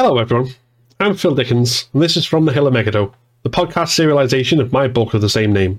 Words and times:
Hello, 0.00 0.18
everyone. 0.18 0.50
I'm 1.00 1.16
Phil 1.16 1.34
Dickens, 1.34 1.88
and 1.92 2.00
this 2.00 2.16
is 2.16 2.24
From 2.24 2.44
the 2.44 2.52
Hill 2.52 2.68
of 2.68 2.72
the 2.72 3.50
podcast 3.50 3.90
serialization 3.98 4.60
of 4.60 4.70
my 4.70 4.86
book 4.86 5.12
of 5.12 5.20
the 5.20 5.28
same 5.28 5.52
name. 5.52 5.72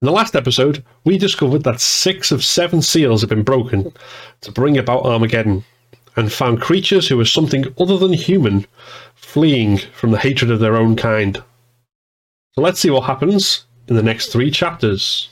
In 0.00 0.06
the 0.06 0.12
last 0.12 0.34
episode, 0.34 0.82
we 1.04 1.18
discovered 1.18 1.64
that 1.64 1.78
six 1.78 2.32
of 2.32 2.42
seven 2.42 2.80
seals 2.80 3.20
had 3.20 3.28
been 3.28 3.42
broken 3.42 3.92
to 4.40 4.50
bring 4.50 4.78
about 4.78 5.04
Armageddon, 5.04 5.62
and 6.16 6.32
found 6.32 6.62
creatures 6.62 7.06
who 7.06 7.18
were 7.18 7.26
something 7.26 7.66
other 7.78 7.98
than 7.98 8.14
human 8.14 8.64
fleeing 9.14 9.76
from 9.76 10.10
the 10.10 10.18
hatred 10.18 10.50
of 10.50 10.60
their 10.60 10.76
own 10.76 10.96
kind. 10.96 11.36
So 12.54 12.62
let's 12.62 12.80
see 12.80 12.88
what 12.88 13.04
happens 13.04 13.66
in 13.88 13.94
the 13.94 14.02
next 14.02 14.28
three 14.28 14.50
chapters. 14.50 15.28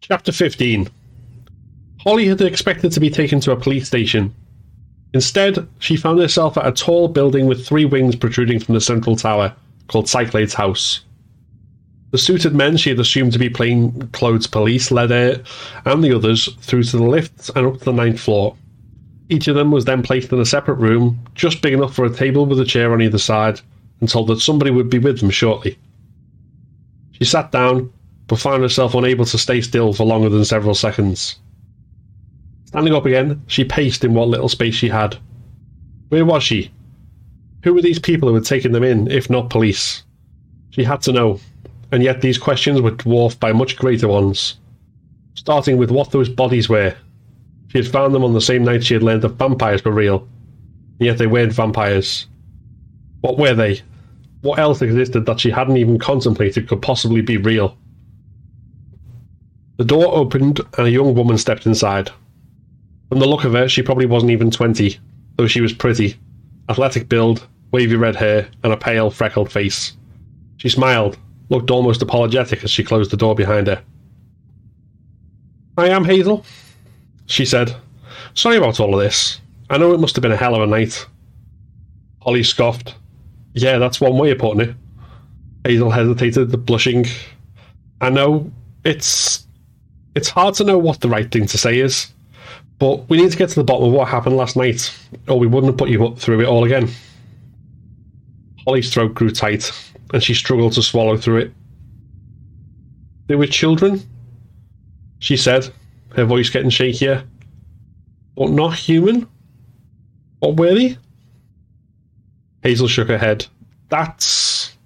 Chapter 0.00 0.32
15 0.32 0.90
Holly 2.00 2.26
had 2.26 2.40
expected 2.40 2.90
to 2.90 2.98
be 2.98 3.08
taken 3.08 3.38
to 3.38 3.52
a 3.52 3.56
police 3.56 3.86
station. 3.86 4.34
Instead, 5.14 5.66
she 5.78 5.96
found 5.96 6.18
herself 6.18 6.58
at 6.58 6.66
a 6.66 6.72
tall 6.72 7.06
building 7.06 7.46
with 7.46 7.64
three 7.64 7.84
wings 7.84 8.16
protruding 8.16 8.58
from 8.58 8.74
the 8.74 8.80
central 8.80 9.14
tower, 9.14 9.54
called 9.86 10.08
Cyclades 10.08 10.54
House. 10.54 11.02
The 12.10 12.18
suited 12.18 12.54
men 12.54 12.76
she 12.76 12.90
had 12.90 12.98
assumed 12.98 13.32
to 13.32 13.38
be 13.38 13.48
plainclothes 13.48 14.48
police 14.48 14.90
led 14.90 15.10
her 15.10 15.42
and 15.84 16.02
the 16.02 16.14
others 16.14 16.52
through 16.60 16.82
to 16.84 16.96
the 16.96 17.04
lifts 17.04 17.48
and 17.54 17.66
up 17.66 17.78
to 17.78 17.84
the 17.84 17.92
ninth 17.92 18.20
floor. 18.20 18.56
Each 19.28 19.46
of 19.46 19.54
them 19.54 19.70
was 19.70 19.84
then 19.84 20.02
placed 20.02 20.32
in 20.32 20.40
a 20.40 20.44
separate 20.44 20.78
room, 20.78 21.24
just 21.34 21.62
big 21.62 21.74
enough 21.74 21.94
for 21.94 22.04
a 22.04 22.14
table 22.14 22.44
with 22.44 22.60
a 22.60 22.64
chair 22.64 22.92
on 22.92 23.00
either 23.00 23.18
side, 23.18 23.60
and 24.00 24.08
told 24.08 24.26
that 24.28 24.40
somebody 24.40 24.72
would 24.72 24.90
be 24.90 24.98
with 24.98 25.20
them 25.20 25.30
shortly. 25.30 25.78
She 27.12 27.24
sat 27.24 27.52
down, 27.52 27.92
but 28.26 28.40
found 28.40 28.62
herself 28.62 28.94
unable 28.94 29.24
to 29.26 29.38
stay 29.38 29.60
still 29.60 29.92
for 29.92 30.04
longer 30.04 30.28
than 30.28 30.44
several 30.44 30.74
seconds. 30.74 31.36
Standing 32.74 32.94
up 32.96 33.06
again, 33.06 33.40
she 33.46 33.62
paced 33.62 34.02
in 34.04 34.14
what 34.14 34.26
little 34.26 34.48
space 34.48 34.74
she 34.74 34.88
had. 34.88 35.16
Where 36.08 36.24
was 36.24 36.42
she? 36.42 36.72
Who 37.62 37.72
were 37.72 37.80
these 37.80 38.00
people 38.00 38.28
who 38.28 38.34
had 38.34 38.44
taken 38.44 38.72
them 38.72 38.82
in, 38.82 39.08
if 39.12 39.30
not 39.30 39.48
police? 39.48 40.02
She 40.70 40.82
had 40.82 41.00
to 41.02 41.12
know, 41.12 41.38
and 41.92 42.02
yet 42.02 42.20
these 42.20 42.36
questions 42.36 42.80
were 42.80 42.90
dwarfed 42.90 43.38
by 43.38 43.52
much 43.52 43.76
greater 43.76 44.08
ones. 44.08 44.58
Starting 45.34 45.76
with 45.76 45.92
what 45.92 46.10
those 46.10 46.28
bodies 46.28 46.68
were. 46.68 46.96
She 47.68 47.78
had 47.78 47.86
found 47.86 48.12
them 48.12 48.24
on 48.24 48.32
the 48.32 48.40
same 48.40 48.64
night 48.64 48.82
she 48.82 48.94
had 48.94 49.04
learned 49.04 49.22
that 49.22 49.38
vampires 49.38 49.84
were 49.84 49.92
real, 49.92 50.26
and 50.98 51.06
yet 51.06 51.18
they 51.18 51.28
weren't 51.28 51.52
vampires. 51.52 52.26
What 53.20 53.38
were 53.38 53.54
they? 53.54 53.82
What 54.40 54.58
else 54.58 54.82
existed 54.82 55.26
that 55.26 55.38
she 55.38 55.50
hadn't 55.50 55.76
even 55.76 56.00
contemplated 56.00 56.68
could 56.68 56.82
possibly 56.82 57.20
be 57.20 57.36
real? 57.36 57.78
The 59.76 59.84
door 59.84 60.12
opened 60.12 60.58
and 60.76 60.88
a 60.88 60.90
young 60.90 61.14
woman 61.14 61.38
stepped 61.38 61.66
inside. 61.66 62.10
From 63.08 63.18
the 63.18 63.26
look 63.26 63.44
of 63.44 63.52
her, 63.52 63.68
she 63.68 63.82
probably 63.82 64.06
wasn't 64.06 64.32
even 64.32 64.50
20, 64.50 64.98
though 65.36 65.46
she 65.46 65.60
was 65.60 65.72
pretty. 65.72 66.16
Athletic 66.68 67.08
build, 67.08 67.46
wavy 67.70 67.96
red 67.96 68.16
hair, 68.16 68.48
and 68.62 68.72
a 68.72 68.76
pale, 68.76 69.10
freckled 69.10 69.52
face. 69.52 69.96
She 70.56 70.68
smiled, 70.68 71.18
looked 71.50 71.70
almost 71.70 72.02
apologetic 72.02 72.64
as 72.64 72.70
she 72.70 72.84
closed 72.84 73.10
the 73.10 73.16
door 73.16 73.34
behind 73.34 73.66
her. 73.66 73.82
I 75.76 75.88
am 75.88 76.04
Hazel, 76.04 76.44
she 77.26 77.44
said. 77.44 77.74
Sorry 78.34 78.56
about 78.56 78.80
all 78.80 78.94
of 78.94 79.00
this. 79.00 79.40
I 79.70 79.78
know 79.78 79.92
it 79.92 80.00
must 80.00 80.16
have 80.16 80.22
been 80.22 80.32
a 80.32 80.36
hell 80.36 80.54
of 80.54 80.62
a 80.62 80.66
night. 80.66 81.06
Holly 82.22 82.42
scoffed. 82.42 82.94
Yeah, 83.54 83.78
that's 83.78 84.00
one 84.00 84.16
way 84.16 84.30
of 84.30 84.38
putting 84.38 84.60
it. 84.60 84.76
Hazel 85.64 85.90
hesitated, 85.90 86.64
blushing. 86.64 87.06
I 88.00 88.10
know 88.10 88.50
it's 88.84 89.46
it's 90.14 90.28
hard 90.28 90.54
to 90.54 90.64
know 90.64 90.78
what 90.78 91.00
the 91.00 91.08
right 91.08 91.30
thing 91.30 91.46
to 91.46 91.58
say 91.58 91.80
is. 91.80 92.12
But 92.78 93.08
we 93.08 93.16
need 93.16 93.30
to 93.30 93.36
get 93.36 93.50
to 93.50 93.54
the 93.54 93.64
bottom 93.64 93.86
of 93.86 93.92
what 93.92 94.08
happened 94.08 94.36
last 94.36 94.56
night, 94.56 94.96
or 95.28 95.38
we 95.38 95.46
wouldn't 95.46 95.72
have 95.72 95.78
put 95.78 95.88
you 95.88 96.14
through 96.16 96.40
it 96.40 96.46
all 96.46 96.64
again. 96.64 96.90
Holly's 98.66 98.92
throat 98.92 99.14
grew 99.14 99.30
tight, 99.30 99.70
and 100.12 100.22
she 100.22 100.34
struggled 100.34 100.72
to 100.72 100.82
swallow 100.82 101.16
through 101.16 101.38
it. 101.38 101.52
They 103.26 103.36
were 103.36 103.46
children, 103.46 104.02
she 105.18 105.36
said, 105.36 105.70
her 106.14 106.24
voice 106.24 106.50
getting 106.50 106.70
shakier. 106.70 107.26
But 108.36 108.50
not 108.50 108.74
human? 108.74 109.28
What 110.40 110.56
were 110.56 110.74
they? 110.74 110.98
Hazel 112.62 112.88
shook 112.88 113.08
her 113.08 113.18
head. 113.18 113.46
That's. 113.88 114.76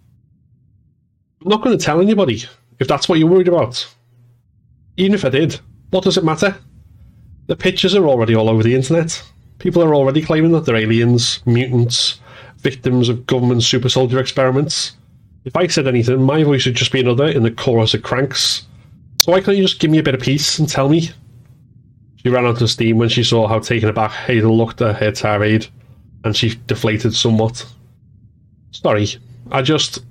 I'm 1.43 1.49
not 1.49 1.63
going 1.63 1.79
to 1.79 1.85
tell 1.85 2.01
anybody 2.01 2.45
if 2.79 2.89
that's 2.89 3.09
what 3.09 3.19
you're 3.19 3.29
worried 3.29 3.49
about. 3.49 3.87
Even 4.97 5.15
if 5.15 5.25
I 5.25 5.31
did, 5.31 5.59
what 5.91 6.05
does 6.05 6.19
it 6.19 6.25
matter? 6.25 6.57
The 7.49 7.57
pictures 7.57 7.95
are 7.95 8.07
already 8.07 8.37
all 8.37 8.51
over 8.51 8.63
the 8.63 8.75
internet. 8.75 9.23
People 9.59 9.83
are 9.83 9.95
already 9.95 10.21
claiming 10.21 10.53
that 10.53 10.67
they're 10.67 10.77
aliens, 10.77 11.41
mutants, 11.47 12.21
victims 12.59 13.09
of 13.09 13.27
government 13.27 13.63
super 13.63 13.89
soldier 13.89 14.21
experiments. 14.21 14.97
If 15.47 15.57
I 15.57 15.67
said 15.67 15.89
anything, 15.89 16.23
my 16.23 16.45
voice 16.45 16.67
would 16.67 16.75
just 16.75 16.93
be 16.93 17.01
another 17.01 17.27
in 17.27 17.43
the 17.43 17.51
chorus 17.51 17.95
of 17.95 18.03
cranks. 18.03 18.67
So 19.23 19.33
why 19.33 19.41
can't 19.41 19.57
you 19.57 19.65
just 19.65 19.81
give 19.81 19.91
me 19.91 19.97
a 19.97 20.03
bit 20.03 20.15
of 20.15 20.21
peace 20.21 20.59
and 20.59 20.69
tell 20.69 20.91
me? 20.91 21.09
She 22.17 22.29
ran 22.29 22.45
out 22.45 22.61
of 22.61 22.69
steam 22.69 22.99
when 22.99 23.09
she 23.09 23.25
saw 23.25 23.49
how 23.49 23.61
taken 23.61 23.89
aback 23.89 24.11
Hazel 24.11 24.55
looked 24.55 24.83
at 24.83 24.97
her 24.97 25.11
tirade, 25.11 25.67
and 26.25 26.37
she 26.37 26.61
deflated 26.67 27.15
somewhat. 27.15 27.65
Sorry, 28.73 29.09
I 29.51 29.63
just. 29.63 30.05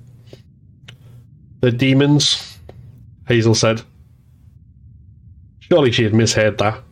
The 1.60 1.70
demons, 1.70 2.58
Hazel 3.28 3.54
said. 3.54 3.82
Surely 5.60 5.92
she 5.92 6.02
had 6.02 6.14
misheard 6.14 6.58
that 6.58 6.82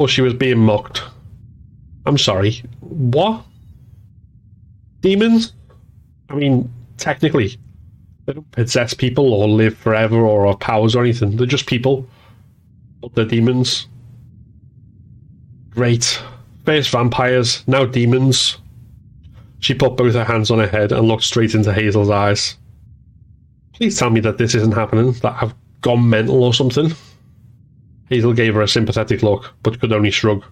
or 0.00 0.08
she 0.08 0.22
was 0.22 0.32
being 0.32 0.58
mocked. 0.58 1.02
I'm 2.06 2.16
sorry. 2.16 2.62
What? 2.80 3.44
Demons? 5.02 5.52
I 6.30 6.36
mean, 6.36 6.72
technically, 6.96 7.58
they 8.24 8.32
don't 8.32 8.50
possess 8.50 8.94
people 8.94 9.34
or 9.34 9.46
live 9.46 9.76
forever 9.76 10.16
or 10.16 10.46
have 10.46 10.58
powers 10.58 10.96
or 10.96 11.02
anything. 11.02 11.36
They're 11.36 11.46
just 11.46 11.66
people. 11.66 12.06
But 13.02 13.14
they're 13.14 13.26
demons. 13.26 13.88
Great. 15.68 16.22
First 16.64 16.90
vampires, 16.90 17.62
now 17.66 17.84
demons. 17.84 18.56
She 19.58 19.74
put 19.74 19.98
both 19.98 20.14
her 20.14 20.24
hands 20.24 20.50
on 20.50 20.60
her 20.60 20.66
head 20.66 20.92
and 20.92 21.08
looked 21.08 21.24
straight 21.24 21.54
into 21.54 21.74
Hazel's 21.74 22.08
eyes. 22.08 22.56
Please 23.74 23.98
tell 23.98 24.08
me 24.08 24.20
that 24.20 24.38
this 24.38 24.54
isn't 24.54 24.72
happening, 24.72 25.12
that 25.20 25.36
I've 25.42 25.54
gone 25.82 26.08
mental 26.08 26.42
or 26.42 26.54
something. 26.54 26.94
Hazel 28.10 28.32
gave 28.32 28.54
her 28.54 28.62
a 28.62 28.68
sympathetic 28.68 29.22
look, 29.22 29.54
but 29.62 29.80
could 29.80 29.92
only 29.92 30.10
shrug. 30.10 30.44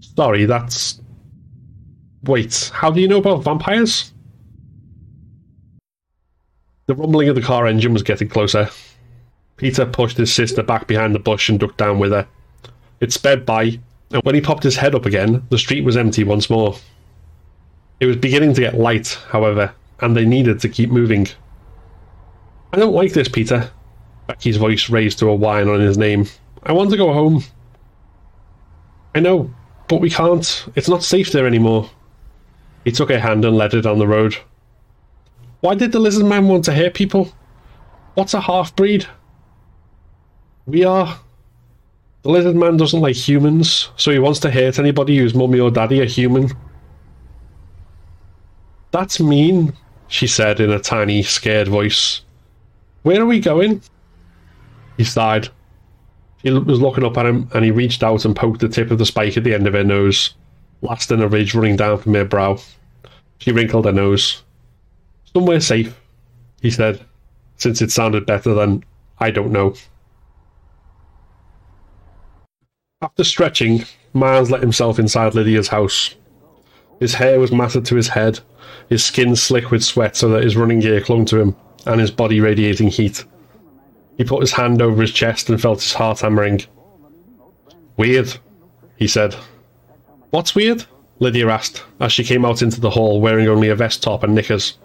Sorry, 0.00 0.46
that's. 0.46 1.00
Wait, 2.24 2.70
how 2.74 2.90
do 2.90 3.00
you 3.00 3.08
know 3.08 3.18
about 3.18 3.44
vampires? 3.44 4.12
The 6.86 6.94
rumbling 6.94 7.28
of 7.28 7.36
the 7.36 7.42
car 7.42 7.66
engine 7.66 7.92
was 7.92 8.02
getting 8.02 8.28
closer. 8.28 8.68
Peter 9.56 9.84
pushed 9.84 10.16
his 10.16 10.32
sister 10.32 10.62
back 10.62 10.86
behind 10.86 11.14
the 11.14 11.20
bush 11.20 11.50
and 11.50 11.60
ducked 11.60 11.76
down 11.76 11.98
with 11.98 12.12
her. 12.12 12.26
It 13.00 13.12
sped 13.12 13.44
by, 13.44 13.78
and 14.10 14.22
when 14.22 14.34
he 14.34 14.40
popped 14.40 14.62
his 14.62 14.76
head 14.76 14.94
up 14.94 15.04
again, 15.04 15.46
the 15.50 15.58
street 15.58 15.84
was 15.84 15.98
empty 15.98 16.24
once 16.24 16.48
more. 16.48 16.76
It 18.00 18.06
was 18.06 18.16
beginning 18.16 18.54
to 18.54 18.60
get 18.62 18.78
light, 18.78 19.18
however, 19.28 19.74
and 20.00 20.16
they 20.16 20.24
needed 20.24 20.60
to 20.60 20.68
keep 20.68 20.90
moving. 20.90 21.28
I 22.72 22.78
don't 22.78 22.94
like 22.94 23.12
this, 23.12 23.28
Peter. 23.28 23.70
Becky's 24.26 24.56
voice 24.56 24.88
raised 24.88 25.18
to 25.18 25.28
a 25.28 25.34
whine 25.34 25.68
on 25.68 25.80
his 25.80 25.98
name. 25.98 26.26
I 26.62 26.72
want 26.72 26.90
to 26.90 26.96
go 26.96 27.12
home. 27.12 27.42
I 29.14 29.20
know, 29.20 29.52
but 29.88 30.00
we 30.00 30.10
can't. 30.10 30.66
It's 30.76 30.88
not 30.88 31.02
safe 31.02 31.32
there 31.32 31.46
anymore. 31.46 31.90
He 32.84 32.92
took 32.92 33.10
her 33.10 33.18
hand 33.18 33.44
and 33.44 33.56
led 33.56 33.72
her 33.72 33.80
down 33.80 33.98
the 33.98 34.06
road. 34.06 34.36
Why 35.60 35.74
did 35.74 35.92
the 35.92 35.98
lizard 35.98 36.26
man 36.26 36.48
want 36.48 36.64
to 36.66 36.74
hurt 36.74 36.94
people? 36.94 37.32
What's 38.14 38.34
a 38.34 38.40
half 38.40 38.74
breed? 38.76 39.06
We 40.66 40.84
are. 40.84 41.18
The 42.22 42.30
lizard 42.30 42.56
man 42.56 42.76
doesn't 42.76 43.00
like 43.00 43.16
humans, 43.16 43.90
so 43.96 44.10
he 44.10 44.18
wants 44.18 44.40
to 44.40 44.50
hurt 44.50 44.78
anybody 44.78 45.16
whose 45.18 45.34
mummy 45.34 45.58
or 45.58 45.70
daddy 45.70 46.00
are 46.00 46.06
human. 46.06 46.50
That's 48.90 49.20
mean, 49.20 49.72
she 50.08 50.26
said 50.26 50.60
in 50.60 50.70
a 50.70 50.78
tiny, 50.78 51.22
scared 51.22 51.68
voice. 51.68 52.22
Where 53.02 53.22
are 53.22 53.26
we 53.26 53.40
going? 53.40 53.80
He 54.96 55.04
sighed. 55.04 55.48
She 56.42 56.50
was 56.50 56.80
looking 56.80 57.04
up 57.04 57.18
at 57.18 57.26
him, 57.26 57.48
and 57.52 57.64
he 57.64 57.70
reached 57.70 58.02
out 58.02 58.24
and 58.24 58.34
poked 58.34 58.60
the 58.60 58.68
tip 58.68 58.90
of 58.90 58.98
the 58.98 59.06
spike 59.06 59.36
at 59.36 59.44
the 59.44 59.54
end 59.54 59.66
of 59.66 59.74
her 59.74 59.84
nose, 59.84 60.34
lasting 60.80 61.20
a 61.20 61.28
ridge 61.28 61.54
running 61.54 61.76
down 61.76 61.98
from 61.98 62.14
her 62.14 62.24
brow. 62.24 62.58
She 63.38 63.52
wrinkled 63.52 63.84
her 63.84 63.92
nose. 63.92 64.42
Somewhere 65.32 65.60
safe, 65.60 65.98
he 66.62 66.70
said, 66.70 67.04
since 67.56 67.82
it 67.82 67.90
sounded 67.90 68.24
better 68.24 68.54
than 68.54 68.84
I 69.18 69.30
don't 69.30 69.52
know. 69.52 69.74
After 73.02 73.24
stretching, 73.24 73.84
Miles 74.12 74.50
let 74.50 74.60
himself 74.60 74.98
inside 74.98 75.34
Lydia's 75.34 75.68
house. 75.68 76.14
His 76.98 77.14
hair 77.14 77.38
was 77.38 77.52
matted 77.52 77.84
to 77.86 77.96
his 77.96 78.08
head, 78.08 78.40
his 78.88 79.04
skin 79.04 79.36
slick 79.36 79.70
with 79.70 79.84
sweat 79.84 80.16
so 80.16 80.28
that 80.30 80.42
his 80.42 80.56
running 80.56 80.80
gear 80.80 81.00
clung 81.00 81.24
to 81.26 81.40
him, 81.40 81.56
and 81.86 82.00
his 82.00 82.10
body 82.10 82.40
radiating 82.40 82.88
heat. 82.88 83.24
He 84.20 84.24
put 84.24 84.42
his 84.42 84.52
hand 84.52 84.82
over 84.82 85.00
his 85.00 85.12
chest 85.12 85.48
and 85.48 85.58
felt 85.58 85.80
his 85.80 85.94
heart 85.94 86.20
hammering. 86.20 86.60
Weird, 87.96 88.36
he 88.96 89.08
said. 89.08 89.34
What's 90.28 90.54
weird? 90.54 90.84
Lydia 91.20 91.48
asked, 91.48 91.82
as 92.00 92.12
she 92.12 92.22
came 92.22 92.44
out 92.44 92.60
into 92.60 92.82
the 92.82 92.90
hall 92.90 93.22
wearing 93.22 93.48
only 93.48 93.70
a 93.70 93.74
vest 93.74 94.02
top 94.02 94.22
and 94.22 94.34
knickers. 94.34 94.76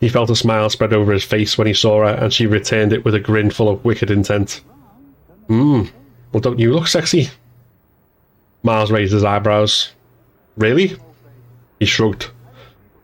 He 0.00 0.08
felt 0.08 0.30
a 0.30 0.34
smile 0.34 0.70
spread 0.70 0.94
over 0.94 1.12
his 1.12 1.22
face 1.22 1.58
when 1.58 1.66
he 1.66 1.74
saw 1.74 1.98
her, 1.98 2.14
and 2.14 2.32
she 2.32 2.46
returned 2.46 2.94
it 2.94 3.04
with 3.04 3.14
a 3.14 3.20
grin 3.20 3.50
full 3.50 3.68
of 3.68 3.84
wicked 3.84 4.10
intent. 4.10 4.62
Hmm, 5.48 5.82
well, 6.32 6.40
don't 6.40 6.58
you 6.58 6.72
look 6.72 6.86
sexy? 6.86 7.28
Miles 8.62 8.90
raised 8.90 9.12
his 9.12 9.22
eyebrows. 9.22 9.92
Really? 10.56 10.96
He 11.78 11.84
shrugged. 11.84 12.30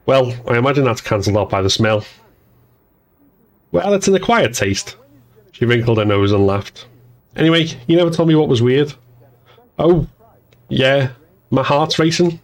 Well, 0.07 0.33
I 0.49 0.57
imagine 0.57 0.85
that's 0.85 1.03
cancelled 1.03 1.37
out 1.37 1.51
by 1.51 1.61
the 1.61 1.69
smell. 1.69 2.07
Well, 3.71 3.93
it's 3.93 4.09
an 4.09 4.15
acquired 4.15 4.55
taste. 4.55 4.97
She 5.59 5.65
wrinkled 5.65 5.99
her 5.99 6.05
nose 6.05 6.31
and 6.31 6.47
laughed. 6.47 6.87
Anyway, 7.35 7.67
you 7.89 7.97
never 7.97 8.11
told 8.11 8.29
me 8.29 8.37
what 8.37 8.49
was 8.49 8.63
weird. 8.63 8.95
Oh, 9.77 10.07
yeah, 10.69 11.11
my 11.51 11.65
heart's 11.65 11.99
racing. 11.99 12.39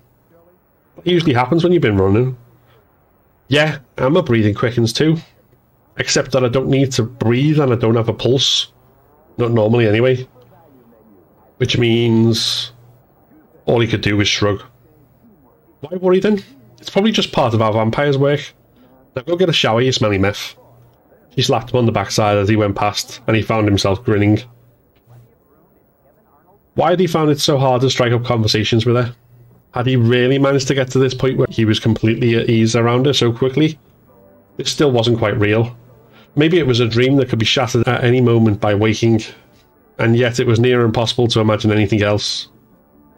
It 1.04 1.12
usually 1.12 1.32
happens 1.32 1.62
when 1.62 1.72
you've 1.72 1.80
been 1.80 1.96
running. 1.96 2.36
Yeah, 3.46 3.78
and 3.98 4.14
my 4.14 4.20
breathing 4.20 4.54
quickens 4.54 4.92
too. 4.92 5.18
Except 5.96 6.32
that 6.32 6.44
I 6.44 6.48
don't 6.48 6.66
need 6.66 6.90
to 6.92 7.04
breathe 7.04 7.60
and 7.60 7.72
I 7.72 7.76
don't 7.76 7.94
have 7.94 8.08
a 8.08 8.12
pulse. 8.12 8.72
Not 9.38 9.52
normally, 9.52 9.86
anyway. 9.86 10.26
Which 11.58 11.78
means 11.78 12.72
all 13.66 13.78
he 13.78 13.86
could 13.86 14.00
do 14.00 14.16
was 14.16 14.26
shrug. 14.26 14.60
Why 15.82 15.96
worry 15.98 16.18
then? 16.18 16.42
It's 16.80 16.90
probably 16.90 17.12
just 17.12 17.30
part 17.30 17.54
of 17.54 17.60
how 17.60 17.70
vampires 17.70 18.18
work. 18.18 18.40
Now 19.14 19.22
go 19.22 19.36
get 19.36 19.48
a 19.48 19.52
shower, 19.52 19.80
you 19.80 19.92
smelly 19.92 20.18
meth. 20.18 20.56
She 21.34 21.42
slapped 21.42 21.70
him 21.70 21.78
on 21.78 21.86
the 21.86 21.92
backside 21.92 22.36
as 22.36 22.48
he 22.48 22.56
went 22.56 22.76
past, 22.76 23.20
and 23.26 23.36
he 23.36 23.42
found 23.42 23.66
himself 23.66 24.04
grinning. 24.04 24.40
Why 26.74 26.90
had 26.90 27.00
he 27.00 27.06
found 27.06 27.30
it 27.30 27.40
so 27.40 27.58
hard 27.58 27.82
to 27.82 27.90
strike 27.90 28.12
up 28.12 28.24
conversations 28.24 28.86
with 28.86 28.96
her? 28.96 29.14
Had 29.72 29.86
he 29.86 29.96
really 29.96 30.38
managed 30.38 30.68
to 30.68 30.74
get 30.74 30.90
to 30.90 30.98
this 30.98 31.14
point 31.14 31.36
where 31.36 31.48
he 31.50 31.64
was 31.64 31.80
completely 31.80 32.36
at 32.36 32.48
ease 32.48 32.76
around 32.76 33.06
her 33.06 33.12
so 33.12 33.32
quickly? 33.32 33.78
This 34.56 34.70
still 34.70 34.92
wasn't 34.92 35.18
quite 35.18 35.38
real. 35.38 35.76
Maybe 36.36 36.58
it 36.58 36.66
was 36.66 36.80
a 36.80 36.88
dream 36.88 37.16
that 37.16 37.28
could 37.28 37.38
be 37.38 37.44
shattered 37.44 37.86
at 37.86 38.04
any 38.04 38.20
moment 38.20 38.60
by 38.60 38.74
waking, 38.74 39.22
and 39.98 40.16
yet 40.16 40.38
it 40.38 40.46
was 40.46 40.60
near 40.60 40.84
impossible 40.84 41.28
to 41.28 41.40
imagine 41.40 41.72
anything 41.72 42.02
else. 42.02 42.48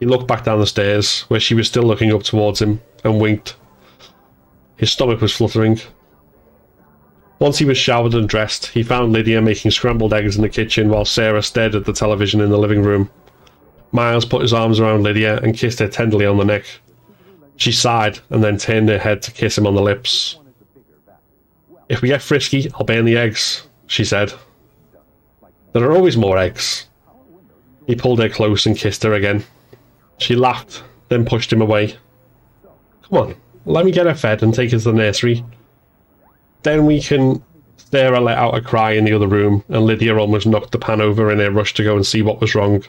He 0.00 0.06
looked 0.06 0.26
back 0.26 0.44
down 0.44 0.60
the 0.60 0.66
stairs, 0.66 1.22
where 1.22 1.40
she 1.40 1.54
was 1.54 1.66
still 1.66 1.82
looking 1.82 2.12
up 2.12 2.22
towards 2.22 2.60
him, 2.60 2.80
and 3.04 3.20
winked. 3.20 3.56
His 4.76 4.92
stomach 4.92 5.20
was 5.20 5.34
fluttering. 5.34 5.80
Once 7.38 7.58
he 7.58 7.66
was 7.66 7.76
showered 7.76 8.14
and 8.14 8.28
dressed, 8.28 8.68
he 8.68 8.82
found 8.82 9.12
Lydia 9.12 9.42
making 9.42 9.70
scrambled 9.70 10.14
eggs 10.14 10.36
in 10.36 10.42
the 10.42 10.48
kitchen 10.48 10.88
while 10.88 11.04
Sarah 11.04 11.42
stared 11.42 11.74
at 11.74 11.84
the 11.84 11.92
television 11.92 12.40
in 12.40 12.50
the 12.50 12.58
living 12.58 12.82
room. 12.82 13.10
Miles 13.92 14.24
put 14.24 14.42
his 14.42 14.54
arms 14.54 14.80
around 14.80 15.02
Lydia 15.02 15.38
and 15.40 15.56
kissed 15.56 15.78
her 15.80 15.88
tenderly 15.88 16.24
on 16.24 16.38
the 16.38 16.44
neck. 16.44 16.64
She 17.56 17.72
sighed 17.72 18.20
and 18.30 18.42
then 18.42 18.56
turned 18.56 18.88
her 18.88 18.98
head 18.98 19.22
to 19.22 19.32
kiss 19.32 19.56
him 19.56 19.66
on 19.66 19.74
the 19.74 19.82
lips. 19.82 20.38
If 21.88 22.02
we 22.02 22.08
get 22.08 22.22
frisky, 22.22 22.70
I'll 22.74 22.86
burn 22.86 23.04
the 23.04 23.16
eggs, 23.16 23.66
she 23.86 24.04
said. 24.04 24.32
There 25.72 25.84
are 25.84 25.94
always 25.94 26.16
more 26.16 26.38
eggs. 26.38 26.88
He 27.86 27.94
pulled 27.94 28.18
her 28.18 28.28
close 28.28 28.66
and 28.66 28.76
kissed 28.76 29.02
her 29.02 29.12
again. 29.12 29.44
She 30.18 30.34
laughed, 30.34 30.82
then 31.08 31.26
pushed 31.26 31.52
him 31.52 31.60
away. 31.62 31.96
Come 33.02 33.18
on, 33.18 33.34
let 33.66 33.84
me 33.84 33.92
get 33.92 34.06
her 34.06 34.14
fed 34.14 34.42
and 34.42 34.52
take 34.52 34.72
her 34.72 34.78
to 34.78 34.84
the 34.84 34.92
nursery. 34.92 35.44
Then 36.66 36.84
we 36.84 37.00
can. 37.00 37.44
Sarah 37.76 38.18
let 38.18 38.38
out 38.38 38.56
a 38.56 38.60
cry 38.60 38.90
in 38.90 39.04
the 39.04 39.12
other 39.12 39.28
room, 39.28 39.62
and 39.68 39.86
Lydia 39.86 40.16
almost 40.16 40.48
knocked 40.48 40.72
the 40.72 40.78
pan 40.80 41.00
over 41.00 41.30
in 41.30 41.38
her 41.38 41.52
rush 41.52 41.74
to 41.74 41.84
go 41.84 41.94
and 41.94 42.04
see 42.04 42.22
what 42.22 42.40
was 42.40 42.56
wrong. 42.56 42.82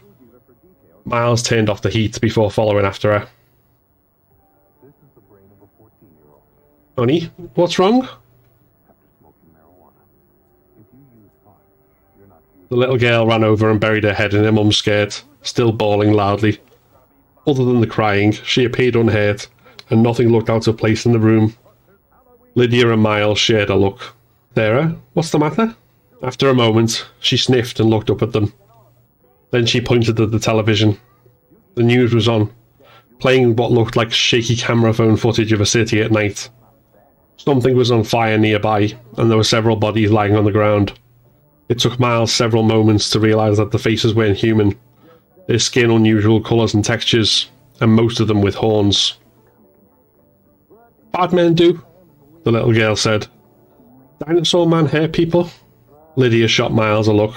Miles 1.06 1.44
turned 1.44 1.70
off 1.70 1.84
the 1.84 1.92
heat 1.92 2.20
before 2.20 2.50
following 2.50 2.88
after 2.88 3.20
her. 3.20 3.30
Honey, 6.98 7.30
what's 7.54 7.78
wrong? 7.78 8.10
The 12.70 12.76
little 12.76 12.98
girl 12.98 13.28
ran 13.28 13.44
over 13.44 13.70
and 13.70 13.80
buried 13.80 14.06
her 14.06 14.14
head 14.16 14.34
in 14.34 14.44
her 14.44 14.52
mum's 14.52 14.78
skirt, 14.78 15.24
still 15.44 15.72
bawling 15.72 16.14
loudly. 16.14 16.60
Other 17.46 17.64
than 17.64 17.82
the 17.82 17.86
crying, 17.86 18.32
she 18.32 18.66
appeared 18.66 18.96
unhurt, 18.96 19.48
and 19.92 20.02
nothing 20.02 20.30
looked 20.30 20.50
out 20.50 20.66
of 20.66 20.78
place 20.78 21.06
in 21.06 21.12
the 21.12 21.20
room. 21.20 21.56
Lydia 22.58 22.92
and 22.92 23.04
Miles 23.04 23.38
shared 23.38 23.70
a 23.70 23.76
look. 23.76 24.16
Sarah, 24.56 24.96
what's 25.14 25.30
the 25.30 25.38
matter? 25.38 25.76
After 26.24 26.50
a 26.50 26.56
moment, 26.56 27.08
she 27.20 27.38
sniffed 27.38 27.80
and 27.80 27.88
looked 27.88 28.10
up 28.10 28.24
at 28.24 28.32
them. 28.32 28.52
Then 29.52 29.68
she 29.68 29.80
pointed 29.80 30.20
at 30.20 30.32
the 30.32 30.40
television. 30.40 31.00
The 31.76 31.84
news 31.84 32.16
was 32.16 32.28
on, 32.28 32.52
playing 33.20 33.58
what 33.58 33.72
looked 33.72 33.96
like 33.96 34.12
shaky 34.12 34.56
camera 34.56 34.92
phone 34.92 35.18
footage 35.18 35.52
of 35.52 35.62
a 35.62 35.68
city 35.68 36.02
at 36.02 36.12
night. 36.12 36.50
Something 37.36 37.78
was 37.78 37.92
on 37.92 38.04
fire 38.04 38.40
nearby, 38.40 38.98
and 39.18 39.30
there 39.30 39.38
were 39.38 39.44
several 39.44 39.76
bodies 39.76 40.10
lying 40.10 40.36
on 40.36 40.46
the 40.46 40.52
ground. 40.52 40.98
It 41.70 41.78
took 41.78 42.00
Miles 42.00 42.34
several 42.34 42.64
moments 42.64 43.12
to 43.12 43.20
realise 43.20 43.58
that 43.58 43.70
the 43.70 43.78
faces 43.78 44.16
weren't 44.16 44.36
human, 44.36 44.76
their 45.48 45.60
skin 45.60 45.92
unusual 45.92 46.42
colours 46.42 46.74
and 46.74 46.84
textures, 46.84 47.52
and 47.82 47.92
most 47.92 48.20
of 48.20 48.28
them 48.28 48.42
with 48.42 48.56
horns. 48.56 49.20
Bad 51.12 51.34
men 51.34 51.54
do, 51.54 51.84
the 52.48 52.52
little 52.54 52.72
girl 52.72 52.96
said. 52.96 53.28
Dinosaur 54.26 54.66
man 54.66 54.86
hair 54.86 55.10
people? 55.10 55.50
Lydia 56.16 56.48
shot 56.48 56.72
Miles 56.72 57.10
a 57.10 57.14
look. 57.14 57.36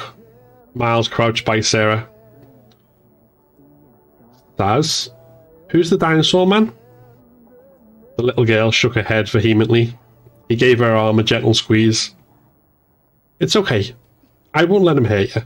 Miles 0.74 1.08
crouched 1.08 1.44
by 1.44 1.58
Sarah. 1.58 2.08
Saz? 4.56 5.08
Who's 5.70 5.90
the 5.90 5.98
dinosaur 5.98 6.46
man? 6.46 6.72
The 8.18 8.22
little 8.22 8.44
girl 8.44 8.70
shook 8.70 8.94
her 8.94 9.02
head 9.02 9.28
vehemently. 9.28 9.98
He 10.48 10.54
gave 10.54 10.78
her 10.78 10.94
arm 10.94 11.18
a 11.18 11.24
gentle 11.24 11.54
squeeze. 11.54 12.14
It's 13.40 13.56
okay. 13.56 13.92
I 14.54 14.62
won't 14.62 14.84
let 14.84 14.96
him 14.96 15.06
hurt 15.06 15.34
you. 15.34 15.42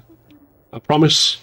I 0.74 0.78
promise. 0.78 1.42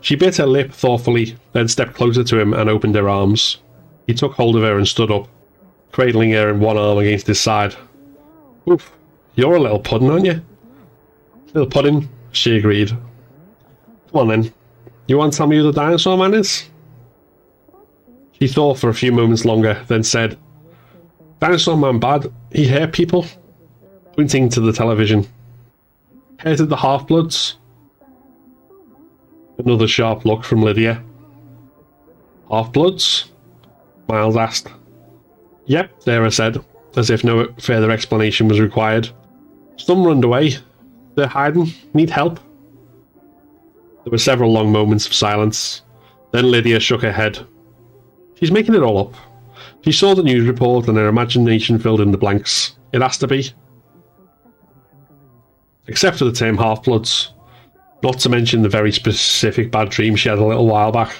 She 0.00 0.16
bit 0.16 0.38
her 0.38 0.46
lip 0.46 0.72
thoughtfully, 0.72 1.36
then 1.52 1.68
stepped 1.68 1.94
closer 1.94 2.24
to 2.24 2.40
him 2.40 2.52
and 2.52 2.68
opened 2.68 2.96
her 2.96 3.08
arms. 3.08 3.58
He 4.08 4.14
took 4.14 4.32
hold 4.32 4.56
of 4.56 4.62
her 4.62 4.76
and 4.76 4.88
stood 4.88 5.12
up, 5.12 5.28
cradling 5.92 6.32
her 6.32 6.50
in 6.50 6.60
one 6.60 6.76
arm 6.76 6.98
against 6.98 7.26
his 7.26 7.40
side. 7.40 7.76
Oof, 8.68 8.92
you're 9.34 9.54
a 9.54 9.60
little 9.60 9.78
puddin', 9.78 10.10
aren't 10.10 10.26
you? 10.26 10.42
Little 11.54 11.70
puddin', 11.70 12.08
she 12.32 12.56
agreed. 12.56 12.88
Come 12.88 14.20
on 14.20 14.28
then. 14.28 14.52
You 15.06 15.18
want 15.18 15.32
to 15.32 15.36
tell 15.36 15.46
me 15.46 15.58
who 15.58 15.64
the 15.64 15.72
dinosaur 15.72 16.16
man 16.16 16.34
is? 16.34 16.68
He 18.32 18.48
thought 18.48 18.78
for 18.78 18.88
a 18.88 18.94
few 18.94 19.12
moments 19.12 19.44
longer, 19.44 19.82
then 19.86 20.02
said, 20.02 20.38
Dinosaur 21.40 21.76
man 21.76 21.98
bad. 21.98 22.32
He 22.52 22.66
hurt 22.66 22.92
people. 22.92 23.26
Pointing 24.16 24.48
to 24.50 24.60
the 24.60 24.72
television. 24.72 25.26
Hated 26.40 26.68
the 26.68 26.76
half-bloods. 26.76 27.56
Another 29.58 29.88
sharp 29.88 30.24
look 30.24 30.44
from 30.44 30.62
Lydia. 30.62 31.02
Half-bloods? 32.50 33.30
Miles 34.08 34.36
asked. 34.36 34.68
Yep, 35.66 36.02
Sarah 36.02 36.30
said, 36.30 36.64
as 36.96 37.10
if 37.10 37.24
no 37.24 37.48
further 37.60 37.90
explanation 37.90 38.48
was 38.48 38.60
required. 38.60 39.08
Some 39.76 40.04
runned 40.04 40.24
away. 40.24 40.56
They're 41.14 41.26
hiding. 41.26 41.72
Need 41.94 42.10
help. 42.10 42.40
There 44.04 44.10
were 44.10 44.18
several 44.18 44.52
long 44.52 44.72
moments 44.72 45.06
of 45.06 45.14
silence. 45.14 45.82
Then 46.32 46.50
Lydia 46.50 46.80
shook 46.80 47.02
her 47.02 47.12
head. 47.12 47.38
She's 48.34 48.50
making 48.50 48.74
it 48.74 48.82
all 48.82 48.98
up. 48.98 49.14
She 49.82 49.92
saw 49.92 50.14
the 50.14 50.22
news 50.22 50.46
report 50.46 50.88
and 50.88 50.96
her 50.96 51.08
imagination 51.08 51.78
filled 51.78 52.00
in 52.00 52.10
the 52.10 52.18
blanks. 52.18 52.76
It 52.92 53.02
has 53.02 53.18
to 53.18 53.26
be. 53.26 53.52
Except 55.86 56.18
for 56.18 56.24
the 56.24 56.32
term 56.32 56.56
half 56.56 56.82
bloods. 56.84 57.32
Not 58.02 58.18
to 58.20 58.28
mention 58.28 58.62
the 58.62 58.68
very 58.68 58.90
specific 58.90 59.70
bad 59.70 59.90
dream 59.90 60.16
she 60.16 60.28
had 60.28 60.38
a 60.38 60.44
little 60.44 60.66
while 60.66 60.90
back. 60.90 61.14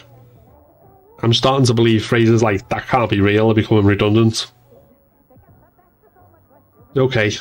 I'm 1.23 1.33
starting 1.33 1.67
to 1.67 1.75
believe 1.75 2.05
phrases 2.05 2.43
like 2.43 2.69
that 2.69 2.87
can't 2.89 3.11
be 3.11 3.21
real 3.21 3.51
are 3.51 3.55
becoming 3.55 3.87
redundant. 3.87 4.51
Okay. 6.97 7.33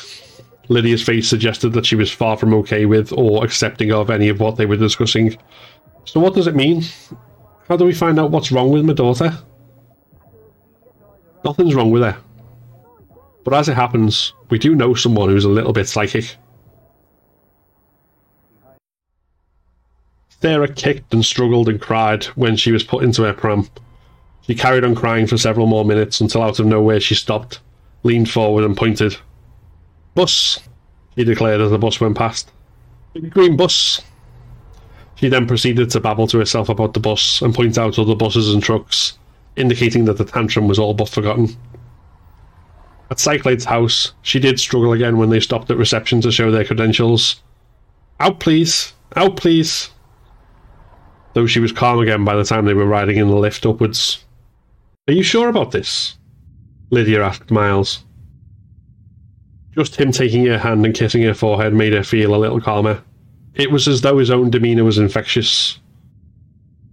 Lydia's 0.68 1.02
face 1.02 1.28
suggested 1.28 1.70
that 1.70 1.84
she 1.84 1.96
was 1.96 2.10
far 2.10 2.36
from 2.36 2.54
okay 2.54 2.86
with 2.86 3.12
or 3.12 3.44
accepting 3.44 3.92
of 3.92 4.10
any 4.10 4.28
of 4.28 4.40
what 4.40 4.56
they 4.56 4.66
were 4.66 4.76
discussing. 4.76 5.36
So 6.04 6.20
what 6.20 6.34
does 6.34 6.46
it 6.46 6.54
mean? 6.54 6.84
How 7.68 7.76
do 7.76 7.84
we 7.84 7.92
find 7.92 8.18
out 8.18 8.30
what's 8.30 8.52
wrong 8.52 8.70
with 8.70 8.84
my 8.84 8.92
daughter? 8.92 9.36
Nothing's 11.44 11.74
wrong 11.74 11.90
with 11.90 12.02
her. 12.02 12.16
But 13.44 13.54
as 13.54 13.68
it 13.68 13.74
happens, 13.74 14.32
we 14.50 14.58
do 14.58 14.76
know 14.76 14.94
someone 14.94 15.28
who's 15.28 15.44
a 15.44 15.50
little 15.50 15.72
bit 15.72 15.88
psychic. 15.88 16.36
Sarah 20.42 20.66
kicked 20.66 21.14
and 21.14 21.24
struggled 21.24 21.68
and 21.68 21.80
cried 21.80 22.24
when 22.34 22.56
she 22.56 22.72
was 22.72 22.82
put 22.82 23.04
into 23.04 23.22
her 23.22 23.32
pram. 23.32 23.68
She 24.40 24.56
carried 24.56 24.82
on 24.82 24.96
crying 24.96 25.28
for 25.28 25.38
several 25.38 25.68
more 25.68 25.84
minutes 25.84 26.20
until 26.20 26.42
out 26.42 26.58
of 26.58 26.66
nowhere 26.66 26.98
she 26.98 27.14
stopped, 27.14 27.60
leaned 28.02 28.28
forward 28.28 28.64
and 28.64 28.76
pointed. 28.76 29.16
Bus, 30.16 30.58
she 31.14 31.22
declared 31.22 31.60
as 31.60 31.70
the 31.70 31.78
bus 31.78 32.00
went 32.00 32.16
past. 32.16 32.50
Big 33.14 33.30
green 33.30 33.56
bus. 33.56 34.02
She 35.14 35.28
then 35.28 35.46
proceeded 35.46 35.90
to 35.90 36.00
babble 36.00 36.26
to 36.26 36.40
herself 36.40 36.68
about 36.68 36.94
the 36.94 37.00
bus 37.00 37.40
and 37.40 37.54
point 37.54 37.78
out 37.78 38.00
other 38.00 38.16
buses 38.16 38.52
and 38.52 38.60
trucks, 38.60 39.16
indicating 39.54 40.06
that 40.06 40.18
the 40.18 40.24
tantrum 40.24 40.66
was 40.66 40.78
all 40.80 40.92
but 40.92 41.08
forgotten. 41.08 41.56
At 43.12 43.20
Cyclades 43.20 43.66
house, 43.66 44.12
she 44.22 44.40
did 44.40 44.58
struggle 44.58 44.92
again 44.92 45.18
when 45.18 45.30
they 45.30 45.38
stopped 45.38 45.70
at 45.70 45.76
reception 45.76 46.20
to 46.22 46.32
show 46.32 46.50
their 46.50 46.64
credentials. 46.64 47.40
Out, 48.18 48.40
please! 48.40 48.92
Out, 49.14 49.36
please! 49.36 49.91
Though 51.34 51.46
she 51.46 51.60
was 51.60 51.72
calm 51.72 51.98
again 51.98 52.24
by 52.24 52.36
the 52.36 52.44
time 52.44 52.64
they 52.64 52.74
were 52.74 52.86
riding 52.86 53.16
in 53.16 53.28
the 53.28 53.36
lift 53.36 53.64
upwards. 53.64 54.24
Are 55.08 55.14
you 55.14 55.22
sure 55.22 55.48
about 55.48 55.70
this? 55.70 56.18
Lydia 56.90 57.22
asked 57.22 57.50
Miles. 57.50 58.04
Just 59.74 59.96
him 59.96 60.12
taking 60.12 60.44
her 60.46 60.58
hand 60.58 60.84
and 60.84 60.94
kissing 60.94 61.22
her 61.22 61.34
forehead 61.34 61.72
made 61.72 61.94
her 61.94 62.04
feel 62.04 62.34
a 62.34 62.36
little 62.36 62.60
calmer. 62.60 63.02
It 63.54 63.70
was 63.70 63.88
as 63.88 64.02
though 64.02 64.18
his 64.18 64.30
own 64.30 64.50
demeanour 64.50 64.84
was 64.84 64.98
infectious. 64.98 65.78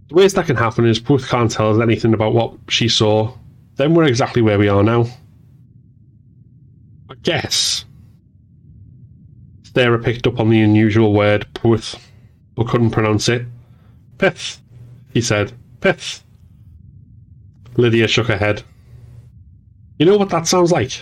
The 0.08 0.14
worst 0.14 0.36
that 0.36 0.46
can 0.46 0.56
happen 0.56 0.86
is 0.86 0.98
Puth 0.98 1.28
can't 1.28 1.50
tell 1.50 1.74
us 1.74 1.82
anything 1.82 2.14
about 2.14 2.34
what 2.34 2.54
she 2.68 2.88
saw. 2.88 3.34
Then 3.76 3.94
we're 3.94 4.04
exactly 4.04 4.42
where 4.42 4.58
we 4.58 4.68
are 4.68 4.82
now. 4.82 5.06
I 7.10 7.14
guess. 7.22 7.84
Sarah 9.62 9.98
picked 9.98 10.26
up 10.26 10.40
on 10.40 10.50
the 10.50 10.60
unusual 10.62 11.12
word 11.12 11.46
Puth, 11.54 12.10
but 12.56 12.68
couldn't 12.68 12.90
pronounce 12.90 13.28
it. 13.28 13.46
Pith, 14.20 14.60
he 15.14 15.22
said. 15.22 15.50
Pith. 15.80 16.22
Lydia 17.78 18.06
shook 18.06 18.26
her 18.26 18.36
head. 18.36 18.62
You 19.98 20.04
know 20.04 20.18
what 20.18 20.28
that 20.28 20.46
sounds 20.46 20.70
like? 20.70 21.00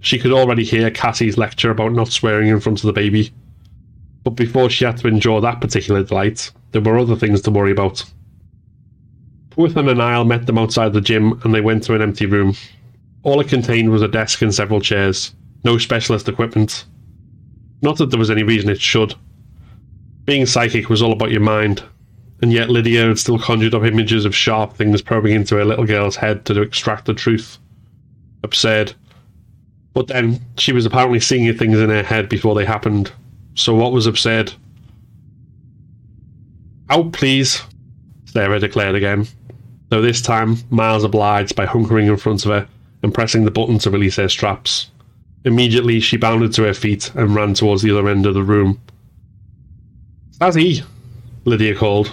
She 0.00 0.18
could 0.18 0.32
already 0.32 0.64
hear 0.64 0.90
Cassie's 0.90 1.38
lecture 1.38 1.70
about 1.70 1.92
not 1.92 2.08
swearing 2.08 2.48
in 2.48 2.58
front 2.58 2.80
of 2.80 2.86
the 2.86 2.92
baby. 2.92 3.30
But 4.24 4.30
before 4.30 4.68
she 4.70 4.84
had 4.84 4.96
to 4.96 5.06
endure 5.06 5.40
that 5.40 5.60
particular 5.60 6.02
delight, 6.02 6.50
there 6.72 6.82
were 6.82 6.98
other 6.98 7.14
things 7.14 7.42
to 7.42 7.52
worry 7.52 7.70
about. 7.70 8.04
Puithan 9.50 9.88
and 9.88 9.98
Niall 9.98 10.24
met 10.24 10.46
them 10.46 10.58
outside 10.58 10.94
the 10.94 11.00
gym 11.00 11.40
and 11.44 11.54
they 11.54 11.60
went 11.60 11.84
to 11.84 11.94
an 11.94 12.02
empty 12.02 12.26
room. 12.26 12.56
All 13.22 13.40
it 13.40 13.46
contained 13.46 13.90
was 13.90 14.02
a 14.02 14.08
desk 14.08 14.42
and 14.42 14.52
several 14.52 14.80
chairs. 14.80 15.32
No 15.62 15.78
specialist 15.78 16.28
equipment. 16.28 16.86
Not 17.82 17.98
that 17.98 18.10
there 18.10 18.18
was 18.18 18.32
any 18.32 18.42
reason 18.42 18.68
it 18.68 18.80
should. 18.80 19.14
Being 20.24 20.44
psychic 20.44 20.88
was 20.88 21.02
all 21.02 21.12
about 21.12 21.30
your 21.30 21.40
mind, 21.40 21.84
and 22.42 22.52
yet 22.52 22.70
Lydia 22.70 23.06
had 23.06 23.18
still 23.18 23.38
conjured 23.38 23.74
up 23.74 23.84
images 23.84 24.24
of 24.24 24.34
sharp 24.34 24.74
things 24.74 25.02
probing 25.02 25.34
into 25.34 25.56
her 25.56 25.64
little 25.64 25.86
girl's 25.86 26.16
head 26.16 26.44
to 26.46 26.60
extract 26.60 27.06
the 27.06 27.14
truth 27.14 27.58
absurd. 28.42 28.94
But 29.92 30.08
then 30.08 30.40
she 30.56 30.72
was 30.72 30.86
apparently 30.86 31.20
seeing 31.20 31.52
things 31.56 31.78
in 31.78 31.90
her 31.90 32.02
head 32.02 32.28
before 32.28 32.54
they 32.54 32.64
happened. 32.64 33.12
So 33.54 33.74
what 33.74 33.92
was 33.92 34.06
absurd? 34.06 34.52
Out, 36.88 37.12
please, 37.12 37.62
Sarah 38.26 38.60
declared 38.60 38.94
again. 38.94 39.26
Though 39.88 40.02
this 40.02 40.20
time, 40.20 40.58
Miles 40.70 41.04
obliged 41.04 41.56
by 41.56 41.66
hunkering 41.66 42.08
in 42.08 42.16
front 42.16 42.44
of 42.44 42.50
her 42.52 42.68
and 43.02 43.14
pressing 43.14 43.44
the 43.44 43.50
button 43.50 43.78
to 43.80 43.90
release 43.90 44.16
her 44.16 44.28
straps. 44.28 44.90
Immediately, 45.44 46.00
she 46.00 46.16
bounded 46.16 46.52
to 46.54 46.64
her 46.64 46.74
feet 46.74 47.10
and 47.14 47.34
ran 47.34 47.54
towards 47.54 47.82
the 47.82 47.96
other 47.96 48.08
end 48.08 48.26
of 48.26 48.34
the 48.34 48.42
room. 48.42 48.80
Stazzy, 50.32 50.84
Lydia 51.44 51.74
called. 51.74 52.12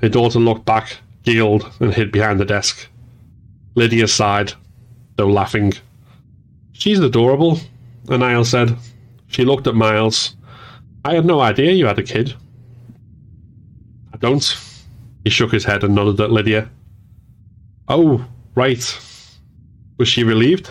Her 0.00 0.08
daughter 0.08 0.38
looked 0.38 0.64
back, 0.64 0.98
giggled, 1.22 1.70
and 1.80 1.92
hid 1.92 2.12
behind 2.12 2.40
the 2.40 2.44
desk. 2.44 2.88
Lydia 3.74 4.08
sighed 4.08 4.52
though 5.18 5.28
laughing. 5.28 5.74
She's 6.72 7.00
adorable, 7.00 7.58
Niall 8.08 8.44
said. 8.44 8.76
She 9.26 9.44
looked 9.44 9.66
at 9.66 9.74
Miles. 9.74 10.36
I 11.04 11.14
had 11.14 11.26
no 11.26 11.40
idea 11.40 11.72
you 11.72 11.86
had 11.86 11.98
a 11.98 12.04
kid. 12.04 12.34
I 14.14 14.16
don't. 14.16 14.56
He 15.24 15.30
shook 15.30 15.50
his 15.50 15.64
head 15.64 15.82
and 15.82 15.94
nodded 15.94 16.20
at 16.20 16.30
Lydia. 16.30 16.70
Oh, 17.88 18.24
right. 18.54 19.00
Was 19.98 20.08
she 20.08 20.22
relieved? 20.22 20.70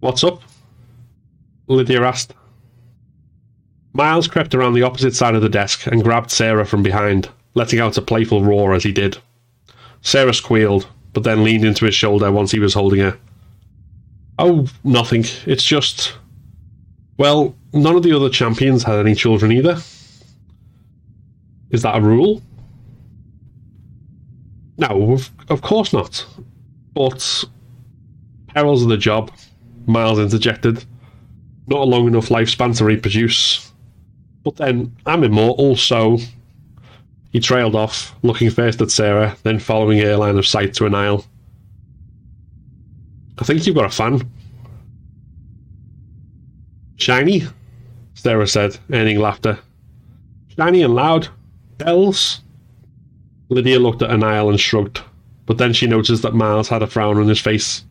What's 0.00 0.24
up? 0.24 0.42
Lydia 1.68 2.02
asked. 2.02 2.34
Miles 3.94 4.26
crept 4.26 4.54
around 4.54 4.72
the 4.74 4.82
opposite 4.82 5.14
side 5.14 5.34
of 5.34 5.42
the 5.42 5.48
desk 5.48 5.86
and 5.86 6.02
grabbed 6.02 6.30
Sarah 6.30 6.64
from 6.64 6.82
behind, 6.82 7.28
letting 7.54 7.78
out 7.78 7.98
a 7.98 8.02
playful 8.02 8.42
roar 8.42 8.74
as 8.74 8.82
he 8.82 8.92
did. 8.92 9.18
Sarah 10.00 10.32
squealed, 10.32 10.88
but 11.12 11.24
then 11.24 11.44
leaned 11.44 11.64
into 11.64 11.84
his 11.84 11.94
shoulder 11.94 12.32
once 12.32 12.50
he 12.50 12.58
was 12.58 12.74
holding 12.74 13.00
her. 13.00 13.18
Oh, 14.38 14.66
nothing. 14.82 15.24
It's 15.46 15.64
just. 15.64 16.14
Well, 17.18 17.54
none 17.72 17.96
of 17.96 18.02
the 18.02 18.16
other 18.16 18.30
champions 18.30 18.82
had 18.82 18.98
any 18.98 19.14
children 19.14 19.52
either. 19.52 19.80
Is 21.70 21.82
that 21.82 21.96
a 21.96 22.00
rule? 22.00 22.42
No, 24.78 25.12
of, 25.12 25.30
of 25.48 25.60
course 25.60 25.92
not. 25.92 26.24
But. 26.94 27.44
Perils 28.48 28.82
of 28.82 28.88
the 28.88 28.96
job, 28.96 29.30
Miles 29.86 30.18
interjected. 30.18 30.84
Not 31.66 31.80
a 31.80 31.84
long 31.84 32.06
enough 32.06 32.28
lifespan 32.28 32.76
to 32.78 32.84
reproduce. 32.84 33.71
But 34.44 34.56
then, 34.56 34.96
I'm 35.06 35.24
immortal, 35.24 35.76
so 35.76 36.18
he 37.32 37.40
trailed 37.40 37.74
off, 37.74 38.14
looking 38.22 38.50
first 38.50 38.80
at 38.80 38.90
Sarah, 38.90 39.36
then 39.42 39.58
following 39.58 39.98
her 40.00 40.16
line 40.16 40.36
of 40.36 40.46
sight 40.46 40.74
to 40.74 40.88
Niall. 40.88 41.24
I 43.38 43.44
think 43.44 43.66
you've 43.66 43.76
got 43.76 43.86
a 43.86 43.90
fan. 43.90 44.30
Shiny? 46.96 47.42
Sarah 48.14 48.46
said, 48.46 48.78
earning 48.92 49.18
laughter. 49.18 49.58
Shiny 50.56 50.82
and 50.82 50.94
loud. 50.94 51.28
Bells? 51.78 52.40
Lydia 53.48 53.78
looked 53.78 54.02
at 54.02 54.18
Niall 54.18 54.50
and 54.50 54.60
shrugged, 54.60 55.00
but 55.46 55.58
then 55.58 55.72
she 55.72 55.86
noticed 55.86 56.22
that 56.22 56.34
Miles 56.34 56.68
had 56.68 56.82
a 56.82 56.86
frown 56.86 57.18
on 57.18 57.28
his 57.28 57.40
face. 57.40 57.84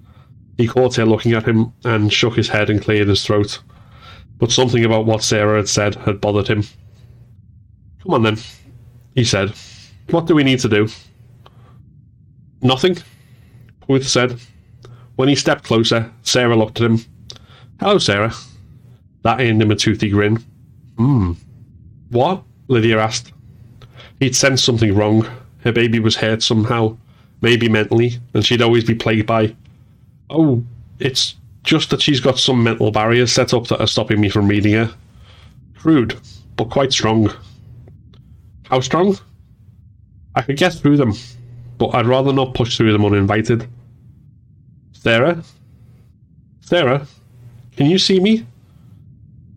He 0.57 0.67
caught 0.67 0.95
her 0.95 1.05
looking 1.05 1.33
at 1.33 1.47
him 1.47 1.73
and 1.83 2.13
shook 2.13 2.35
his 2.35 2.49
head 2.49 2.69
and 2.69 2.81
cleared 2.81 3.07
his 3.07 3.25
throat. 3.25 3.61
But 4.41 4.51
something 4.51 4.83
about 4.83 5.05
what 5.05 5.21
Sarah 5.21 5.57
had 5.57 5.69
said 5.69 5.93
had 5.93 6.19
bothered 6.19 6.47
him. 6.47 6.63
Come 8.01 8.15
on 8.15 8.23
then, 8.23 8.39
he 9.13 9.23
said. 9.23 9.53
What 10.09 10.25
do 10.25 10.33
we 10.33 10.43
need 10.43 10.59
to 10.61 10.67
do? 10.67 10.87
Nothing, 12.63 12.97
Puth 13.81 14.07
said. 14.07 14.41
When 15.15 15.29
he 15.29 15.35
stepped 15.35 15.63
closer, 15.63 16.11
Sarah 16.23 16.55
looked 16.55 16.81
at 16.81 16.89
him. 16.89 17.05
Hello, 17.79 17.99
Sarah. 17.99 18.33
That 19.21 19.39
earned 19.39 19.61
him 19.61 19.69
a 19.69 19.75
toothy 19.75 20.09
grin. 20.09 20.43
Hmm. 20.97 21.33
What? 22.09 22.41
Lydia 22.67 22.97
asked. 22.97 23.33
He'd 24.19 24.35
sensed 24.35 24.65
something 24.65 24.95
wrong. 24.95 25.27
Her 25.59 25.71
baby 25.71 25.99
was 25.99 26.15
hurt 26.15 26.41
somehow, 26.41 26.97
maybe 27.41 27.69
mentally, 27.69 28.13
and 28.33 28.43
she'd 28.43 28.63
always 28.63 28.85
be 28.85 28.95
plagued 28.95 29.27
by. 29.27 29.55
Oh, 30.31 30.63
it's 30.97 31.35
just 31.63 31.89
that 31.89 32.01
she's 32.01 32.19
got 32.19 32.39
some 32.39 32.63
mental 32.63 32.91
barriers 32.91 33.31
set 33.31 33.53
up 33.53 33.67
that 33.67 33.79
are 33.79 33.87
stopping 33.87 34.19
me 34.19 34.29
from 34.29 34.47
reading 34.47 34.73
her. 34.73 34.93
Crude, 35.77 36.19
but 36.57 36.69
quite 36.69 36.91
strong. 36.91 37.31
How 38.65 38.79
strong? 38.79 39.17
I 40.35 40.41
could 40.41 40.57
get 40.57 40.73
through 40.73 40.97
them, 40.97 41.13
but 41.77 41.89
I'd 41.89 42.07
rather 42.07 42.33
not 42.33 42.53
push 42.53 42.77
through 42.77 42.93
them 42.93 43.05
uninvited. 43.05 43.67
Sarah? 44.93 45.43
Sarah? 46.61 47.05
Can 47.75 47.87
you 47.87 47.97
see 47.97 48.19
me? 48.19 48.45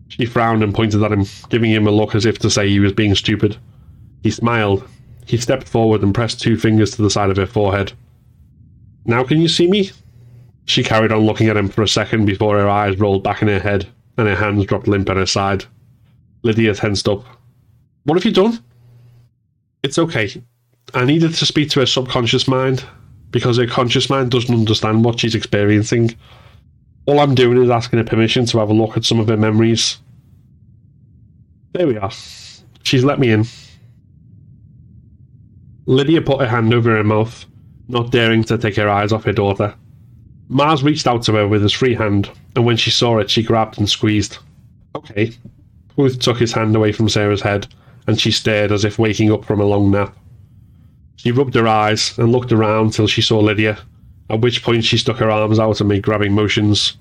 She 0.07 0.25
frowned 0.25 0.63
and 0.63 0.73
pointed 0.73 1.03
at 1.03 1.11
him, 1.11 1.25
giving 1.49 1.71
him 1.71 1.87
a 1.87 1.91
look 1.91 2.15
as 2.15 2.25
if 2.25 2.39
to 2.39 2.49
say 2.49 2.69
he 2.69 2.79
was 2.79 2.93
being 2.93 3.15
stupid. 3.15 3.57
He 4.23 4.31
smiled. 4.31 4.87
He 5.25 5.37
stepped 5.37 5.67
forward 5.67 6.03
and 6.03 6.13
pressed 6.13 6.41
two 6.41 6.57
fingers 6.57 6.91
to 6.91 7.01
the 7.01 7.09
side 7.09 7.29
of 7.29 7.37
her 7.37 7.45
forehead. 7.45 7.93
Now 9.05 9.23
can 9.23 9.41
you 9.41 9.47
see 9.47 9.67
me? 9.67 9.91
She 10.65 10.83
carried 10.83 11.11
on 11.11 11.19
looking 11.19 11.47
at 11.47 11.57
him 11.57 11.69
for 11.69 11.83
a 11.83 11.87
second 11.87 12.25
before 12.25 12.57
her 12.57 12.69
eyes 12.69 12.99
rolled 12.99 13.23
back 13.23 13.41
in 13.41 13.47
her 13.47 13.59
head 13.59 13.87
and 14.17 14.27
her 14.27 14.35
hands 14.35 14.65
dropped 14.65 14.87
limp 14.87 15.09
at 15.09 15.17
her 15.17 15.25
side. 15.25 15.65
Lydia 16.43 16.73
tensed 16.73 17.07
up. 17.07 17.23
What 18.03 18.15
have 18.15 18.25
you 18.25 18.31
done? 18.31 18.63
It's 19.83 19.99
okay. 19.99 20.41
I 20.93 21.05
needed 21.05 21.33
to 21.33 21.45
speak 21.45 21.69
to 21.71 21.79
her 21.81 21.85
subconscious 21.85 22.47
mind 22.47 22.83
because 23.31 23.57
her 23.57 23.67
conscious 23.67 24.09
mind 24.09 24.31
doesn't 24.31 24.53
understand 24.53 25.03
what 25.03 25.19
she's 25.19 25.35
experiencing. 25.35 26.15
All 27.05 27.19
I'm 27.19 27.35
doing 27.35 27.61
is 27.61 27.69
asking 27.69 27.99
her 27.99 28.05
permission 28.05 28.45
to 28.45 28.59
have 28.59 28.69
a 28.69 28.73
look 28.73 28.97
at 28.97 29.05
some 29.05 29.19
of 29.19 29.27
her 29.27 29.37
memories. 29.37 29.99
There 31.73 31.87
we 31.87 31.97
are. 31.97 32.11
She's 32.83 33.03
let 33.03 33.19
me 33.19 33.31
in. 33.31 33.45
Lydia 35.85 36.21
put 36.21 36.39
her 36.39 36.47
hand 36.47 36.73
over 36.73 36.95
her 36.95 37.03
mouth, 37.03 37.45
not 37.87 38.11
daring 38.11 38.43
to 38.45 38.57
take 38.57 38.75
her 38.77 38.89
eyes 38.89 39.11
off 39.11 39.25
her 39.25 39.33
daughter. 39.33 39.75
Mars 40.47 40.83
reached 40.83 41.07
out 41.07 41.23
to 41.23 41.33
her 41.33 41.47
with 41.47 41.63
his 41.63 41.73
free 41.73 41.95
hand, 41.95 42.29
and 42.55 42.65
when 42.65 42.77
she 42.77 42.91
saw 42.91 43.17
it, 43.17 43.29
she 43.29 43.43
grabbed 43.43 43.77
and 43.77 43.89
squeezed. 43.89 44.37
Okay. 44.95 45.31
Ruth 45.97 46.19
took 46.19 46.37
his 46.37 46.53
hand 46.53 46.75
away 46.75 46.91
from 46.91 47.09
Sarah's 47.09 47.41
head 47.41 47.67
and 48.07 48.19
she 48.19 48.31
stared 48.31 48.71
as 48.71 48.85
if 48.85 48.99
waking 48.99 49.31
up 49.31 49.45
from 49.45 49.59
a 49.59 49.65
long 49.65 49.91
nap. 49.91 50.15
She 51.15 51.31
rubbed 51.31 51.55
her 51.55 51.67
eyes 51.67 52.17
and 52.17 52.31
looked 52.31 52.51
around 52.51 52.93
till 52.93 53.07
she 53.07 53.21
saw 53.21 53.39
Lydia, 53.39 53.79
at 54.29 54.41
which 54.41 54.63
point 54.63 54.83
she 54.83 54.97
stuck 54.97 55.17
her 55.17 55.31
arms 55.31 55.59
out 55.59 55.79
and 55.79 55.89
made 55.89 56.03
grabbing 56.03 56.33
motions. 56.33 56.97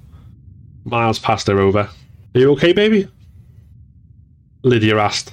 Miles 0.84 1.18
passed 1.18 1.46
her 1.48 1.58
over. 1.58 1.90
Are 2.34 2.40
you 2.40 2.52
okay, 2.52 2.72
baby? 2.72 3.08
Lydia 4.62 4.96
asked. 4.96 5.32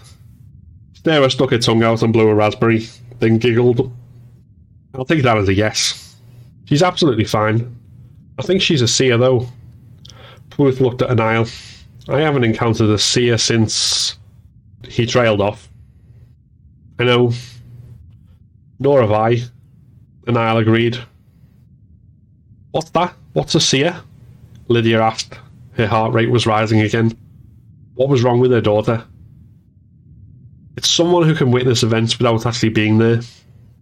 Sarah 1.03 1.29
stuck 1.31 1.51
her 1.51 1.57
tongue 1.57 1.83
out 1.83 2.03
and 2.03 2.11
blew 2.11 2.27
a 2.27 2.35
raspberry, 2.35 2.87
then 3.19 3.37
giggled. 3.37 3.91
I'll 4.93 5.05
take 5.05 5.23
that 5.23 5.37
as 5.37 5.47
a 5.47 5.53
yes. 5.53 6.17
She's 6.65 6.83
absolutely 6.83 7.25
fine. 7.25 7.77
I 8.41 8.43
think 8.43 8.63
she's 8.63 8.81
a 8.81 8.87
seer, 8.87 9.19
though. 9.19 9.47
Puth 10.49 10.81
looked 10.81 11.03
at 11.03 11.11
Anile. 11.11 11.47
I 12.09 12.21
haven't 12.21 12.43
encountered 12.43 12.89
a 12.89 12.97
seer 12.97 13.37
since 13.37 14.17
he 14.87 15.05
trailed 15.05 15.39
off. 15.39 15.69
I 16.97 17.03
know. 17.03 17.33
Nor 18.79 19.01
have 19.01 19.11
I. 19.11 19.43
Anile 20.25 20.57
agreed. 20.57 20.97
What's 22.71 22.89
that? 22.89 23.13
What's 23.33 23.53
a 23.53 23.59
seer? 23.59 24.01
Lydia 24.69 24.99
asked. 25.03 25.37
Her 25.73 25.85
heart 25.85 26.11
rate 26.15 26.31
was 26.31 26.47
rising 26.47 26.81
again. 26.81 27.15
What 27.93 28.09
was 28.09 28.23
wrong 28.23 28.39
with 28.39 28.49
her 28.49 28.59
daughter? 28.59 29.05
It's 30.77 30.89
someone 30.89 31.27
who 31.27 31.35
can 31.35 31.51
witness 31.51 31.83
events 31.83 32.17
without 32.17 32.47
actually 32.47 32.69
being 32.69 32.97
there, 32.97 33.19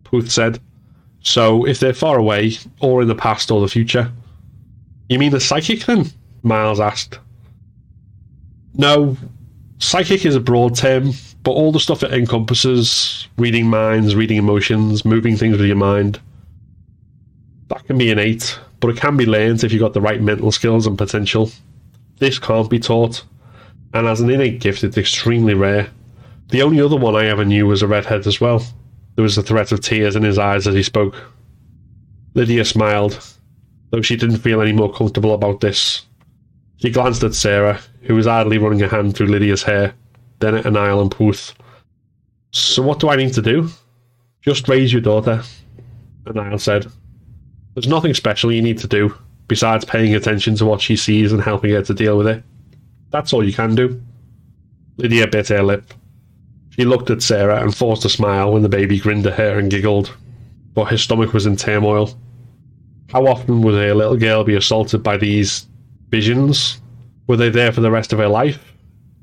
Puth 0.03 0.29
said. 0.29 0.59
So, 1.21 1.65
if 1.65 1.79
they're 1.79 1.93
far 1.93 2.17
away, 2.17 2.57
or 2.81 3.01
in 3.01 3.07
the 3.07 3.15
past 3.15 3.51
or 3.51 3.61
the 3.61 3.69
future. 3.69 4.11
You 5.09 5.19
mean 5.19 5.35
a 5.35 5.39
psychic 5.39 5.85
then? 5.85 6.05
Miles 6.43 6.79
asked. 6.79 7.19
No, 8.75 9.17
psychic 9.79 10.25
is 10.25 10.35
a 10.35 10.39
broad 10.39 10.75
term, 10.75 11.11
but 11.43 11.51
all 11.51 11.71
the 11.71 11.79
stuff 11.79 12.03
it 12.03 12.13
encompasses 12.13 13.27
reading 13.37 13.67
minds, 13.67 14.15
reading 14.15 14.37
emotions, 14.37 15.03
moving 15.03 15.35
things 15.35 15.57
with 15.57 15.67
your 15.67 15.75
mind 15.75 16.19
that 17.69 17.85
can 17.85 17.97
be 17.97 18.09
innate, 18.09 18.59
but 18.79 18.89
it 18.89 18.97
can 18.97 19.15
be 19.15 19.25
learned 19.25 19.63
if 19.63 19.71
you've 19.71 19.79
got 19.79 19.93
the 19.93 20.01
right 20.01 20.21
mental 20.21 20.51
skills 20.51 20.85
and 20.85 20.97
potential. 20.97 21.49
This 22.17 22.37
can't 22.37 22.69
be 22.69 22.79
taught, 22.79 23.23
and 23.93 24.07
as 24.07 24.19
an 24.19 24.29
innate 24.29 24.59
gift, 24.59 24.83
it's 24.83 24.97
extremely 24.97 25.53
rare. 25.53 25.89
The 26.49 26.63
only 26.63 26.81
other 26.81 26.97
one 26.97 27.15
I 27.15 27.27
ever 27.27 27.45
knew 27.45 27.67
was 27.67 27.81
a 27.81 27.87
redhead 27.87 28.27
as 28.27 28.41
well. 28.41 28.65
There 29.15 29.23
was 29.23 29.37
a 29.37 29.43
threat 29.43 29.71
of 29.71 29.81
tears 29.81 30.15
in 30.15 30.23
his 30.23 30.39
eyes 30.39 30.67
as 30.67 30.73
he 30.75 30.83
spoke. 30.83 31.15
Lydia 32.33 32.65
smiled, 32.65 33.23
though 33.91 34.01
she 34.01 34.15
didn't 34.15 34.37
feel 34.37 34.61
any 34.61 34.71
more 34.71 34.91
comfortable 34.91 35.33
about 35.33 35.61
this. 35.61 36.05
She 36.77 36.89
glanced 36.89 37.23
at 37.23 37.33
Sarah, 37.33 37.79
who 38.03 38.15
was 38.15 38.27
idly 38.27 38.57
running 38.57 38.81
a 38.81 38.87
hand 38.87 39.15
through 39.15 39.27
Lydia's 39.27 39.63
hair, 39.63 39.93
then 40.39 40.55
at 40.55 40.65
Anile 40.65 41.01
and 41.01 41.11
Puth. 41.11 41.53
So 42.51 42.81
what 42.81 42.99
do 42.99 43.09
I 43.09 43.15
need 43.15 43.33
to 43.33 43.41
do? 43.41 43.69
Just 44.41 44.67
raise 44.67 44.93
your 44.93 45.01
daughter, 45.01 45.43
Anile 46.25 46.59
said. 46.59 46.87
There's 47.73 47.87
nothing 47.87 48.13
special 48.13 48.51
you 48.51 48.61
need 48.61 48.77
to 48.79 48.87
do, 48.87 49.13
besides 49.47 49.85
paying 49.85 50.15
attention 50.15 50.55
to 50.55 50.65
what 50.65 50.81
she 50.81 50.95
sees 50.95 51.31
and 51.31 51.41
helping 51.41 51.71
her 51.71 51.83
to 51.83 51.93
deal 51.93 52.17
with 52.17 52.27
it. 52.27 52.43
That's 53.11 53.33
all 53.33 53.43
you 53.43 53.53
can 53.53 53.75
do. 53.75 54.01
Lydia 54.97 55.27
bit 55.27 55.49
her 55.49 55.63
lip. 55.63 55.93
She 56.71 56.85
looked 56.85 57.09
at 57.09 57.21
Sarah 57.21 57.61
and 57.61 57.75
forced 57.75 58.05
a 58.05 58.09
smile 58.09 58.53
when 58.53 58.61
the 58.61 58.69
baby 58.69 58.99
grinned 58.99 59.27
at 59.27 59.37
her 59.37 59.59
and 59.59 59.69
giggled, 59.69 60.15
but 60.73 60.85
his 60.85 61.01
stomach 61.01 61.33
was 61.33 61.45
in 61.45 61.57
turmoil. 61.57 62.17
How 63.11 63.25
often 63.25 63.61
would 63.63 63.73
a 63.73 63.95
little 63.95 64.17
girl 64.17 64.43
be 64.43 64.55
assaulted 64.55 65.01
by 65.01 65.17
these 65.17 65.67
visions? 66.09 66.79
Were 67.27 67.37
they 67.37 67.49
there 67.49 67.71
for 67.71 67.81
the 67.81 67.91
rest 67.91 68.13
of 68.13 68.19
her 68.19 68.27
life? 68.27 68.73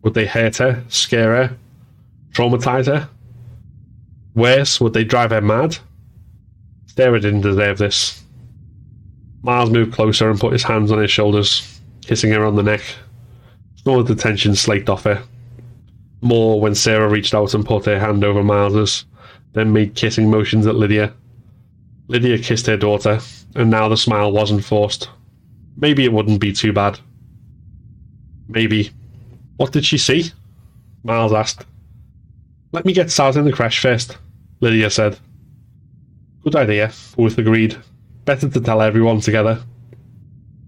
Would 0.02 0.14
they 0.14 0.26
hurt 0.26 0.56
her, 0.56 0.82
scare 0.88 1.36
her, 1.36 1.56
traumatize 2.32 2.86
her? 2.86 3.08
Worse, 4.34 4.80
would 4.80 4.92
they 4.92 5.04
drive 5.04 5.30
her 5.30 5.40
mad? 5.40 5.78
Sarah 6.86 7.20
didn't 7.20 7.42
deserve 7.42 7.78
this. 7.78 8.22
Miles 9.42 9.70
moved 9.70 9.92
closer 9.92 10.30
and 10.30 10.40
put 10.40 10.52
his 10.52 10.64
hands 10.64 10.90
on 10.90 10.98
his 10.98 11.10
shoulders, 11.10 11.80
kissing 12.02 12.32
her 12.32 12.44
on 12.44 12.56
the 12.56 12.62
neck. 12.62 12.82
Of 13.86 14.08
the 14.08 14.16
tension 14.16 14.56
slaked 14.56 14.90
off 14.90 15.04
her. 15.04 15.22
More 16.20 16.60
when 16.60 16.74
Sarah 16.74 17.08
reached 17.08 17.34
out 17.34 17.54
and 17.54 17.64
put 17.64 17.84
her 17.84 18.00
hand 18.00 18.24
over 18.24 18.42
Miles's, 18.42 19.04
then 19.52 19.72
made 19.72 19.94
kissing 19.94 20.28
motions 20.28 20.66
at 20.66 20.74
Lydia. 20.74 21.14
Lydia 22.08 22.36
kissed 22.38 22.66
her 22.66 22.76
daughter, 22.76 23.20
and 23.56 23.70
now 23.70 23.88
the 23.88 23.96
smile 23.96 24.30
wasn't 24.32 24.64
forced. 24.64 25.08
Maybe 25.76 26.04
it 26.04 26.12
wouldn't 26.12 26.40
be 26.40 26.52
too 26.52 26.72
bad. 26.72 26.98
Maybe. 28.48 28.90
What 29.56 29.72
did 29.72 29.84
she 29.84 29.98
see? 29.98 30.32
Miles 31.02 31.32
asked. 31.32 31.64
Let 32.72 32.84
me 32.84 32.92
get 32.92 33.06
Saz 33.06 33.36
in 33.36 33.44
the 33.44 33.52
creche 33.52 33.80
first, 33.80 34.18
Lydia 34.60 34.90
said. 34.90 35.18
Good 36.42 36.56
idea, 36.56 36.92
Puth 37.14 37.38
agreed. 37.38 37.76
Better 38.24 38.48
to 38.48 38.60
tell 38.60 38.82
everyone 38.82 39.20
together. 39.20 39.62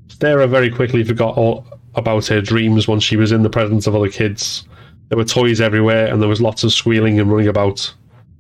Sarah 0.09 0.47
very 0.47 0.71
quickly 0.71 1.05
forgot 1.05 1.37
all 1.37 1.67
about 1.95 2.27
her 2.27 2.41
dreams 2.41 2.89
once 2.89 3.05
she 3.05 3.17
was 3.17 3.33
in 3.33 3.43
the 3.43 3.51
presence 3.51 3.87
of 3.87 3.95
other 3.95 4.09
kids. 4.09 4.65
There 5.09 5.19
were 5.19 5.25
toys 5.25 5.61
everywhere, 5.61 6.07
and 6.07 6.21
there 6.21 6.29
was 6.29 6.41
lots 6.41 6.65
of 6.65 6.73
squealing 6.73 7.21
and 7.21 7.31
running 7.31 7.49
about. 7.49 7.93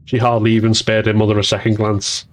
She 0.06 0.18
hardly 0.18 0.52
even 0.52 0.74
spared 0.74 1.06
her 1.06 1.14
mother 1.14 1.38
a 1.38 1.44
second 1.44 1.74
glance, 1.74 2.24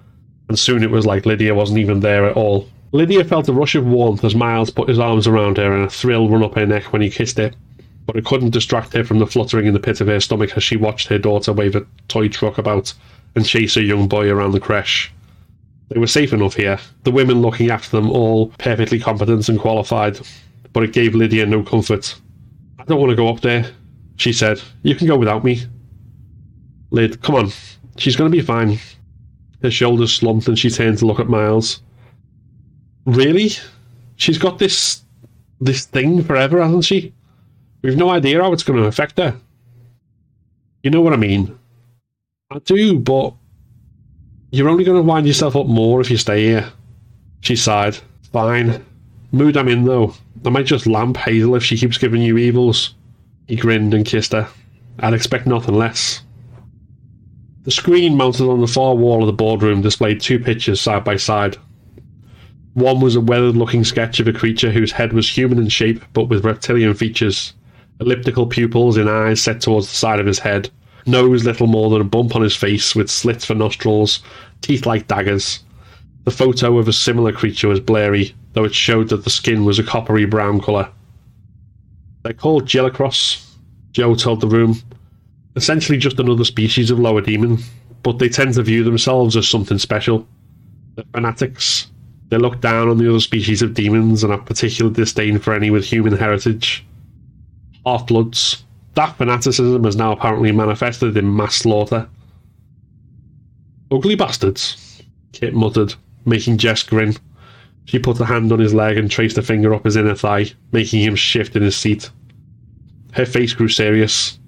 and 0.48 0.58
soon 0.58 0.84
it 0.84 0.92
was 0.92 1.06
like 1.06 1.26
Lydia 1.26 1.56
wasn't 1.56 1.80
even 1.80 2.00
there 2.00 2.26
at 2.26 2.38
all. 2.38 2.68
Lydia 2.92 3.24
felt 3.24 3.50
a 3.50 3.54
rush 3.54 3.76
of 3.76 3.86
warmth 3.86 4.24
as 4.24 4.36
Miles 4.36 4.70
put 4.70 4.90
his 4.90 5.00
arms 5.00 5.28
around 5.28 5.58
her 5.58 5.74
and 5.74 5.86
a 5.86 5.90
thrill 5.90 6.30
run 6.30 6.44
up 6.44 6.56
her 6.56 6.66
neck 6.66 6.94
when 6.94 7.02
he 7.02 7.10
kissed 7.10 7.38
her, 7.38 7.52
but 8.06 8.16
it 8.16 8.26
couldn't 8.26 8.52
distract 8.52 8.94
her 8.94 9.04
from 9.04 9.20
the 9.20 9.28
fluttering 9.28 9.66
in 9.66 9.74
the 9.74 9.80
pit 9.80 10.02
of 10.02 10.08
her 10.08 10.20
stomach 10.20 10.56
as 10.56 10.64
she 10.64 10.78
watched 10.78 11.08
her 11.08 11.18
daughter 11.18 11.52
wave 11.52 11.76
a 11.76 11.86
toy 12.08 12.28
truck 12.28 12.58
about 12.58 12.94
and 13.36 13.46
chase 13.46 13.76
a 13.76 13.84
young 13.84 14.08
boy 14.08 14.30
around 14.30 14.52
the 14.52 14.60
creche. 14.60 15.12
They 15.90 16.00
were 16.00 16.08
safe 16.08 16.34
enough 16.34 16.56
here, 16.56 16.80
the 17.04 17.12
women 17.12 17.42
looking 17.42 17.70
after 17.70 17.98
them 17.98 18.10
all 18.10 18.48
perfectly 18.58 19.00
competent 19.00 19.50
and 19.50 19.60
qualified, 19.60 20.20
but 20.74 20.84
it 20.84 20.94
gave 20.94 21.16
Lydia 21.16 21.46
no 21.46 21.64
comfort. 21.64 22.16
I 22.80 22.84
don't 22.86 23.00
want 23.00 23.10
to 23.12 23.16
go 23.16 23.30
up 23.30 23.42
there, 23.42 23.70
she 24.18 24.34
said. 24.34 24.62
You 24.84 24.96
can 24.96 25.08
go 25.08 25.18
without 25.18 25.44
me. 25.44 25.62
Lyd, 26.92 27.22
come 27.22 27.36
on. 27.36 27.52
She's 27.98 28.16
going 28.16 28.32
to 28.32 28.36
be 28.36 28.44
fine. 28.44 28.80
Her 29.62 29.72
shoulders 29.72 30.14
slumped 30.14 30.48
and 30.48 30.58
she 30.58 30.70
turned 30.70 30.98
to 31.00 31.06
look 31.06 31.20
at 31.20 31.30
Miles. 31.30 31.82
Really? 33.06 33.52
She's 34.18 34.38
got 34.38 34.60
this 34.60 35.04
this 35.62 35.86
thing 35.86 36.24
forever, 36.24 36.62
hasn't 36.62 36.86
she? 36.86 37.14
We've 37.82 37.98
no 37.98 38.10
idea 38.10 38.42
how 38.42 38.52
it's 38.52 38.64
going 38.64 38.80
to 38.80 38.88
affect 38.88 39.18
her. 39.18 39.40
You 40.84 40.92
know 40.92 41.02
what 41.02 41.14
I 41.14 41.18
mean? 41.18 41.58
I 42.52 42.60
do, 42.60 43.00
but 43.00 43.34
you're 44.52 44.70
only 44.70 44.84
going 44.84 44.98
to 44.98 45.04
wind 45.04 45.28
yourself 45.28 45.56
up 45.56 45.68
more 45.68 46.02
if 46.02 46.12
you 46.12 46.18
stay 46.18 46.46
here. 46.46 46.72
She 47.42 47.56
sighed. 47.56 47.98
Fine. 48.32 48.86
Mood 49.32 49.58
I'm 49.58 49.68
in, 49.68 49.86
though. 49.86 50.14
I 50.46 50.50
might 50.50 50.66
just 50.66 50.88
lamp 50.88 51.18
Hazel 51.18 51.56
if 51.56 51.64
she 51.64 51.78
keeps 51.78 51.98
giving 51.98 52.22
you 52.22 52.38
evils. 52.38 52.96
He 53.48 53.56
grinned 53.56 53.94
and 53.94 54.06
kissed 54.06 54.32
her. 54.34 54.48
I'd 55.00 55.14
expect 55.14 55.48
nothing 55.48 55.76
less. 55.76 56.22
The 57.66 57.72
screen 57.72 58.16
mounted 58.16 58.48
on 58.48 58.62
the 58.62 58.68
far 58.68 58.94
wall 58.96 59.22
of 59.22 59.26
the 59.26 59.34
boardroom 59.34 59.82
displayed 59.82 60.22
two 60.22 60.38
pictures 60.38 60.80
side 60.80 61.04
by 61.04 61.16
side. 61.18 61.58
One 62.76 63.02
was 63.02 63.16
a 63.16 63.22
weathered 63.22 63.56
looking 63.56 63.84
sketch 63.84 64.20
of 64.20 64.28
a 64.28 64.34
creature 64.34 64.72
whose 64.72 64.92
head 64.92 65.14
was 65.14 65.28
human 65.28 65.58
in 65.58 65.70
shape 65.70 66.04
but 66.14 66.26
with 66.26 66.46
reptilian 66.46 66.94
features, 66.94 67.54
elliptical 68.00 68.46
pupils 68.46 68.98
in 68.98 69.08
eyes 69.08 69.42
set 69.42 69.62
towards 69.62 69.88
the 69.88 69.96
side 69.96 70.20
of 70.20 70.28
his 70.28 70.38
head, 70.38 70.70
nose 71.08 71.44
little 71.44 71.66
more 71.66 71.90
than 71.90 72.02
a 72.02 72.04
bump 72.04 72.36
on 72.36 72.44
his 72.44 72.56
face 72.56 72.94
with 72.94 73.10
slits 73.10 73.46
for 73.46 73.56
nostrils, 73.56 74.22
teeth 74.62 74.86
like 74.86 75.08
daggers. 75.08 75.64
The 76.26 76.32
photo 76.32 76.78
of 76.78 76.88
a 76.88 76.94
similar 76.94 77.32
creature 77.32 77.68
was 77.68 77.80
blurry, 77.80 78.36
though 78.54 78.66
it 78.66 78.76
showed 78.76 79.10
that 79.10 79.24
the 79.24 79.32
skin 79.32 79.66
was 79.66 79.80
a 79.80 79.84
coppery 79.84 80.26
brown 80.26 80.62
colour. 80.62 80.92
They're 82.22 82.34
called 82.34 82.68
Gelicross, 82.68 83.44
Joe 83.92 84.14
told 84.14 84.42
the 84.42 84.48
room. 84.48 84.82
Essentially 85.56 85.98
just 85.98 86.20
another 86.20 86.44
species 86.44 86.92
of 86.92 87.00
lower 87.00 87.22
demon, 87.22 87.60
but 88.04 88.20
they 88.20 88.30
tend 88.30 88.54
to 88.56 88.64
view 88.64 88.84
themselves 88.84 89.38
as 89.38 89.48
something 89.48 89.78
special. 89.78 90.28
They're 90.96 91.06
fanatics. 91.14 91.88
They 92.30 92.38
look 92.38 92.60
down 92.60 92.90
on 92.90 92.98
the 92.98 93.10
other 93.10 93.20
species 93.20 93.62
of 93.62 93.74
demons 93.74 94.24
and 94.24 94.32
have 94.32 94.46
particular 94.46 94.92
disdain 94.92 95.40
for 95.40 95.54
any 95.54 95.70
with 95.70 95.86
human 95.86 96.18
heritage. 96.18 96.86
Half-bloods. 97.86 98.64
That 98.96 99.18
fanaticism 99.18 99.84
has 99.84 99.96
now 99.96 100.12
apparently 100.12 100.52
manifested 100.52 101.16
in 101.18 101.36
mass 101.36 101.56
slaughter. 101.56 102.10
Ugly 103.92 104.16
bastards, 104.16 105.04
Kit 105.34 105.54
muttered, 105.54 105.94
making 106.26 106.58
Jess 106.58 106.84
grin. 106.84 107.16
She 107.86 108.00
put 108.00 108.20
a 108.20 108.26
hand 108.26 108.52
on 108.52 108.60
his 108.60 108.74
leg 108.74 108.98
and 108.98 109.12
traced 109.12 109.38
a 109.38 109.42
finger 109.42 109.74
up 109.74 109.86
his 109.86 109.96
inner 109.96 110.16
thigh, 110.16 110.48
making 110.72 111.02
him 111.02 111.16
shift 111.16 111.56
in 111.56 111.62
his 111.62 111.78
seat. 111.78 112.10
Her 113.12 113.26
face 113.26 113.54
grew 113.54 113.68
serious. 113.68 114.40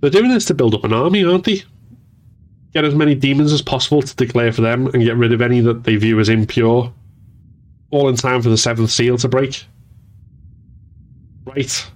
They're 0.00 0.10
doing 0.10 0.30
this 0.30 0.46
to 0.46 0.54
build 0.54 0.74
up 0.74 0.84
an 0.84 0.92
army, 0.92 1.24
aren't 1.24 1.44
they? 1.44 1.62
Get 2.72 2.84
as 2.84 2.94
many 2.94 3.14
demons 3.14 3.52
as 3.52 3.62
possible 3.62 4.00
to 4.00 4.16
declare 4.16 4.52
for 4.52 4.62
them 4.62 4.86
and 4.88 5.02
get 5.02 5.16
rid 5.16 5.32
of 5.32 5.42
any 5.42 5.60
that 5.60 5.84
they 5.84 5.96
view 5.96 6.20
as 6.20 6.28
impure. 6.28 6.92
All 7.90 8.08
in 8.08 8.16
time 8.16 8.40
for 8.40 8.48
the 8.48 8.56
seventh 8.56 8.90
seal 8.90 9.18
to 9.18 9.28
break. 9.28 9.64
Right. 11.44 11.90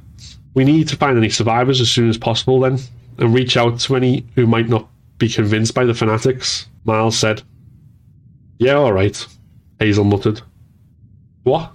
We 0.54 0.64
need 0.64 0.88
to 0.88 0.96
find 0.96 1.16
any 1.16 1.30
survivors 1.30 1.80
as 1.80 1.90
soon 1.90 2.08
as 2.08 2.18
possible 2.18 2.60
then, 2.60 2.78
and 3.18 3.34
reach 3.34 3.56
out 3.56 3.78
to 3.80 3.96
any 3.96 4.26
who 4.34 4.46
might 4.46 4.68
not 4.68 4.88
be 5.18 5.28
convinced 5.28 5.74
by 5.74 5.84
the 5.84 5.94
fanatics, 5.94 6.66
Miles 6.84 7.18
said. 7.18 7.42
Yeah, 8.58 8.76
alright, 8.76 9.26
Hazel 9.78 10.04
muttered. 10.04 10.40
What? 11.44 11.72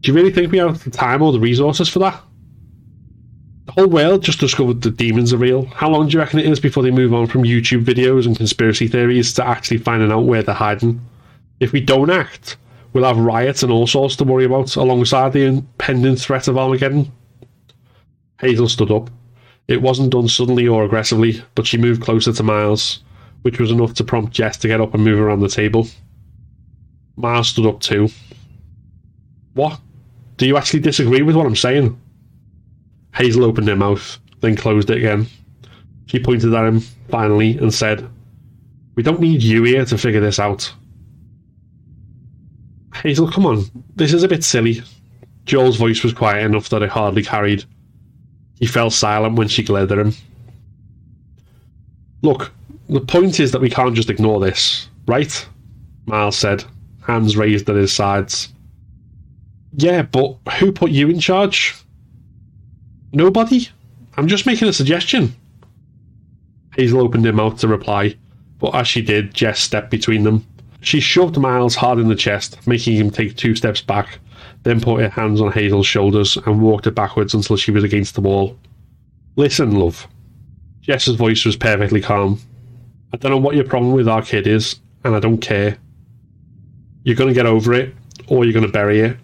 Do 0.00 0.10
you 0.10 0.14
really 0.14 0.32
think 0.32 0.52
we 0.52 0.58
have 0.58 0.82
the 0.84 0.90
time 0.90 1.22
or 1.22 1.32
the 1.32 1.40
resources 1.40 1.88
for 1.88 1.98
that? 2.00 2.20
Oh, 3.78 3.82
Whole 3.82 3.90
world 3.90 4.24
just 4.24 4.40
discovered 4.40 4.82
that 4.82 4.96
demons 4.96 5.32
are 5.32 5.36
real. 5.36 5.66
How 5.66 5.88
long 5.88 6.08
do 6.08 6.14
you 6.14 6.18
reckon 6.18 6.40
it 6.40 6.46
is 6.46 6.58
before 6.58 6.82
they 6.82 6.90
move 6.90 7.14
on 7.14 7.28
from 7.28 7.44
YouTube 7.44 7.84
videos 7.84 8.26
and 8.26 8.36
conspiracy 8.36 8.88
theories 8.88 9.32
to 9.34 9.46
actually 9.46 9.78
finding 9.78 10.10
out 10.10 10.24
where 10.24 10.42
they're 10.42 10.52
hiding? 10.52 11.00
If 11.60 11.70
we 11.70 11.80
don't 11.80 12.10
act, 12.10 12.56
we'll 12.92 13.04
have 13.04 13.16
riots 13.16 13.62
and 13.62 13.70
all 13.70 13.86
sorts 13.86 14.16
to 14.16 14.24
worry 14.24 14.44
about 14.44 14.74
alongside 14.74 15.32
the 15.32 15.44
impending 15.44 16.16
threat 16.16 16.48
of 16.48 16.58
Armageddon. 16.58 17.12
Hazel 18.40 18.68
stood 18.68 18.90
up. 18.90 19.10
It 19.68 19.80
wasn't 19.80 20.10
done 20.10 20.26
suddenly 20.26 20.66
or 20.66 20.82
aggressively, 20.82 21.40
but 21.54 21.64
she 21.64 21.78
moved 21.78 22.02
closer 22.02 22.32
to 22.32 22.42
Miles, 22.42 23.04
which 23.42 23.60
was 23.60 23.70
enough 23.70 23.94
to 23.94 24.02
prompt 24.02 24.32
Jess 24.32 24.56
to 24.56 24.66
get 24.66 24.80
up 24.80 24.92
and 24.92 25.04
move 25.04 25.20
around 25.20 25.38
the 25.38 25.48
table. 25.48 25.86
Miles 27.14 27.50
stood 27.50 27.66
up 27.66 27.78
too. 27.78 28.08
What? 29.54 29.78
Do 30.36 30.48
you 30.48 30.56
actually 30.56 30.80
disagree 30.80 31.22
with 31.22 31.36
what 31.36 31.46
I'm 31.46 31.54
saying? 31.54 31.96
Hazel 33.14 33.44
opened 33.44 33.68
her 33.68 33.76
mouth, 33.76 34.18
then 34.40 34.56
closed 34.56 34.90
it 34.90 34.98
again. 34.98 35.26
She 36.06 36.18
pointed 36.18 36.54
at 36.54 36.64
him, 36.64 36.80
finally, 37.10 37.58
and 37.58 37.72
said, 37.72 38.08
We 38.94 39.02
don't 39.02 39.20
need 39.20 39.42
you 39.42 39.64
here 39.64 39.84
to 39.84 39.98
figure 39.98 40.20
this 40.20 40.38
out. 40.38 40.72
Hazel, 42.94 43.30
come 43.30 43.46
on. 43.46 43.64
This 43.96 44.12
is 44.12 44.22
a 44.22 44.28
bit 44.28 44.42
silly. 44.42 44.82
Joel's 45.44 45.76
voice 45.76 46.02
was 46.02 46.12
quiet 46.12 46.44
enough 46.44 46.68
that 46.70 46.82
it 46.82 46.90
hardly 46.90 47.22
carried. 47.22 47.64
He 48.58 48.66
fell 48.66 48.90
silent 48.90 49.36
when 49.36 49.48
she 49.48 49.62
glared 49.62 49.92
at 49.92 49.98
him. 49.98 50.14
Look, 52.22 52.50
the 52.88 53.00
point 53.00 53.38
is 53.38 53.52
that 53.52 53.60
we 53.60 53.70
can't 53.70 53.94
just 53.94 54.10
ignore 54.10 54.40
this, 54.40 54.88
right? 55.06 55.46
Miles 56.06 56.36
said, 56.36 56.64
hands 57.06 57.36
raised 57.36 57.68
at 57.70 57.76
his 57.76 57.92
sides. 57.92 58.52
Yeah, 59.76 60.02
but 60.02 60.36
who 60.58 60.72
put 60.72 60.90
you 60.90 61.08
in 61.08 61.20
charge? 61.20 61.74
Nobody? 63.12 63.68
I'm 64.16 64.28
just 64.28 64.46
making 64.46 64.68
a 64.68 64.72
suggestion. 64.72 65.34
Hazel 66.76 67.00
opened 67.00 67.24
her 67.24 67.32
mouth 67.32 67.58
to 67.60 67.68
reply, 67.68 68.16
but 68.58 68.74
as 68.74 68.86
she 68.86 69.00
did, 69.02 69.34
Jess 69.34 69.60
stepped 69.60 69.90
between 69.90 70.24
them. 70.24 70.46
She 70.80 71.00
shoved 71.00 71.38
Miles 71.38 71.74
hard 71.74 71.98
in 71.98 72.08
the 72.08 72.14
chest, 72.14 72.66
making 72.66 72.96
him 72.96 73.10
take 73.10 73.36
two 73.36 73.56
steps 73.56 73.80
back, 73.80 74.18
then 74.62 74.80
put 74.80 75.00
her 75.00 75.08
hands 75.08 75.40
on 75.40 75.52
Hazel's 75.52 75.86
shoulders 75.86 76.36
and 76.36 76.60
walked 76.60 76.84
her 76.84 76.90
backwards 76.90 77.34
until 77.34 77.56
she 77.56 77.70
was 77.70 77.84
against 77.84 78.14
the 78.14 78.20
wall. 78.20 78.56
Listen, 79.36 79.78
love. 79.78 80.06
Jess's 80.80 81.16
voice 81.16 81.44
was 81.44 81.56
perfectly 81.56 82.00
calm. 82.00 82.40
I 83.12 83.16
don't 83.16 83.30
know 83.30 83.38
what 83.38 83.54
your 83.54 83.64
problem 83.64 83.92
with 83.92 84.08
our 84.08 84.22
kid 84.22 84.46
is, 84.46 84.80
and 85.04 85.14
I 85.14 85.20
don't 85.20 85.38
care. 85.38 85.78
You're 87.04 87.16
going 87.16 87.28
to 87.28 87.34
get 87.34 87.46
over 87.46 87.72
it, 87.72 87.94
or 88.26 88.44
you're 88.44 88.52
going 88.52 88.66
to 88.66 88.72
bury 88.72 89.00
it. 89.00 89.16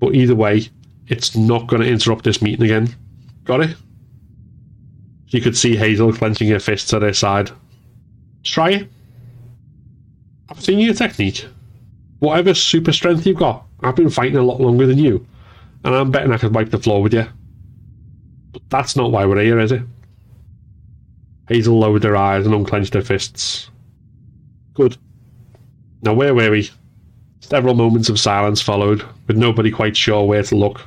But 0.00 0.14
either 0.14 0.34
way, 0.34 0.68
it's 1.08 1.36
not 1.36 1.66
going 1.66 1.82
to 1.82 1.88
interrupt 1.88 2.24
this 2.24 2.42
meeting 2.42 2.64
again. 2.64 2.94
Got 3.50 3.62
it? 3.62 3.76
You 5.26 5.40
could 5.40 5.56
see 5.56 5.74
Hazel 5.74 6.12
clenching 6.12 6.46
her 6.50 6.60
fists 6.60 6.94
at 6.94 7.02
her 7.02 7.12
side. 7.12 7.50
Try 8.44 8.70
it. 8.70 8.88
I've 10.48 10.60
seen 10.60 10.78
your 10.78 10.94
technique. 10.94 11.44
Whatever 12.20 12.54
super 12.54 12.92
strength 12.92 13.26
you've 13.26 13.40
got, 13.40 13.66
I've 13.80 13.96
been 13.96 14.08
fighting 14.08 14.36
a 14.36 14.44
lot 14.44 14.60
longer 14.60 14.86
than 14.86 14.98
you, 14.98 15.26
and 15.82 15.96
I'm 15.96 16.12
betting 16.12 16.32
I 16.32 16.38
could 16.38 16.54
wipe 16.54 16.70
the 16.70 16.78
floor 16.78 17.02
with 17.02 17.12
you. 17.12 17.26
But 18.52 18.62
that's 18.68 18.94
not 18.94 19.10
why 19.10 19.26
we're 19.26 19.42
here, 19.42 19.58
is 19.58 19.72
it? 19.72 19.82
Hazel 21.48 21.76
lowered 21.76 22.04
her 22.04 22.16
eyes 22.16 22.46
and 22.46 22.54
unclenched 22.54 22.94
her 22.94 23.02
fists. 23.02 23.68
Good. 24.74 24.96
Now, 26.02 26.14
where 26.14 26.36
were 26.36 26.52
we? 26.52 26.70
Several 27.40 27.74
moments 27.74 28.10
of 28.10 28.20
silence 28.20 28.62
followed, 28.62 29.02
with 29.26 29.36
nobody 29.36 29.72
quite 29.72 29.96
sure 29.96 30.24
where 30.24 30.44
to 30.44 30.54
look. 30.54 30.82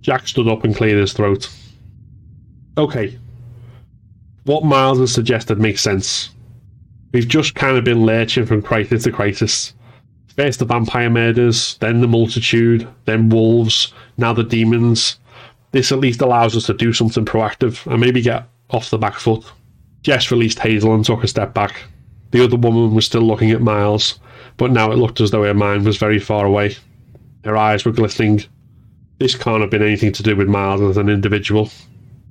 Jack 0.00 0.28
stood 0.28 0.48
up 0.48 0.64
and 0.64 0.74
cleared 0.74 0.98
his 0.98 1.12
throat. 1.12 1.50
Okay. 2.76 3.18
What 4.44 4.64
Miles 4.64 4.98
has 4.98 5.12
suggested 5.12 5.58
makes 5.58 5.82
sense. 5.82 6.30
We've 7.12 7.28
just 7.28 7.54
kind 7.54 7.76
of 7.76 7.84
been 7.84 8.04
lurching 8.04 8.46
from 8.46 8.62
crisis 8.62 9.04
to 9.04 9.12
crisis. 9.12 9.74
First 10.36 10.60
the 10.60 10.64
vampire 10.64 11.10
murders, 11.10 11.76
then 11.80 12.00
the 12.00 12.08
multitude, 12.08 12.86
then 13.06 13.28
wolves, 13.28 13.92
now 14.16 14.32
the 14.32 14.44
demons. 14.44 15.18
This 15.72 15.90
at 15.90 15.98
least 15.98 16.20
allows 16.20 16.56
us 16.56 16.66
to 16.66 16.74
do 16.74 16.92
something 16.92 17.24
proactive 17.24 17.84
and 17.90 18.00
maybe 18.00 18.22
get 18.22 18.48
off 18.70 18.90
the 18.90 18.98
back 18.98 19.14
foot. 19.16 19.44
Jess 20.02 20.30
released 20.30 20.60
Hazel 20.60 20.94
and 20.94 21.04
took 21.04 21.24
a 21.24 21.28
step 21.28 21.54
back. 21.54 21.82
The 22.30 22.44
other 22.44 22.56
woman 22.56 22.94
was 22.94 23.06
still 23.06 23.22
looking 23.22 23.50
at 23.50 23.60
Miles, 23.60 24.20
but 24.56 24.70
now 24.70 24.92
it 24.92 24.96
looked 24.96 25.20
as 25.20 25.30
though 25.30 25.44
her 25.44 25.54
mind 25.54 25.84
was 25.84 25.96
very 25.96 26.18
far 26.18 26.46
away. 26.46 26.76
Her 27.44 27.56
eyes 27.56 27.84
were 27.84 27.92
glistening. 27.92 28.44
This 29.18 29.34
can't 29.34 29.60
have 29.60 29.70
been 29.70 29.82
anything 29.82 30.12
to 30.12 30.22
do 30.22 30.36
with 30.36 30.48
Miles 30.48 30.80
as 30.80 30.96
an 30.96 31.08
individual. 31.08 31.70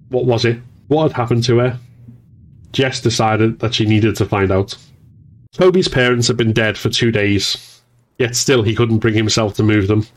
What 0.09 0.25
was 0.25 0.45
it? 0.45 0.59
What 0.87 1.03
had 1.03 1.13
happened 1.13 1.43
to 1.45 1.57
her? 1.59 1.79
Jess 2.71 3.01
decided 3.01 3.59
that 3.59 3.73
she 3.73 3.85
needed 3.85 4.15
to 4.17 4.25
find 4.25 4.51
out. 4.51 4.77
Toby's 5.51 5.87
parents 5.87 6.27
had 6.27 6.37
been 6.37 6.53
dead 6.53 6.77
for 6.77 6.89
two 6.89 7.11
days, 7.11 7.77
Yet 8.17 8.35
still 8.35 8.63
he 8.63 8.75
couldn't 8.75 8.97
bring 8.97 9.13
himself 9.13 9.53
to 9.55 9.63
move 9.63 9.87
them. 9.87 10.07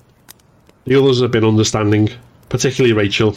The 0.87 0.99
others 0.99 1.21
had 1.21 1.31
been 1.31 1.45
understanding, 1.45 2.09
particularly 2.49 2.95
Rachel. 2.95 3.37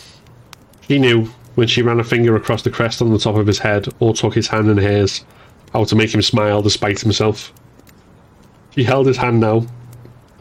He 0.88 1.00
knew, 1.00 1.26
when 1.56 1.68
she 1.68 1.82
ran 1.82 2.00
a 2.00 2.04
finger 2.04 2.36
across 2.36 2.62
the 2.62 2.70
crest 2.70 3.02
on 3.02 3.12
the 3.12 3.20
top 3.20 3.36
of 3.36 3.48
his 3.48 3.60
head 3.60 3.88
or 4.00 4.14
took 4.14 4.34
his 4.34 4.48
hand 4.48 4.70
in 4.70 4.78
hers, 4.78 5.26
how 5.74 5.84
to 5.84 5.96
make 5.96 6.14
him 6.14 6.22
smile 6.22 6.62
despite 6.62 7.02
himself. 7.02 7.52
She 8.72 8.84
held 8.84 9.08
his 9.08 9.18
hand 9.18 9.40
now. 9.40 9.68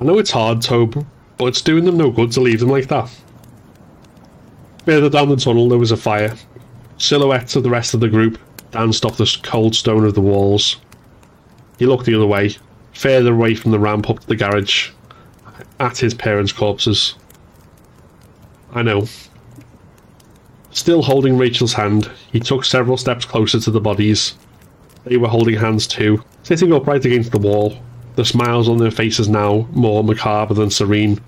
I 0.00 0.04
know 0.04 0.18
it's 0.18 0.30
hard, 0.30 0.62
Tobe, 0.62 1.04
but 1.42 1.48
it's 1.48 1.60
doing 1.60 1.84
them 1.84 1.96
no 1.96 2.08
good 2.08 2.30
to 2.30 2.40
leave 2.40 2.60
them 2.60 2.68
like 2.68 2.86
that. 2.86 3.10
Further 4.84 5.10
down 5.10 5.28
the 5.28 5.34
tunnel 5.34 5.68
there 5.68 5.76
was 5.76 5.90
a 5.90 5.96
fire. 5.96 6.36
Silhouettes 6.98 7.56
of 7.56 7.64
the 7.64 7.70
rest 7.70 7.94
of 7.94 8.00
the 8.00 8.08
group 8.08 8.38
danced 8.70 9.04
off 9.04 9.16
the 9.16 9.38
cold 9.42 9.74
stone 9.74 10.04
of 10.04 10.14
the 10.14 10.20
walls. 10.20 10.76
He 11.80 11.86
looked 11.86 12.06
the 12.06 12.14
other 12.14 12.28
way, 12.28 12.54
further 12.92 13.32
away 13.32 13.56
from 13.56 13.72
the 13.72 13.80
ramp 13.80 14.08
up 14.08 14.20
to 14.20 14.26
the 14.28 14.36
garage, 14.36 14.90
at 15.80 15.98
his 15.98 16.14
parents' 16.14 16.52
corpses. 16.52 17.16
I 18.72 18.82
know. 18.82 19.08
Still 20.70 21.02
holding 21.02 21.38
Rachel's 21.38 21.72
hand, 21.72 22.08
he 22.30 22.38
took 22.38 22.64
several 22.64 22.96
steps 22.96 23.24
closer 23.24 23.58
to 23.58 23.70
the 23.72 23.80
bodies. 23.80 24.34
They 25.02 25.16
were 25.16 25.26
holding 25.26 25.56
hands 25.56 25.88
too, 25.88 26.22
sitting 26.44 26.72
upright 26.72 27.04
against 27.04 27.32
the 27.32 27.38
wall, 27.38 27.78
the 28.14 28.24
smiles 28.24 28.68
on 28.68 28.78
their 28.78 28.92
faces 28.92 29.28
now 29.28 29.66
more 29.72 30.04
macabre 30.04 30.54
than 30.54 30.70
serene. 30.70 31.20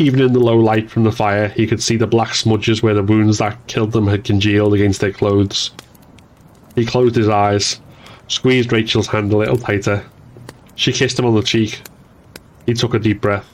Even 0.00 0.22
in 0.22 0.32
the 0.32 0.40
low 0.40 0.56
light 0.56 0.90
from 0.90 1.04
the 1.04 1.12
fire, 1.12 1.48
he 1.48 1.66
could 1.66 1.82
see 1.82 1.96
the 1.96 2.06
black 2.06 2.34
smudges 2.34 2.82
where 2.82 2.94
the 2.94 3.02
wounds 3.02 3.36
that 3.38 3.66
killed 3.66 3.92
them 3.92 4.06
had 4.06 4.24
congealed 4.24 4.72
against 4.72 5.02
their 5.02 5.12
clothes. 5.12 5.72
He 6.74 6.86
closed 6.86 7.16
his 7.16 7.28
eyes, 7.28 7.80
squeezed 8.26 8.72
Rachel's 8.72 9.08
hand 9.08 9.30
a 9.32 9.36
little 9.36 9.58
tighter, 9.58 10.04
she 10.80 10.94
kissed 10.94 11.18
him 11.18 11.26
on 11.26 11.34
the 11.34 11.42
cheek. 11.42 11.82
He 12.64 12.72
took 12.72 12.94
a 12.94 12.98
deep 12.98 13.20
breath. 13.20 13.46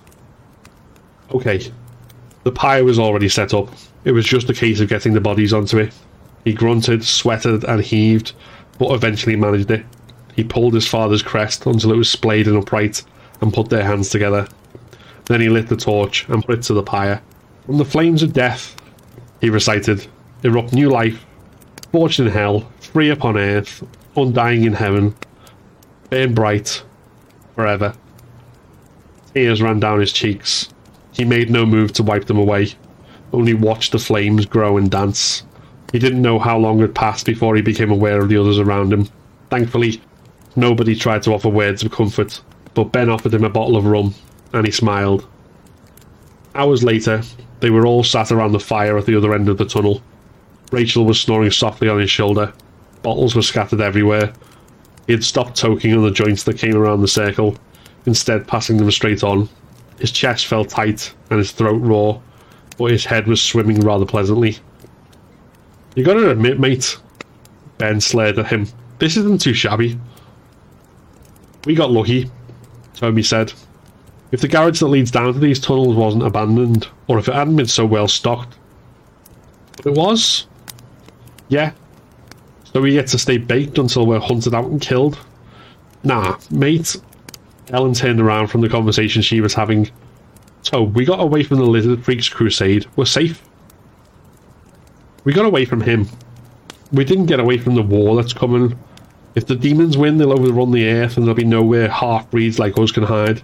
Okay. 1.32 1.72
The 2.44 2.52
pyre 2.52 2.84
was 2.84 3.00
already 3.00 3.28
set 3.28 3.52
up. 3.52 3.68
It 4.04 4.12
was 4.12 4.24
just 4.24 4.48
a 4.48 4.54
case 4.54 4.78
of 4.78 4.88
getting 4.88 5.12
the 5.12 5.20
bodies 5.20 5.52
onto 5.52 5.78
it. 5.78 5.92
He 6.44 6.52
grunted, 6.52 7.04
sweated, 7.04 7.64
and 7.64 7.82
heaved, 7.82 8.32
but 8.78 8.92
eventually 8.92 9.34
managed 9.34 9.72
it. 9.72 9.84
He 10.36 10.44
pulled 10.44 10.74
his 10.74 10.86
father's 10.86 11.20
crest 11.20 11.66
until 11.66 11.90
it 11.90 11.96
was 11.96 12.08
splayed 12.08 12.46
and 12.46 12.56
upright, 12.56 13.02
and 13.40 13.52
put 13.52 13.70
their 13.70 13.82
hands 13.82 14.08
together. 14.08 14.46
Then 15.26 15.40
he 15.40 15.48
lit 15.48 15.68
the 15.68 15.76
torch 15.76 16.28
and 16.28 16.44
put 16.44 16.58
it 16.58 16.62
to 16.64 16.74
the 16.74 16.82
pyre. 16.82 17.20
From 17.66 17.78
the 17.78 17.84
flames 17.84 18.22
of 18.22 18.32
death, 18.32 18.76
he 19.40 19.50
recited, 19.50 20.06
erupt 20.42 20.72
new 20.72 20.88
life, 20.88 21.24
forged 21.92 22.20
in 22.20 22.28
hell, 22.28 22.70
free 22.80 23.10
upon 23.10 23.36
earth, 23.36 23.82
undying 24.16 24.64
in 24.64 24.72
heaven, 24.72 25.14
burn 26.10 26.34
bright, 26.34 26.82
forever. 27.54 27.94
Tears 29.34 29.60
ran 29.60 29.80
down 29.80 30.00
his 30.00 30.12
cheeks. 30.12 30.68
He 31.12 31.24
made 31.24 31.50
no 31.50 31.66
move 31.66 31.92
to 31.94 32.02
wipe 32.02 32.26
them 32.26 32.38
away, 32.38 32.68
only 33.32 33.54
watched 33.54 33.92
the 33.92 33.98
flames 33.98 34.46
grow 34.46 34.76
and 34.76 34.90
dance. 34.90 35.42
He 35.92 35.98
didn't 35.98 36.22
know 36.22 36.38
how 36.38 36.58
long 36.58 36.78
had 36.78 36.94
passed 36.94 37.26
before 37.26 37.56
he 37.56 37.62
became 37.62 37.90
aware 37.90 38.20
of 38.20 38.28
the 38.28 38.36
others 38.36 38.58
around 38.58 38.92
him. 38.92 39.08
Thankfully, 39.50 40.00
nobody 40.54 40.94
tried 40.94 41.22
to 41.24 41.34
offer 41.34 41.48
words 41.48 41.82
of 41.82 41.90
comfort, 41.90 42.40
but 42.74 42.92
Ben 42.92 43.10
offered 43.10 43.34
him 43.34 43.44
a 43.44 43.50
bottle 43.50 43.76
of 43.76 43.86
rum, 43.86 44.14
and 44.52 44.66
he 44.66 44.72
smiled. 44.72 45.26
Hours 46.54 46.82
later, 46.82 47.22
they 47.60 47.70
were 47.70 47.86
all 47.86 48.04
sat 48.04 48.32
around 48.32 48.52
the 48.52 48.60
fire 48.60 48.96
at 48.96 49.06
the 49.06 49.16
other 49.16 49.34
end 49.34 49.48
of 49.48 49.58
the 49.58 49.64
tunnel. 49.64 50.02
Rachel 50.72 51.04
was 51.04 51.20
snoring 51.20 51.50
softly 51.50 51.88
on 51.88 52.00
his 52.00 52.10
shoulder. 52.10 52.52
Bottles 53.02 53.34
were 53.34 53.42
scattered 53.42 53.80
everywhere, 53.80 54.32
he 55.06 55.12
had 55.12 55.24
stopped 55.24 55.60
toking 55.60 55.96
on 55.96 56.02
the 56.02 56.10
joints 56.10 56.42
that 56.44 56.58
came 56.58 56.74
around 56.76 57.00
the 57.00 57.08
circle, 57.08 57.56
instead 58.06 58.48
passing 58.48 58.76
them 58.76 58.90
straight 58.90 59.22
on. 59.22 59.48
His 59.98 60.10
chest 60.10 60.46
felt 60.46 60.68
tight 60.68 61.14
and 61.30 61.38
his 61.38 61.52
throat 61.52 61.78
raw, 61.78 62.20
but 62.76 62.90
his 62.90 63.04
head 63.04 63.26
was 63.26 63.40
swimming 63.40 63.80
rather 63.80 64.04
pleasantly. 64.04 64.58
You 65.94 66.04
gotta 66.04 66.30
admit, 66.30 66.58
mate, 66.58 66.98
Ben 67.78 68.00
slared 68.00 68.38
at 68.38 68.48
him, 68.48 68.66
this 68.98 69.16
isn't 69.16 69.40
too 69.40 69.54
shabby. 69.54 69.98
We 71.64 71.74
got 71.74 71.90
lucky, 71.90 72.30
Toby 72.94 73.22
said. 73.22 73.52
If 74.32 74.40
the 74.40 74.48
garage 74.48 74.80
that 74.80 74.88
leads 74.88 75.10
down 75.10 75.32
to 75.32 75.38
these 75.38 75.60
tunnels 75.60 75.94
wasn't 75.94 76.26
abandoned, 76.26 76.88
or 77.06 77.18
if 77.18 77.28
it 77.28 77.34
hadn't 77.34 77.56
been 77.56 77.66
so 77.66 77.86
well 77.86 78.08
stocked, 78.08 78.56
But 79.76 79.86
it 79.86 79.94
was? 79.94 80.46
Yeah. 81.48 81.72
So 82.64 82.80
we 82.80 82.92
get 82.92 83.06
to 83.08 83.18
stay 83.18 83.38
baked 83.38 83.78
until 83.78 84.06
we're 84.06 84.20
hunted 84.20 84.54
out 84.54 84.66
and 84.66 84.80
killed? 84.80 85.18
Nah, 86.02 86.38
mate. 86.50 86.96
Ellen 87.70 87.94
turned 87.94 88.20
around 88.20 88.48
from 88.48 88.60
the 88.60 88.68
conversation 88.68 89.22
she 89.22 89.40
was 89.40 89.54
having. 89.54 89.90
So, 90.62 90.82
we 90.82 91.04
got 91.04 91.20
away 91.20 91.42
from 91.42 91.58
the 91.58 91.64
Lizard 91.64 92.04
Freaks 92.04 92.28
crusade. 92.28 92.86
We're 92.96 93.04
safe. 93.04 93.42
We 95.24 95.32
got 95.32 95.46
away 95.46 95.64
from 95.64 95.80
him. 95.80 96.08
We 96.92 97.04
didn't 97.04 97.26
get 97.26 97.40
away 97.40 97.58
from 97.58 97.74
the 97.74 97.82
war 97.82 98.16
that's 98.16 98.32
coming. 98.32 98.78
If 99.34 99.46
the 99.46 99.56
demons 99.56 99.96
win, 99.96 100.18
they'll 100.18 100.32
overrun 100.32 100.70
the 100.70 100.88
earth 100.88 101.16
and 101.16 101.26
there'll 101.26 101.36
be 101.36 101.44
nowhere 101.44 101.88
half-breeds 101.88 102.58
like 102.58 102.78
us 102.78 102.92
can 102.92 103.02
hide. 103.02 103.42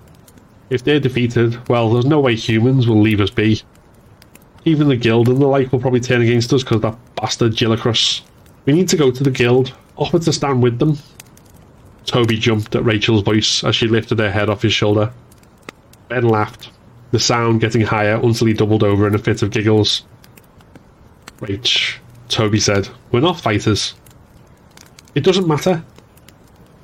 If 0.73 0.85
they're 0.85 1.01
defeated, 1.01 1.69
well, 1.69 1.91
there's 1.91 2.07
no 2.07 2.19
way 2.19 2.35
humans 2.35 2.89
will 2.89 3.03
leave 3.03 3.21
us 3.21 3.29
be. 3.29 3.61
Even 4.65 4.89
the 4.89 4.97
guild 4.97 5.29
and 5.29 5.37
the 5.37 5.47
like 5.47 5.71
will 5.71 5.79
probably 5.79 6.01
turn 6.01 6.23
against 6.23 6.51
us 6.51 6.63
because 6.63 6.81
that 6.81 6.97
bastard 7.15 7.53
Gillicrus. 7.53 8.23
We 8.65 8.73
need 8.73 8.89
to 8.89 8.97
go 8.97 9.11
to 9.11 9.23
the 9.23 9.31
guild, 9.31 9.77
offer 9.97 10.19
to 10.19 10.33
stand 10.33 10.63
with 10.63 10.79
them. 10.79 10.97
Toby 12.07 12.39
jumped 12.39 12.75
at 12.75 12.87
Rachel's 12.87 13.21
voice 13.21 13.63
as 13.63 13.77
she 13.77 13.87
lifted 13.87 14.19
her 14.19 14.31
head 14.31 14.49
off 14.49 14.63
his 14.63 14.73
shoulder. 14.73 15.13
Ben 16.09 16.27
laughed, 16.27 16.71
the 17.11 17.21
sound 17.21 17.61
getting 17.61 17.83
higher 17.83 18.19
until 18.23 18.47
he 18.47 18.55
doubled 18.55 18.83
over 18.83 19.07
in 19.07 19.15
a 19.15 19.19
fit 19.19 19.43
of 19.43 19.51
giggles. 19.51 20.07
Rach, 21.41 21.99
Toby 22.31 22.61
said, 22.61 22.89
we're 23.11 23.21
not 23.21 23.39
fighters. 23.39 23.93
It 25.15 25.23
doesn't 25.23 25.47
matter. 25.47 25.85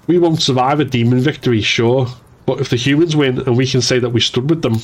We 0.07 0.19
won't 0.19 0.43
survive 0.43 0.79
a 0.79 0.85
demon 0.85 1.21
victory, 1.21 1.63
sure, 1.63 2.09
but 2.49 2.61
if 2.61 2.71
the 2.71 2.77
humans 2.77 3.15
win 3.15 3.41
and 3.41 3.59
we 3.59 3.67
can 3.67 3.83
say 3.83 3.99
that 3.99 4.09
we 4.09 4.21
stood 4.21 4.49
with 4.49 4.63
them, 4.63 4.79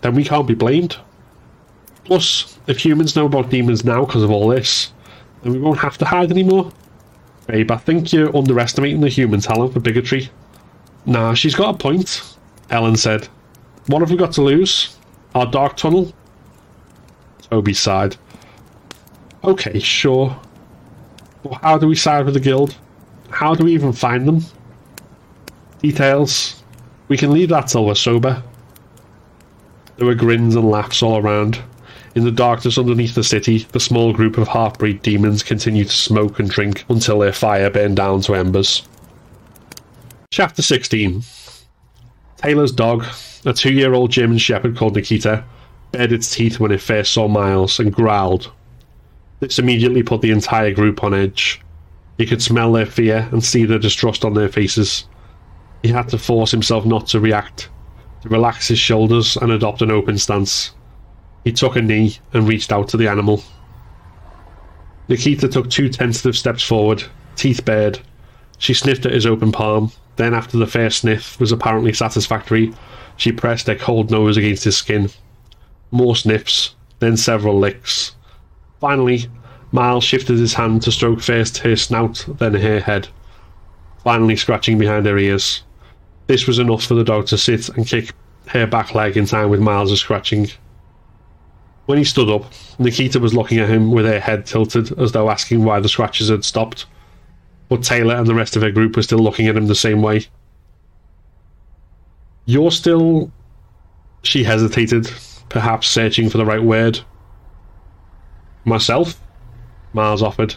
then 0.00 0.14
we 0.14 0.22
can't 0.22 0.46
be 0.46 0.54
blamed. 0.54 0.96
Plus, 2.04 2.56
if 2.68 2.78
humans 2.78 3.16
know 3.16 3.26
about 3.26 3.50
demons 3.50 3.84
now 3.84 4.04
because 4.04 4.22
of 4.22 4.30
all 4.30 4.46
this, 4.46 4.92
then 5.42 5.52
we 5.52 5.58
won't 5.58 5.80
have 5.80 5.98
to 5.98 6.04
hide 6.04 6.30
anymore. 6.30 6.70
Babe, 7.48 7.68
I 7.72 7.78
think 7.78 8.12
you're 8.12 8.34
underestimating 8.36 9.00
the 9.00 9.08
human 9.08 9.40
talent 9.40 9.72
for 9.72 9.80
bigotry. 9.80 10.30
Nah, 11.04 11.34
she's 11.34 11.56
got 11.56 11.74
a 11.74 11.78
point, 11.78 12.22
Ellen 12.70 12.96
said. 12.96 13.26
What 13.88 14.02
have 14.02 14.12
we 14.12 14.16
got 14.16 14.30
to 14.34 14.42
lose? 14.42 14.96
Our 15.34 15.46
dark 15.50 15.76
tunnel? 15.76 16.14
Toby 17.42 17.74
sighed. 17.74 18.16
Okay, 19.42 19.80
sure. 19.80 20.40
But 21.42 21.54
how 21.54 21.76
do 21.76 21.88
we 21.88 21.96
side 21.96 22.24
with 22.24 22.34
the 22.34 22.40
guild? 22.40 22.76
How 23.30 23.56
do 23.56 23.64
we 23.64 23.74
even 23.74 23.92
find 23.92 24.28
them? 24.28 24.44
Details. 25.80 26.59
We 27.10 27.16
can 27.16 27.32
leave 27.32 27.48
that 27.48 27.66
till 27.66 27.86
we're 27.86 27.96
sober. 27.96 28.40
There 29.96 30.06
were 30.06 30.14
grins 30.14 30.54
and 30.54 30.70
laughs 30.70 31.02
all 31.02 31.16
around. 31.18 31.60
In 32.14 32.22
the 32.22 32.30
darkness 32.30 32.78
underneath 32.78 33.16
the 33.16 33.24
city, 33.24 33.66
the 33.72 33.80
small 33.80 34.12
group 34.12 34.38
of 34.38 34.46
half-breed 34.46 35.02
demons 35.02 35.42
continued 35.42 35.88
to 35.88 35.96
smoke 35.96 36.38
and 36.38 36.48
drink 36.48 36.84
until 36.88 37.18
their 37.18 37.32
fire 37.32 37.68
burned 37.68 37.96
down 37.96 38.20
to 38.22 38.36
embers. 38.36 38.86
Chapter 40.30 40.62
16 40.62 41.24
Taylor's 42.36 42.70
dog, 42.70 43.04
a 43.44 43.52
two-year-old 43.52 44.12
German 44.12 44.38
shepherd 44.38 44.76
called 44.76 44.94
Nikita, 44.94 45.42
bared 45.90 46.12
its 46.12 46.32
teeth 46.32 46.60
when 46.60 46.70
it 46.70 46.80
first 46.80 47.12
saw 47.12 47.26
Miles 47.26 47.80
and 47.80 47.92
growled. 47.92 48.52
This 49.40 49.58
immediately 49.58 50.04
put 50.04 50.20
the 50.20 50.30
entire 50.30 50.72
group 50.72 51.02
on 51.02 51.12
edge. 51.12 51.60
He 52.18 52.26
could 52.26 52.40
smell 52.40 52.70
their 52.70 52.86
fear 52.86 53.28
and 53.32 53.42
see 53.42 53.64
the 53.64 53.80
distrust 53.80 54.24
on 54.24 54.34
their 54.34 54.48
faces. 54.48 55.06
He 55.82 55.88
had 55.88 56.08
to 56.10 56.18
force 56.18 56.50
himself 56.50 56.84
not 56.84 57.06
to 57.08 57.20
react, 57.20 57.70
to 58.22 58.28
relax 58.28 58.68
his 58.68 58.78
shoulders 58.78 59.36
and 59.36 59.50
adopt 59.50 59.82
an 59.82 59.90
open 59.90 60.18
stance. 60.18 60.72
He 61.44 61.52
took 61.52 61.76
a 61.76 61.82
knee 61.82 62.18
and 62.32 62.46
reached 62.46 62.72
out 62.72 62.88
to 62.88 62.96
the 62.96 63.08
animal. 63.08 63.42
Nikita 65.08 65.48
took 65.48 65.70
two 65.70 65.88
tentative 65.88 66.36
steps 66.36 66.62
forward, 66.62 67.02
teeth 67.34 67.64
bared. 67.64 67.98
She 68.58 68.74
sniffed 68.74 69.06
at 69.06 69.14
his 69.14 69.26
open 69.26 69.52
palm. 69.52 69.90
Then, 70.16 70.34
after 70.34 70.58
the 70.58 70.66
first 70.66 70.98
sniff 70.98 71.40
was 71.40 71.50
apparently 71.50 71.94
satisfactory, 71.94 72.74
she 73.16 73.32
pressed 73.32 73.66
her 73.66 73.74
cold 73.74 74.10
nose 74.10 74.36
against 74.36 74.64
his 74.64 74.76
skin. 74.76 75.08
More 75.90 76.14
sniffs, 76.14 76.74
then 76.98 77.16
several 77.16 77.58
licks. 77.58 78.14
Finally, 78.80 79.28
Miles 79.72 80.04
shifted 80.04 80.38
his 80.38 80.54
hand 80.54 80.82
to 80.82 80.92
stroke 80.92 81.20
first 81.20 81.58
her 81.58 81.76
snout, 81.76 82.26
then 82.38 82.54
her 82.54 82.80
head, 82.80 83.08
finally 84.04 84.36
scratching 84.36 84.78
behind 84.78 85.06
her 85.06 85.16
ears. 85.16 85.62
This 86.30 86.46
was 86.46 86.60
enough 86.60 86.84
for 86.84 86.94
the 86.94 87.02
dog 87.02 87.26
to 87.26 87.36
sit 87.36 87.70
and 87.70 87.84
kick 87.84 88.12
her 88.46 88.64
back 88.64 88.94
leg 88.94 89.16
in 89.16 89.26
time 89.26 89.50
with 89.50 89.58
Miles' 89.58 89.98
scratching. 89.98 90.48
When 91.86 91.98
he 91.98 92.04
stood 92.04 92.30
up, 92.30 92.52
Nikita 92.78 93.18
was 93.18 93.34
looking 93.34 93.58
at 93.58 93.68
him 93.68 93.90
with 93.90 94.06
her 94.06 94.20
head 94.20 94.46
tilted 94.46 94.96
as 94.96 95.10
though 95.10 95.28
asking 95.28 95.64
why 95.64 95.80
the 95.80 95.88
scratches 95.88 96.28
had 96.28 96.44
stopped. 96.44 96.86
But 97.68 97.82
Taylor 97.82 98.14
and 98.14 98.28
the 98.28 98.34
rest 98.36 98.54
of 98.54 98.62
her 98.62 98.70
group 98.70 98.94
were 98.94 99.02
still 99.02 99.18
looking 99.18 99.48
at 99.48 99.56
him 99.56 99.66
the 99.66 99.74
same 99.74 100.02
way. 100.02 100.26
You're 102.44 102.70
still. 102.70 103.32
She 104.22 104.44
hesitated, 104.44 105.10
perhaps 105.48 105.88
searching 105.88 106.30
for 106.30 106.38
the 106.38 106.46
right 106.46 106.62
word. 106.62 107.00
Myself? 108.64 109.20
Miles 109.92 110.22
offered. 110.22 110.54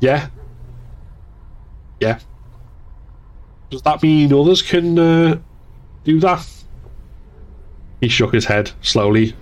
Yeah. 0.00 0.28
Yeah. 1.98 2.18
Does 3.72 3.82
that 3.82 4.02
mean 4.02 4.32
others 4.32 4.62
can 4.62 4.98
uh, 4.98 5.38
do 6.04 6.20
that? 6.20 6.46
He 8.00 8.08
shook 8.08 8.32
his 8.32 8.44
head 8.44 8.70
slowly 8.82 9.34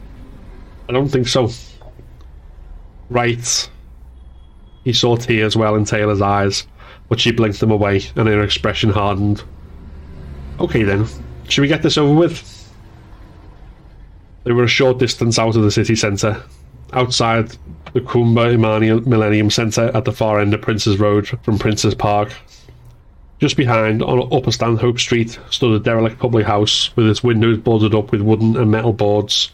I 0.90 0.92
don't 0.92 1.08
think 1.08 1.28
so. 1.28 1.48
Right. 3.10 3.70
He 4.82 4.92
saw 4.92 5.14
tears 5.14 5.56
well 5.56 5.76
in 5.76 5.84
Taylor's 5.84 6.20
eyes, 6.20 6.66
but 7.08 7.20
she 7.20 7.30
blinked 7.30 7.60
them 7.60 7.70
away 7.70 8.02
and 8.16 8.26
her 8.26 8.42
expression 8.42 8.90
hardened. 8.90 9.44
Okay 10.58 10.82
then, 10.82 11.06
should 11.48 11.62
we 11.62 11.68
get 11.68 11.82
this 11.82 11.96
over 11.96 12.12
with? 12.12 12.72
They 14.42 14.50
were 14.50 14.64
a 14.64 14.68
short 14.68 14.98
distance 14.98 15.38
out 15.38 15.54
of 15.54 15.62
the 15.62 15.70
city 15.70 15.94
centre, 15.94 16.42
outside 16.92 17.56
the 17.92 18.00
Kumba 18.00 18.54
Imani 18.54 19.00
Millennium 19.08 19.50
Centre 19.50 19.92
at 19.94 20.04
the 20.04 20.12
far 20.12 20.40
end 20.40 20.54
of 20.54 20.60
Prince's 20.60 20.98
Road 20.98 21.28
from 21.44 21.56
Prince's 21.56 21.94
Park. 21.94 22.32
Just 23.40 23.56
behind, 23.56 24.02
on 24.02 24.32
Upper 24.32 24.52
Stanhope 24.52 25.00
Street, 25.00 25.38
stood 25.50 25.72
a 25.72 25.82
derelict 25.82 26.18
public 26.18 26.46
house 26.46 26.94
with 26.94 27.08
its 27.08 27.24
windows 27.24 27.58
boarded 27.58 27.94
up 27.94 28.12
with 28.12 28.20
wooden 28.20 28.56
and 28.56 28.70
metal 28.70 28.92
boards 28.92 29.50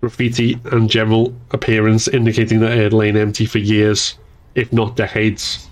graffiti 0.00 0.58
and 0.66 0.88
general 0.88 1.34
appearance 1.50 2.08
indicating 2.08 2.60
that 2.60 2.72
it 2.72 2.82
had 2.82 2.92
lain 2.92 3.16
empty 3.16 3.46
for 3.46 3.58
years, 3.58 4.16
if 4.54 4.72
not 4.72 4.96
decades. 4.96 5.68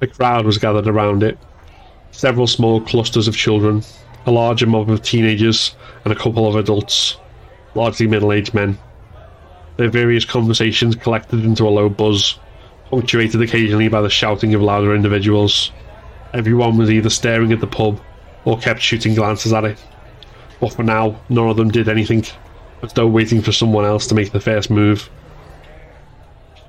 A 0.00 0.06
crowd 0.06 0.46
was 0.46 0.58
gathered 0.58 0.86
around 0.86 1.22
it. 1.22 1.38
Several 2.12 2.46
small 2.46 2.80
clusters 2.80 3.28
of 3.28 3.36
children, 3.36 3.82
a 4.26 4.30
larger 4.30 4.66
mob 4.66 4.90
of 4.90 5.02
teenagers, 5.02 5.74
and 6.04 6.12
a 6.12 6.16
couple 6.16 6.48
of 6.48 6.56
adults, 6.56 7.16
largely 7.74 8.06
middle 8.06 8.32
aged 8.32 8.54
men. 8.54 8.78
Their 9.76 9.90
various 9.90 10.24
conversations 10.24 10.96
collected 10.96 11.44
into 11.44 11.66
a 11.66 11.70
low 11.70 11.88
buzz, 11.88 12.38
punctuated 12.90 13.40
occasionally 13.42 13.88
by 13.88 14.02
the 14.02 14.10
shouting 14.10 14.54
of 14.54 14.62
louder 14.62 14.94
individuals. 14.94 15.72
Everyone 16.32 16.76
was 16.76 16.90
either 16.90 17.10
staring 17.10 17.52
at 17.52 17.60
the 17.60 17.66
pub 17.66 18.00
or 18.44 18.58
kept 18.58 18.80
shooting 18.80 19.14
glances 19.14 19.52
at 19.52 19.64
it. 19.64 19.84
But 20.60 20.74
for 20.74 20.82
now, 20.82 21.20
none 21.28 21.48
of 21.48 21.56
them 21.56 21.70
did 21.70 21.88
anything 21.88 22.24
as 22.82 22.92
though 22.92 23.06
waiting 23.06 23.42
for 23.42 23.52
someone 23.52 23.84
else 23.84 24.06
to 24.08 24.14
make 24.14 24.32
the 24.32 24.40
first 24.40 24.70
move. 24.70 25.10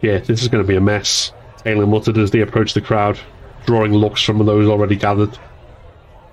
Yeah, 0.01 0.17
this 0.17 0.41
is 0.41 0.47
going 0.47 0.63
to 0.63 0.67
be 0.67 0.75
a 0.75 0.81
mess, 0.81 1.31
Taylor 1.63 1.85
muttered 1.85 2.17
as 2.17 2.31
they 2.31 2.41
approached 2.41 2.73
the 2.73 2.81
crowd, 2.81 3.19
drawing 3.65 3.93
looks 3.93 4.21
from 4.21 4.43
those 4.45 4.67
already 4.67 4.95
gathered. 4.95 5.37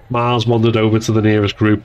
Miles 0.09 0.47
wandered 0.47 0.77
over 0.77 0.99
to 0.99 1.13
the 1.13 1.21
nearest 1.21 1.57
group. 1.57 1.85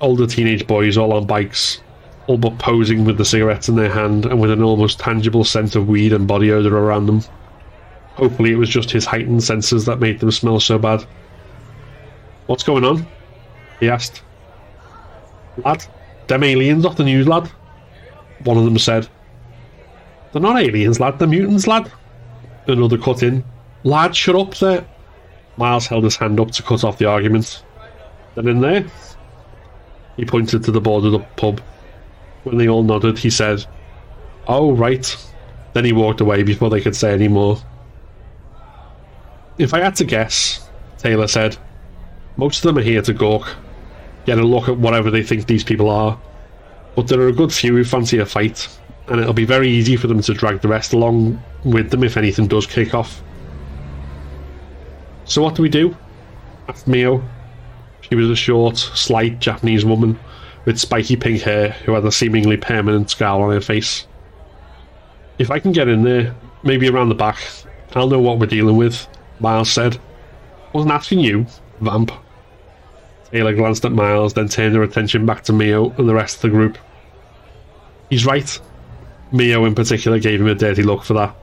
Older 0.00 0.26
teenage 0.26 0.66
boys 0.66 0.98
all 0.98 1.14
on 1.14 1.26
bikes, 1.26 1.80
all 2.26 2.36
but 2.36 2.58
posing 2.58 3.06
with 3.06 3.16
the 3.16 3.24
cigarettes 3.24 3.68
in 3.68 3.76
their 3.76 3.88
hand 3.88 4.26
and 4.26 4.40
with 4.40 4.50
an 4.50 4.62
almost 4.62 4.98
tangible 5.00 5.42
scent 5.42 5.74
of 5.74 5.88
weed 5.88 6.12
and 6.12 6.28
body 6.28 6.50
odour 6.50 6.76
around 6.76 7.06
them. 7.06 7.22
Hopefully 8.16 8.52
it 8.52 8.56
was 8.56 8.68
just 8.68 8.90
his 8.90 9.04
heightened 9.04 9.44
senses 9.44 9.84
that 9.84 10.00
made 10.00 10.20
them 10.20 10.30
smell 10.30 10.58
so 10.58 10.78
bad. 10.78 11.04
What's 12.46 12.62
going 12.62 12.84
on? 12.84 13.06
he 13.78 13.90
asked. 13.90 14.22
Lad, 15.64 15.84
them 16.26 16.42
aliens 16.42 16.84
off 16.84 16.96
the 16.96 17.04
news, 17.04 17.28
lad. 17.28 17.50
One 18.44 18.56
of 18.56 18.64
them 18.64 18.78
said. 18.78 19.08
They're 20.32 20.42
not 20.42 20.60
aliens, 20.60 20.98
lad, 20.98 21.18
they're 21.18 21.28
mutants, 21.28 21.66
lad. 21.66 21.90
Another 22.66 22.98
cut 22.98 23.22
in. 23.22 23.44
Lad, 23.84 24.16
shut 24.16 24.34
up 24.34 24.54
there. 24.56 24.86
Miles 25.56 25.86
held 25.86 26.04
his 26.04 26.16
hand 26.16 26.40
up 26.40 26.50
to 26.52 26.62
cut 26.62 26.84
off 26.84 26.98
the 26.98 27.06
argument. 27.06 27.62
Then 28.34 28.48
in 28.48 28.60
there. 28.60 28.86
He 30.16 30.24
pointed 30.24 30.64
to 30.64 30.72
the 30.72 30.80
boarded 30.80 31.14
up 31.14 31.36
pub. 31.36 31.60
When 32.44 32.56
they 32.56 32.68
all 32.68 32.82
nodded, 32.82 33.18
he 33.18 33.30
said, 33.30 33.64
Oh, 34.46 34.72
right. 34.72 35.16
Then 35.72 35.84
he 35.84 35.92
walked 35.92 36.20
away 36.20 36.42
before 36.42 36.70
they 36.70 36.80
could 36.80 36.96
say 36.96 37.12
any 37.12 37.28
more. 37.28 37.58
If 39.58 39.72
I 39.72 39.80
had 39.80 39.96
to 39.96 40.04
guess, 40.04 40.68
Taylor 40.98 41.28
said, 41.28 41.56
most 42.36 42.58
of 42.58 42.62
them 42.62 42.78
are 42.78 42.86
here 42.86 43.02
to 43.02 43.14
gawk 43.14 43.56
get 44.26 44.38
a 44.38 44.44
look 44.44 44.68
at 44.68 44.76
whatever 44.76 45.10
they 45.10 45.22
think 45.22 45.46
these 45.46 45.64
people 45.64 45.88
are. 45.88 46.20
But 46.96 47.08
there 47.08 47.20
are 47.20 47.28
a 47.28 47.32
good 47.32 47.52
few 47.52 47.74
who 47.74 47.84
fancy 47.84 48.18
a 48.18 48.26
fight. 48.26 48.68
and 49.08 49.20
it'll 49.20 49.32
be 49.32 49.44
very 49.44 49.68
easy 49.68 49.96
for 49.96 50.08
them 50.08 50.20
to 50.20 50.34
drag 50.34 50.60
the 50.60 50.68
rest 50.68 50.92
along 50.92 51.40
with 51.64 51.90
them 51.90 52.02
if 52.02 52.16
anything 52.16 52.48
does 52.48 52.66
kick 52.66 52.92
off. 52.92 53.22
So 55.24 55.40
what 55.42 55.54
do 55.54 55.62
we 55.62 55.68
do? 55.68 55.96
asked 56.68 56.88
Mio. 56.88 57.22
She 58.00 58.16
was 58.16 58.28
a 58.28 58.34
short, 58.34 58.76
slight 58.76 59.38
Japanese 59.38 59.84
woman 59.84 60.18
with 60.64 60.80
spiky 60.80 61.14
pink 61.14 61.42
hair 61.42 61.70
who 61.84 61.92
had 61.92 62.04
a 62.04 62.10
seemingly 62.10 62.56
permanent 62.56 63.08
scowl 63.10 63.42
on 63.42 63.52
her 63.52 63.60
face. 63.60 64.08
If 65.38 65.52
I 65.52 65.60
can 65.60 65.70
get 65.70 65.86
in 65.86 66.02
there, 66.02 66.34
maybe 66.64 66.88
around 66.88 67.08
the 67.08 67.14
back, 67.14 67.38
I'll 67.94 68.08
know 68.08 68.18
what 68.18 68.40
we're 68.40 68.46
dealing 68.46 68.76
with, 68.76 69.06
Miles 69.40 69.70
said. 69.70 69.98
Wasn't 70.72 70.92
asking 70.92 71.20
you, 71.20 71.46
vamp. 71.80 72.12
Taylor 73.30 73.54
glanced 73.54 73.84
at 73.84 73.92
Miles, 73.92 74.34
then 74.34 74.48
turned 74.48 74.74
her 74.74 74.82
attention 74.82 75.26
back 75.26 75.42
to 75.44 75.52
Mio 75.52 75.90
and 75.98 76.08
the 76.08 76.14
rest 76.14 76.36
of 76.36 76.42
the 76.42 76.48
group. 76.50 76.78
He's 78.10 78.24
right. 78.24 78.60
Mio 79.32 79.64
in 79.64 79.74
particular 79.74 80.18
gave 80.18 80.40
him 80.40 80.46
a 80.46 80.54
dirty 80.54 80.82
look 80.82 81.02
for 81.02 81.14
that. 81.14 81.34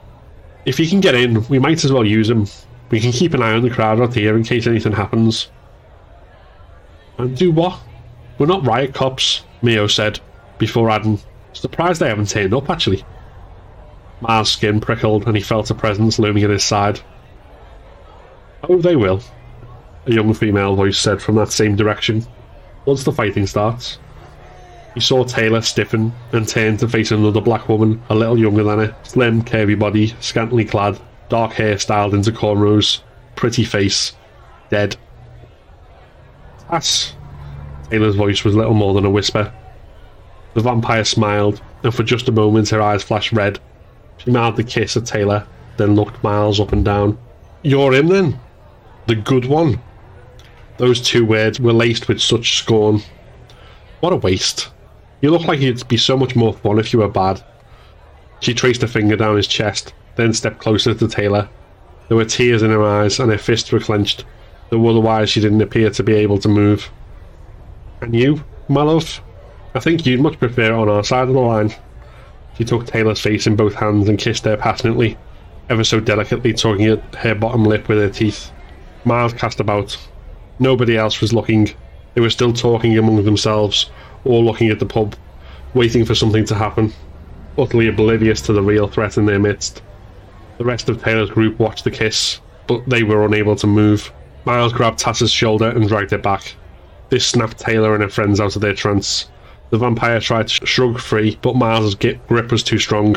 If 0.64 0.78
he 0.78 0.88
can 0.88 1.00
get 1.00 1.14
in, 1.14 1.46
we 1.48 1.58
might 1.58 1.84
as 1.84 1.92
well 1.92 2.04
use 2.04 2.30
him. 2.30 2.46
We 2.90 3.00
can 3.00 3.12
keep 3.12 3.34
an 3.34 3.42
eye 3.42 3.52
on 3.52 3.62
the 3.62 3.70
crowd 3.70 4.00
out 4.00 4.14
here 4.14 4.36
in 4.36 4.44
case 4.44 4.66
anything 4.66 4.92
happens. 4.92 5.48
And 7.18 7.36
do 7.36 7.52
what? 7.52 7.78
We're 8.38 8.46
not 8.46 8.66
riot 8.66 8.94
cops, 8.94 9.42
Mio 9.62 9.86
said, 9.86 10.20
before 10.58 10.90
adding, 10.90 11.20
Surprised 11.52 12.00
they 12.00 12.08
haven't 12.08 12.30
turned 12.30 12.52
up, 12.52 12.68
actually. 12.68 13.04
Miles' 14.20 14.50
skin 14.50 14.80
prickled 14.80 15.26
and 15.26 15.36
he 15.36 15.42
felt 15.42 15.70
a 15.70 15.74
presence 15.74 16.18
looming 16.18 16.44
at 16.44 16.50
his 16.50 16.64
side. 16.64 17.00
Oh, 18.68 18.78
they 18.78 18.96
will, 18.96 19.20
a 20.06 20.12
young 20.12 20.32
female 20.32 20.74
voice 20.74 20.98
said 20.98 21.20
from 21.20 21.34
that 21.36 21.52
same 21.52 21.76
direction. 21.76 22.24
Once 22.86 23.04
the 23.04 23.12
fighting 23.12 23.46
starts. 23.46 23.98
He 24.94 25.00
saw 25.00 25.24
Taylor 25.24 25.60
stiffen 25.60 26.12
and 26.32 26.46
turn 26.46 26.76
to 26.78 26.88
face 26.88 27.10
another 27.10 27.40
black 27.40 27.68
woman, 27.68 28.00
a 28.08 28.14
little 28.14 28.38
younger 28.38 28.62
than 28.62 28.78
her, 28.78 28.96
slim, 29.02 29.42
curvy 29.42 29.78
body, 29.78 30.14
scantily 30.20 30.64
clad, 30.64 30.98
dark 31.28 31.52
hair 31.52 31.78
styled 31.78 32.14
into 32.14 32.30
cornrows, 32.30 33.00
pretty 33.34 33.64
face, 33.64 34.12
dead. 34.70 34.96
Tass. 36.68 37.14
Taylor's 37.90 38.16
voice 38.16 38.44
was 38.44 38.54
little 38.54 38.74
more 38.74 38.94
than 38.94 39.04
a 39.04 39.10
whisper. 39.10 39.52
The 40.54 40.62
vampire 40.62 41.04
smiled, 41.04 41.60
and 41.82 41.94
for 41.94 42.02
just 42.02 42.28
a 42.28 42.32
moment 42.32 42.70
her 42.70 42.80
eyes 42.80 43.02
flashed 43.02 43.32
red. 43.32 43.58
She 44.18 44.30
mouthed 44.30 44.58
a 44.60 44.62
kiss 44.62 44.96
at 44.96 45.06
Taylor, 45.06 45.46
then 45.76 45.96
looked 45.96 46.22
Miles 46.22 46.60
up 46.60 46.72
and 46.72 46.84
down. 46.84 47.18
You're 47.62 47.92
him 47.94 48.08
then? 48.08 48.40
The 49.06 49.14
good 49.14 49.44
one? 49.44 49.80
Those 50.78 51.00
two 51.00 51.26
words 51.26 51.60
were 51.60 51.72
laced 51.72 52.08
with 52.08 52.20
such 52.22 52.58
scorn. 52.58 53.02
What 54.00 54.12
a 54.12 54.16
waste. 54.16 54.70
You 55.20 55.30
look 55.30 55.44
like 55.44 55.60
you'd 55.60 55.86
be 55.88 55.96
so 55.96 56.16
much 56.16 56.34
more 56.34 56.54
fun 56.54 56.78
if 56.78 56.92
you 56.92 57.00
were 57.00 57.08
bad. 57.08 57.42
She 58.40 58.54
traced 58.54 58.82
a 58.82 58.88
finger 58.88 59.16
down 59.16 59.36
his 59.36 59.46
chest, 59.46 59.94
then 60.16 60.32
stepped 60.32 60.58
closer 60.58 60.94
to 60.94 61.08
Taylor. 61.08 61.48
There 62.08 62.16
were 62.16 62.24
tears 62.24 62.62
in 62.62 62.70
her 62.70 62.82
eyes, 62.82 63.18
and 63.18 63.30
her 63.30 63.38
fists 63.38 63.72
were 63.72 63.80
clenched, 63.80 64.24
though 64.70 64.86
otherwise 64.86 65.30
she 65.30 65.40
didn't 65.40 65.62
appear 65.62 65.90
to 65.90 66.02
be 66.02 66.14
able 66.14 66.38
to 66.38 66.48
move. 66.48 66.90
And 68.00 68.14
you, 68.14 68.44
my 68.68 68.82
love? 68.82 69.20
I 69.74 69.80
think 69.80 70.04
you'd 70.04 70.20
much 70.20 70.38
prefer 70.38 70.64
it 70.64 70.72
on 70.72 70.88
our 70.88 71.04
side 71.04 71.28
of 71.28 71.34
the 71.34 71.40
line. 71.40 71.74
She 72.56 72.64
took 72.64 72.86
Taylor's 72.86 73.20
face 73.20 73.46
in 73.46 73.56
both 73.56 73.74
hands 73.74 74.08
and 74.08 74.18
kissed 74.18 74.44
her 74.44 74.56
passionately, 74.56 75.16
ever 75.68 75.84
so 75.84 76.00
delicately 76.00 76.52
tugging 76.52 76.86
at 76.86 77.14
her 77.16 77.34
bottom 77.34 77.64
lip 77.64 77.88
with 77.88 77.98
her 77.98 78.10
teeth. 78.10 78.50
Miles 79.04 79.32
cast 79.32 79.60
about. 79.60 79.96
Nobody 80.58 80.96
else 80.96 81.20
was 81.20 81.32
looking. 81.32 81.70
They 82.14 82.20
were 82.20 82.30
still 82.30 82.52
talking 82.52 82.96
among 82.96 83.24
themselves, 83.24 83.90
all 84.24 84.44
looking 84.44 84.70
at 84.70 84.78
the 84.78 84.86
pub, 84.86 85.16
waiting 85.74 86.04
for 86.04 86.14
something 86.14 86.44
to 86.46 86.54
happen, 86.54 86.92
utterly 87.58 87.88
oblivious 87.88 88.40
to 88.42 88.52
the 88.52 88.62
real 88.62 88.86
threat 88.86 89.18
in 89.18 89.26
their 89.26 89.38
midst. 89.38 89.82
The 90.58 90.64
rest 90.64 90.88
of 90.88 91.02
Taylor's 91.02 91.30
group 91.30 91.58
watched 91.58 91.84
the 91.84 91.90
kiss, 91.90 92.40
but 92.66 92.88
they 92.88 93.02
were 93.02 93.24
unable 93.24 93.56
to 93.56 93.66
move. 93.66 94.12
Miles 94.44 94.72
grabbed 94.72 94.98
Tass's 94.98 95.32
shoulder 95.32 95.68
and 95.68 95.88
dragged 95.88 96.12
her 96.12 96.18
back. 96.18 96.54
This 97.10 97.26
snapped 97.26 97.58
Taylor 97.58 97.94
and 97.94 98.02
her 98.02 98.08
friends 98.08 98.40
out 98.40 98.56
of 98.56 98.62
their 98.62 98.74
trance. 98.74 99.28
The 99.70 99.78
vampire 99.78 100.20
tried 100.20 100.48
to 100.48 100.66
shrug 100.66 101.00
free, 101.00 101.38
but 101.42 101.56
Miles's 101.56 101.94
grip 101.94 102.52
was 102.52 102.62
too 102.62 102.78
strong. 102.78 103.16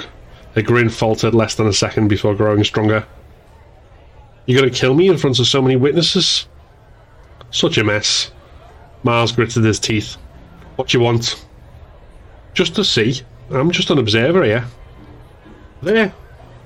Her 0.55 0.61
grin 0.61 0.89
faltered 0.89 1.35
less 1.35 1.53
than 1.55 1.67
a 1.67 1.73
second 1.73 2.07
before 2.07 2.33
growing 2.33 2.63
stronger. 2.63 3.05
You 4.47 4.57
gonna 4.57 4.71
kill 4.71 4.93
me 4.93 5.09
in 5.09 5.17
front 5.17 5.39
of 5.39 5.45
so 5.45 5.61
many 5.61 5.75
witnesses? 5.75 6.47
Such 7.51 7.77
a 7.77 7.83
mess. 7.83 8.31
Miles 9.03 9.33
gritted 9.33 9.65
his 9.65 9.77
teeth. 9.77 10.15
What 10.77 10.93
you 10.93 11.01
want? 11.01 11.45
Just 12.53 12.73
to 12.75 12.85
see. 12.85 13.21
I'm 13.51 13.71
just 13.71 13.89
an 13.89 13.97
observer 13.97 14.45
here. 14.45 14.65
There! 15.81 16.13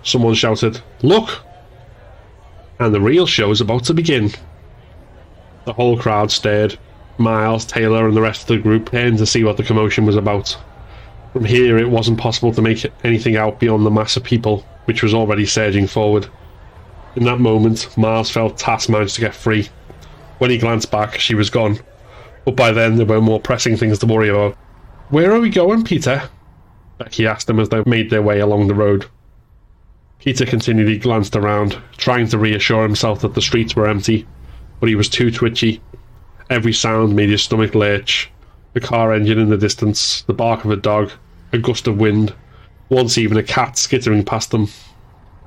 Someone 0.04 0.36
shouted. 0.36 0.80
Look! 1.02 1.42
And 2.80 2.94
the 2.94 3.02
real 3.02 3.26
show's 3.26 3.62
about 3.62 3.84
to 3.86 3.96
begin. 3.96 4.32
The 5.66 5.74
whole 5.74 5.98
crowd 5.98 6.32
stared. 6.32 6.78
Miles, 7.18 7.66
Taylor, 7.66 8.08
and 8.08 8.16
the 8.16 8.22
rest 8.22 8.44
of 8.44 8.48
the 8.48 8.58
group 8.60 8.92
turned 8.92 9.18
to 9.18 9.26
see 9.26 9.44
what 9.44 9.58
the 9.58 9.64
commotion 9.64 10.06
was 10.06 10.16
about. 10.16 10.56
From 11.34 11.46
here, 11.46 11.80
it 11.80 11.90
wasn't 11.90 12.20
possible 12.20 12.54
to 12.54 12.62
make 12.62 12.86
anything 13.04 13.38
out 13.38 13.60
beyond 13.60 13.88
the 13.88 13.92
mass 13.92 14.18
of 14.18 14.24
people, 14.24 14.66
which 14.86 15.02
was 15.02 15.16
already 15.16 15.48
surging 15.48 15.88
forward. 15.88 16.28
In 17.16 17.26
that 17.26 17.40
moment, 17.40 17.98
Miles 17.98 18.30
felt 18.30 18.58
Tass 18.58 18.88
managed 18.88 19.16
to 19.16 19.22
get 19.22 19.36
free. 19.36 19.70
When 20.38 20.50
he 20.50 20.58
glanced 20.58 20.92
back, 20.92 21.20
she 21.20 21.36
was 21.36 21.50
gone, 21.50 21.80
but 22.46 22.56
by 22.56 22.72
then 22.72 22.96
there 22.96 23.06
were 23.06 23.22
more 23.22 23.40
pressing 23.40 23.78
things 23.78 24.00
to 24.00 24.06
worry 24.06 24.30
about. 24.30 24.56
Where 25.10 25.34
are 25.34 25.40
we 25.40 25.50
going, 25.50 25.84
Peter? 25.84 26.30
Becky 26.98 27.28
asked 27.28 27.48
them 27.48 27.60
as 27.60 27.70
they 27.70 27.84
made 27.86 28.10
their 28.10 28.22
way 28.22 28.40
along 28.40 28.68
the 28.68 28.74
road. 28.74 29.08
Peter 30.20 30.46
continually 30.46 30.98
glanced 30.98 31.36
around, 31.36 31.78
trying 31.98 32.28
to 32.28 32.38
reassure 32.38 32.84
himself 32.84 33.22
that 33.22 33.34
the 33.34 33.42
streets 33.42 33.76
were 33.76 33.88
empty, 33.88 34.26
but 34.80 34.88
he 34.88 34.96
was 34.96 35.10
too 35.10 35.32
twitchy. 35.32 35.82
Every 36.50 36.74
sound 36.74 37.16
made 37.16 37.30
his 37.30 37.44
stomach 37.44 37.76
lurch. 37.76 38.32
The 38.74 38.80
car 38.80 39.14
engine 39.14 39.40
in 39.40 39.50
the 39.50 39.58
distance, 39.58 40.22
the 40.24 40.34
bark 40.34 40.64
of 40.64 40.72
a 40.72 40.76
dog, 40.76 41.12
a 41.52 41.58
gust 41.58 41.88
of 41.88 41.98
wind, 41.98 42.34
once 42.90 43.18
even 43.18 43.38
a 43.38 43.44
cat 43.44 43.78
skittering 43.78 44.24
past 44.24 44.52
them. 44.52 44.70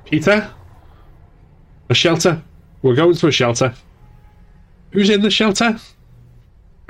Peter? 0.05 0.51
A 1.89 1.93
shelter. 1.93 2.41
We're 2.81 2.95
going 2.95 3.15
to 3.15 3.27
a 3.27 3.31
shelter. 3.31 3.73
Who's 4.91 5.09
in 5.09 5.21
the 5.21 5.29
shelter? 5.29 5.77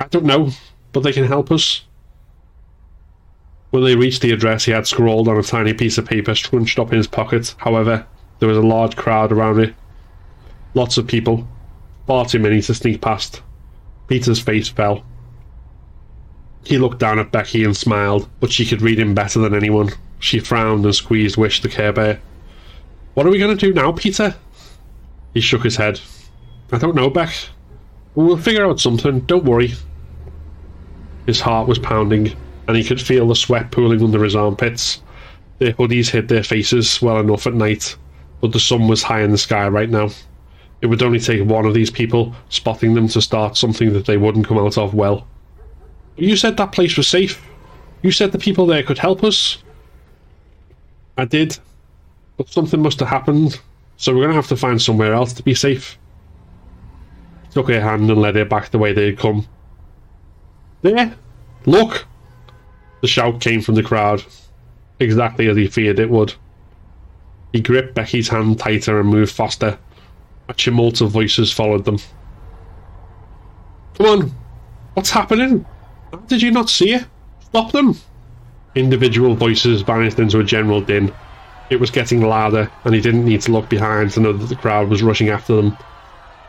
I 0.00 0.06
don't 0.08 0.24
know, 0.24 0.50
but 0.92 1.00
they 1.00 1.12
can 1.12 1.24
help 1.24 1.50
us. 1.50 1.82
When 3.70 3.84
they 3.84 3.96
reached 3.96 4.22
the 4.22 4.32
address, 4.32 4.64
he 4.64 4.72
had 4.72 4.86
scrawled 4.86 5.28
on 5.28 5.36
a 5.36 5.42
tiny 5.42 5.74
piece 5.74 5.98
of 5.98 6.06
paper 6.06 6.34
scrunched 6.34 6.78
up 6.78 6.92
in 6.92 6.98
his 6.98 7.06
pocket. 7.06 7.54
However, 7.58 8.06
there 8.38 8.48
was 8.48 8.58
a 8.58 8.62
large 8.62 8.96
crowd 8.96 9.32
around 9.32 9.60
it. 9.60 9.74
Lots 10.74 10.98
of 10.98 11.06
people. 11.06 11.46
Far 12.06 12.26
too 12.26 12.38
many 12.38 12.62
to 12.62 12.74
sneak 12.74 13.00
past. 13.00 13.42
Peter's 14.08 14.40
face 14.40 14.68
fell. 14.68 15.04
He 16.64 16.78
looked 16.78 16.98
down 16.98 17.18
at 17.18 17.32
Becky 17.32 17.64
and 17.64 17.76
smiled, 17.76 18.28
but 18.40 18.52
she 18.52 18.66
could 18.66 18.82
read 18.82 18.98
him 18.98 19.14
better 19.14 19.40
than 19.40 19.54
anyone. 19.54 19.90
She 20.18 20.38
frowned 20.38 20.84
and 20.84 20.94
squeezed 20.94 21.36
Wish 21.36 21.60
the 21.60 21.68
Care 21.68 21.92
Bear. 21.92 22.20
What 23.14 23.26
are 23.26 23.30
we 23.30 23.38
going 23.38 23.56
to 23.56 23.66
do 23.66 23.72
now, 23.72 23.92
Peter? 23.92 24.34
He 25.36 25.42
shook 25.42 25.64
his 25.64 25.76
head. 25.76 26.00
I 26.72 26.78
don't 26.78 26.94
know, 26.94 27.10
Beck. 27.10 27.34
We'll 28.14 28.38
figure 28.38 28.64
out 28.64 28.80
something, 28.80 29.20
don't 29.20 29.44
worry. 29.44 29.74
His 31.26 31.42
heart 31.42 31.68
was 31.68 31.78
pounding, 31.78 32.34
and 32.66 32.74
he 32.74 32.82
could 32.82 33.02
feel 33.02 33.28
the 33.28 33.36
sweat 33.36 33.70
pooling 33.70 34.02
under 34.02 34.24
his 34.24 34.34
armpits. 34.34 35.02
Their 35.58 35.74
hoodies 35.74 36.08
hid 36.08 36.28
their 36.28 36.42
faces 36.42 37.02
well 37.02 37.20
enough 37.20 37.46
at 37.46 37.52
night, 37.52 37.96
but 38.40 38.52
the 38.52 38.58
sun 38.58 38.88
was 38.88 39.02
high 39.02 39.20
in 39.20 39.30
the 39.30 39.36
sky 39.36 39.68
right 39.68 39.90
now. 39.90 40.08
It 40.80 40.86
would 40.86 41.02
only 41.02 41.20
take 41.20 41.44
one 41.44 41.66
of 41.66 41.74
these 41.74 41.90
people 41.90 42.34
spotting 42.48 42.94
them 42.94 43.06
to 43.08 43.20
start 43.20 43.58
something 43.58 43.92
that 43.92 44.06
they 44.06 44.16
wouldn't 44.16 44.46
come 44.46 44.56
out 44.56 44.78
of 44.78 44.94
well. 44.94 45.26
You 46.16 46.34
said 46.36 46.56
that 46.56 46.72
place 46.72 46.96
was 46.96 47.08
safe. 47.08 47.46
You 48.00 48.10
said 48.10 48.32
the 48.32 48.38
people 48.38 48.64
there 48.64 48.82
could 48.82 48.96
help 48.96 49.22
us. 49.22 49.58
I 51.18 51.26
did, 51.26 51.58
but 52.38 52.48
something 52.48 52.80
must 52.80 53.00
have 53.00 53.10
happened, 53.10 53.60
so 53.96 54.12
we're 54.12 54.20
going 54.20 54.30
to 54.30 54.36
have 54.36 54.48
to 54.48 54.56
find 54.56 54.80
somewhere 54.80 55.14
else 55.14 55.32
to 55.34 55.42
be 55.42 55.54
safe. 55.54 55.98
Took 57.50 57.68
her 57.68 57.80
hand 57.80 58.10
and 58.10 58.20
led 58.20 58.36
her 58.36 58.44
back 58.44 58.70
the 58.70 58.78
way 58.78 58.92
they 58.92 59.06
had 59.06 59.18
come. 59.18 59.46
There! 60.82 61.14
Look! 61.64 62.06
The 63.00 63.08
shout 63.08 63.40
came 63.40 63.60
from 63.60 63.74
the 63.74 63.82
crowd, 63.82 64.24
exactly 65.00 65.48
as 65.48 65.56
he 65.56 65.66
feared 65.66 65.98
it 65.98 66.10
would. 66.10 66.34
He 67.52 67.60
gripped 67.60 67.94
Becky's 67.94 68.28
hand 68.28 68.58
tighter 68.58 69.00
and 69.00 69.08
moved 69.08 69.32
faster. 69.32 69.78
A 70.48 70.54
tumult 70.54 71.00
of 71.00 71.10
voices 71.10 71.52
followed 71.52 71.84
them. 71.84 71.98
Come 73.94 74.06
on! 74.06 74.34
What's 74.94 75.10
happening? 75.10 75.64
How 76.12 76.18
did 76.18 76.42
you 76.42 76.50
not 76.50 76.68
see 76.68 76.94
it? 76.94 77.06
Stop 77.40 77.72
them! 77.72 77.96
Individual 78.74 79.34
voices 79.34 79.80
vanished 79.80 80.18
into 80.18 80.38
a 80.38 80.44
general 80.44 80.82
din. 80.82 81.12
It 81.68 81.80
was 81.80 81.90
getting 81.90 82.22
louder, 82.22 82.70
and 82.84 82.94
he 82.94 83.00
didn't 83.00 83.24
need 83.24 83.40
to 83.42 83.52
look 83.52 83.68
behind 83.68 84.12
to 84.12 84.20
know 84.20 84.32
that 84.32 84.46
the 84.46 84.56
crowd 84.56 84.88
was 84.88 85.02
rushing 85.02 85.30
after 85.30 85.56
them. 85.56 85.76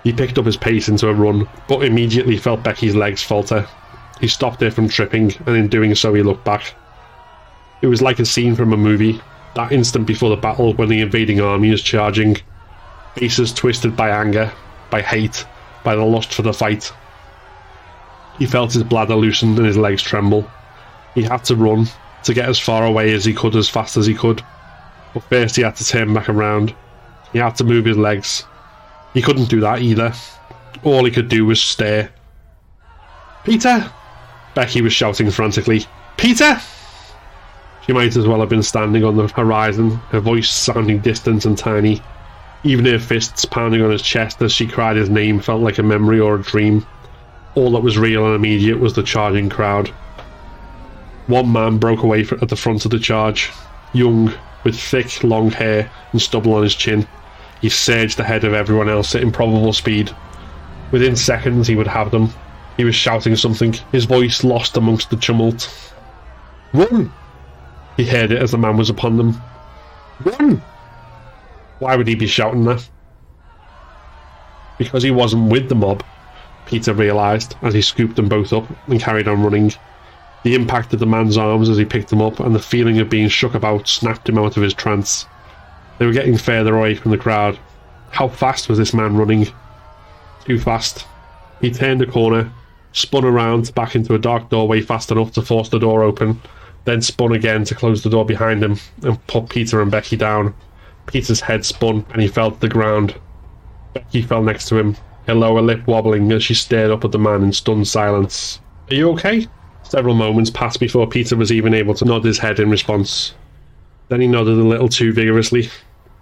He 0.04 0.14
picked 0.14 0.38
up 0.38 0.46
his 0.46 0.58
pace 0.58 0.88
into 0.88 1.10
a 1.10 1.14
run, 1.14 1.50
but 1.68 1.84
immediately 1.84 2.38
felt 2.38 2.64
Becky's 2.64 2.96
legs 2.96 3.24
falter. 3.24 3.68
He 4.22 4.28
stopped 4.28 4.62
her 4.62 4.72
from 4.72 4.90
tripping, 4.90 5.34
and 5.46 5.56
in 5.56 5.68
doing 5.68 5.94
so 5.96 6.14
he 6.14 6.22
looked 6.22 6.46
back. 6.46 6.76
It 7.82 7.88
was 7.88 8.02
like 8.02 8.20
a 8.20 8.26
scene 8.26 8.56
from 8.56 8.74
a 8.74 8.78
movie. 8.78 9.20
That 9.56 9.72
instant 9.72 10.06
before 10.06 10.30
the 10.30 10.36
battle 10.36 10.74
when 10.74 10.90
the 10.90 11.02
invading 11.02 11.42
army 11.42 11.72
is 11.72 11.82
charging. 11.82 12.38
Faces 13.16 13.52
twisted 13.54 13.96
by 13.96 14.10
anger, 14.10 14.52
by 14.92 15.02
hate, 15.02 15.46
by 15.84 15.96
the 15.96 16.04
lust 16.04 16.34
for 16.34 16.44
the 16.44 16.54
fight. 16.54 16.94
He 18.38 18.46
felt 18.46 18.74
his 18.74 18.84
bladder 18.84 19.16
loosen 19.16 19.58
and 19.58 19.66
his 19.66 19.78
legs 19.78 20.04
tremble. 20.04 20.50
He 21.16 21.24
had 21.24 21.44
to 21.46 21.56
run, 21.56 21.88
to 22.24 22.34
get 22.36 22.48
as 22.48 22.60
far 22.60 22.86
away 22.86 23.14
as 23.14 23.26
he 23.26 23.34
could 23.34 23.56
as 23.56 23.68
fast 23.68 23.98
as 23.98 24.06
he 24.06 24.14
could. 24.14 24.44
But 25.18 25.30
first 25.30 25.56
he 25.56 25.64
had 25.64 25.76
to 25.78 25.84
turn 25.84 26.14
back 26.14 26.30
around. 26.30 26.76
He 27.34 27.40
had 27.40 27.56
to 27.56 27.64
move 27.64 27.86
his 27.86 27.98
legs. 27.98 28.44
He 29.16 29.24
couldn't 29.24 29.50
do 29.50 29.60
that 29.62 29.82
either. 29.82 30.14
All 30.84 31.06
he 31.06 31.10
could 31.10 31.28
do 31.28 31.44
was 31.44 31.60
stare. 31.60 32.12
Peter! 33.44 33.92
Becky 34.54 34.82
was 34.82 34.94
shouting 34.94 35.32
frantically. 35.32 35.88
Peter! 36.18 36.62
She 37.84 37.94
might 37.94 38.16
as 38.16 38.28
well 38.28 38.42
have 38.42 38.50
been 38.50 38.62
standing 38.62 39.04
on 39.04 39.18
the 39.18 39.28
horizon, 39.30 39.96
her 40.12 40.20
voice 40.20 40.52
sounding 40.52 41.00
distant 41.00 41.46
and 41.46 41.58
tiny. 41.58 42.00
Even 42.64 42.86
her 42.86 43.00
fists 43.00 43.44
pounding 43.44 43.82
on 43.82 43.90
his 43.90 44.04
chest 44.04 44.40
as 44.44 44.52
she 44.52 44.68
cried 44.68 44.98
his 44.98 45.10
name 45.10 45.40
felt 45.40 45.64
like 45.64 45.80
a 45.80 45.84
memory 45.84 46.20
or 46.20 46.36
a 46.36 46.44
dream. 46.44 46.86
All 47.56 47.72
that 47.72 47.82
was 47.82 47.98
real 47.98 48.28
and 48.28 48.36
immediate 48.36 48.80
was 48.80 48.94
the 48.94 49.02
charging 49.02 49.50
crowd. 49.50 49.88
One 51.26 51.52
man 51.52 51.80
broke 51.80 52.04
away 52.04 52.24
at 52.40 52.50
the 52.50 52.56
front 52.56 52.86
of 52.86 52.92
the 52.92 53.00
charge, 53.00 53.52
young, 53.94 54.32
with 54.64 54.80
thick, 54.80 55.24
long 55.24 55.52
hair 55.52 55.90
and 56.12 56.22
stubble 56.22 56.54
on 56.54 56.64
his 56.64 56.76
chin. 56.76 57.08
He 57.62 57.70
surged 57.70 58.20
ahead 58.20 58.44
of 58.44 58.54
everyone 58.54 58.90
else 58.90 59.16
at 59.16 59.24
improbable 59.24 59.74
speed. 59.74 60.12
Within 60.92 61.16
seconds, 61.16 61.68
he 61.68 61.76
would 61.76 61.88
have 61.88 62.12
them. 62.12 62.30
He 62.78 62.84
was 62.84 62.96
shouting 62.96 63.36
something, 63.36 63.74
his 63.92 64.06
voice 64.06 64.44
lost 64.44 64.78
amongst 64.78 65.10
the 65.10 65.18
tumult. 65.18 65.70
Run! 66.74 67.12
He 67.98 68.06
heard 68.06 68.32
it 68.32 68.42
as 68.42 68.52
the 68.52 68.58
man 68.58 68.78
was 68.78 68.90
upon 68.90 69.18
them. 69.18 69.42
Run! 70.24 70.62
Why 71.80 71.96
would 71.96 72.08
he 72.08 72.16
be 72.16 72.28
shouting 72.28 72.66
that? 72.66 72.88
Because 74.78 75.02
he 75.02 75.12
wasn't 75.12 75.52
with 75.52 75.70
the 75.70 75.76
mob, 75.76 76.04
Peter 76.68 76.94
realised 76.94 77.56
as 77.64 77.74
he 77.74 77.82
scooped 77.82 78.16
them 78.16 78.30
both 78.30 78.54
up 78.54 78.66
and 78.88 79.02
carried 79.02 79.28
on 79.28 79.42
running. 79.42 79.74
The 80.48 80.56
impact 80.56 80.94
of 80.94 81.02
the 81.02 81.06
man's 81.06 81.36
arms 81.36 81.68
as 81.68 81.76
he 81.76 81.84
picked 81.84 82.08
them 82.08 82.22
up 82.22 82.40
and 82.40 82.56
the 82.56 82.60
feeling 82.60 83.00
of 83.00 83.10
being 83.10 83.28
shook 83.28 83.54
about 83.54 83.86
snapped 83.90 84.30
him 84.30 84.38
out 84.38 84.56
of 84.56 84.64
his 84.64 84.74
trance. 84.74 85.26
They 85.98 86.06
were 86.06 86.14
getting 86.14 86.38
further 86.38 86.74
away 86.74 86.96
from 86.96 87.12
the 87.12 87.18
crowd. 87.18 87.60
How 88.12 88.30
fast 88.30 88.70
was 88.70 88.78
this 88.78 88.94
man 88.94 89.18
running? 89.18 89.50
Too 90.46 90.58
fast. 90.58 91.06
He 91.60 91.70
turned 91.70 92.02
a 92.02 92.06
corner, 92.06 92.50
spun 92.94 93.26
around 93.26 93.76
back 93.76 93.94
into 93.94 94.14
a 94.14 94.20
dark 94.20 94.48
doorway 94.48 94.80
fast 94.80 95.12
enough 95.12 95.34
to 95.34 95.42
force 95.42 95.68
the 95.68 95.80
door 95.80 96.02
open, 96.02 96.40
then 96.86 97.02
spun 97.02 97.34
again 97.34 97.66
to 97.66 97.76
close 97.76 98.02
the 98.02 98.10
door 98.10 98.24
behind 98.24 98.64
him 98.64 98.78
and 99.04 99.28
put 99.28 99.50
Peter 99.50 99.82
and 99.82 99.92
Becky 99.92 100.16
down. 100.16 100.56
Peter's 101.08 101.42
head 101.42 101.66
spun 101.66 102.06
and 102.14 102.22
he 102.22 102.30
fell 102.30 102.52
to 102.52 102.60
the 102.62 102.70
ground. 102.70 103.14
Becky 103.94 104.22
fell 104.22 104.44
next 104.44 104.70
to 104.70 104.78
him, 104.78 104.96
her 105.26 105.36
lower 105.36 105.62
lip 105.62 105.86
wobbling 105.88 106.32
as 106.32 106.42
she 106.42 106.54
stared 106.54 106.90
up 106.90 107.04
at 107.04 107.12
the 107.12 107.20
man 107.20 107.44
in 107.44 107.52
stunned 107.52 107.90
silence. 107.90 108.62
Are 108.90 108.96
you 108.96 109.10
okay? 109.10 109.46
Several 109.90 110.16
moments 110.16 110.50
passed 110.50 110.82
before 110.82 111.08
Peter 111.08 111.38
was 111.38 111.52
even 111.52 111.74
able 111.74 111.94
to 111.94 112.04
nod 112.04 112.26
his 112.26 112.40
head 112.40 112.60
in 112.60 112.70
response. 112.70 113.34
Then 114.10 114.20
he 114.20 114.28
nodded 114.28 114.58
a 114.58 114.64
little 114.64 114.90
too 114.90 115.14
vigorously. 115.14 115.70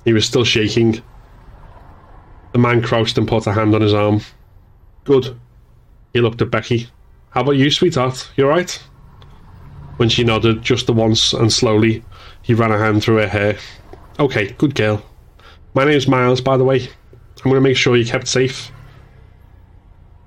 He 0.04 0.14
was 0.14 0.24
still 0.24 0.44
shaking. 0.44 1.02
The 2.52 2.60
man 2.60 2.84
crouched 2.84 3.18
and 3.18 3.28
put 3.28 3.48
a 3.48 3.54
hand 3.54 3.74
on 3.74 3.82
his 3.82 3.94
arm. 3.94 4.22
Good. 5.04 5.36
He 6.14 6.22
looked 6.22 6.44
at 6.44 6.52
Becky. 6.52 6.90
How 7.32 7.42
about 7.42 7.54
you, 7.54 7.72
sweetheart? 7.72 8.30
You 8.36 8.46
alright? 8.46 8.82
When 9.98 10.10
she 10.10 10.24
nodded 10.24 10.62
just 10.62 10.86
the 10.86 10.94
once 10.94 11.34
and 11.34 11.52
slowly, 11.52 12.04
he 12.44 12.54
ran 12.54 12.72
a 12.72 12.78
hand 12.78 13.02
through 13.02 13.18
her 13.18 13.28
hair. 13.28 13.58
Okay, 14.20 14.52
good 14.60 14.76
girl. 14.76 15.04
My 15.74 15.86
name's 15.86 16.08
Miles, 16.08 16.40
by 16.40 16.56
the 16.56 16.64
way. 16.64 16.82
I'm 16.82 17.52
going 17.52 17.56
to 17.56 17.62
make 17.62 17.78
sure 17.78 17.96
you're 17.96 18.06
kept 18.06 18.28
safe. 18.28 18.72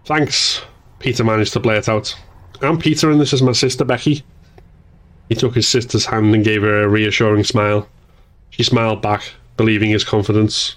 Thanks, 0.04 0.62
Peter 0.98 1.22
managed 1.22 1.52
to 1.52 1.60
blurt 1.60 1.88
out. 1.88 2.16
I'm 2.60 2.78
Peter, 2.78 3.08
and 3.10 3.20
this 3.20 3.32
is 3.32 3.40
my 3.40 3.52
sister, 3.52 3.84
Becky. 3.84 4.24
He 5.28 5.36
took 5.36 5.54
his 5.54 5.68
sister's 5.68 6.06
hand 6.06 6.34
and 6.34 6.44
gave 6.44 6.62
her 6.62 6.82
a 6.82 6.88
reassuring 6.88 7.44
smile. 7.44 7.88
She 8.50 8.64
smiled 8.64 9.00
back, 9.00 9.22
believing 9.56 9.90
his 9.90 10.02
confidence. 10.02 10.76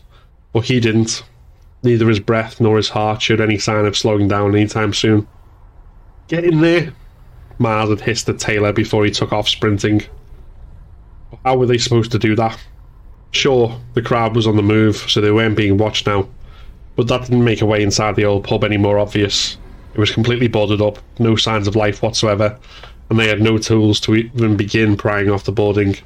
But 0.54 0.66
he 0.66 0.80
didn't. 0.80 1.24
Neither 1.82 2.08
his 2.08 2.20
breath 2.20 2.62
nor 2.62 2.78
his 2.78 2.90
heart 2.90 3.24
showed 3.24 3.42
any 3.42 3.58
sign 3.58 3.86
of 3.86 3.98
slowing 3.98 4.28
down 4.28 4.54
anytime 4.54 4.94
soon. 4.94 5.28
Get 6.28 6.44
in 6.44 6.62
there! 6.62 6.94
Miles 7.58 7.90
had 7.90 8.02
hissed 8.02 8.30
at 8.30 8.38
Taylor 8.38 8.72
before 8.72 9.04
he 9.04 9.12
took 9.12 9.34
off 9.34 9.50
sprinting. 9.50 10.04
How 11.44 11.58
were 11.58 11.66
they 11.66 11.80
supposed 11.80 12.12
to 12.12 12.20
do 12.20 12.36
that? 12.36 12.60
Sure, 13.32 13.80
the 13.96 14.02
crowd 14.04 14.36
was 14.36 14.46
on 14.46 14.56
the 14.56 14.62
move, 14.62 14.98
so 14.98 15.20
they 15.20 15.32
weren't 15.32 15.58
being 15.58 15.78
watched 15.78 16.06
now. 16.06 16.28
But 16.96 17.08
that 17.08 17.22
didn't 17.22 17.44
make 17.44 17.62
a 17.62 17.66
way 17.66 17.82
inside 17.82 18.16
the 18.16 18.26
old 18.26 18.44
pub 18.44 18.64
any 18.64 18.78
more 18.78 19.00
obvious. 19.00 19.58
It 19.94 20.00
was 20.00 20.12
completely 20.12 20.48
boarded 20.48 20.82
up, 20.82 21.00
no 21.20 21.36
signs 21.36 21.68
of 21.68 21.76
life 21.76 22.02
whatsoever, 22.02 22.58
and 23.10 23.20
they 23.20 23.28
had 23.28 23.42
no 23.42 23.58
tools 23.58 24.00
to 24.02 24.16
even 24.16 24.56
begin 24.56 24.96
prying 24.96 25.30
off 25.30 25.44
the 25.44 25.52
boarding. 25.52 25.98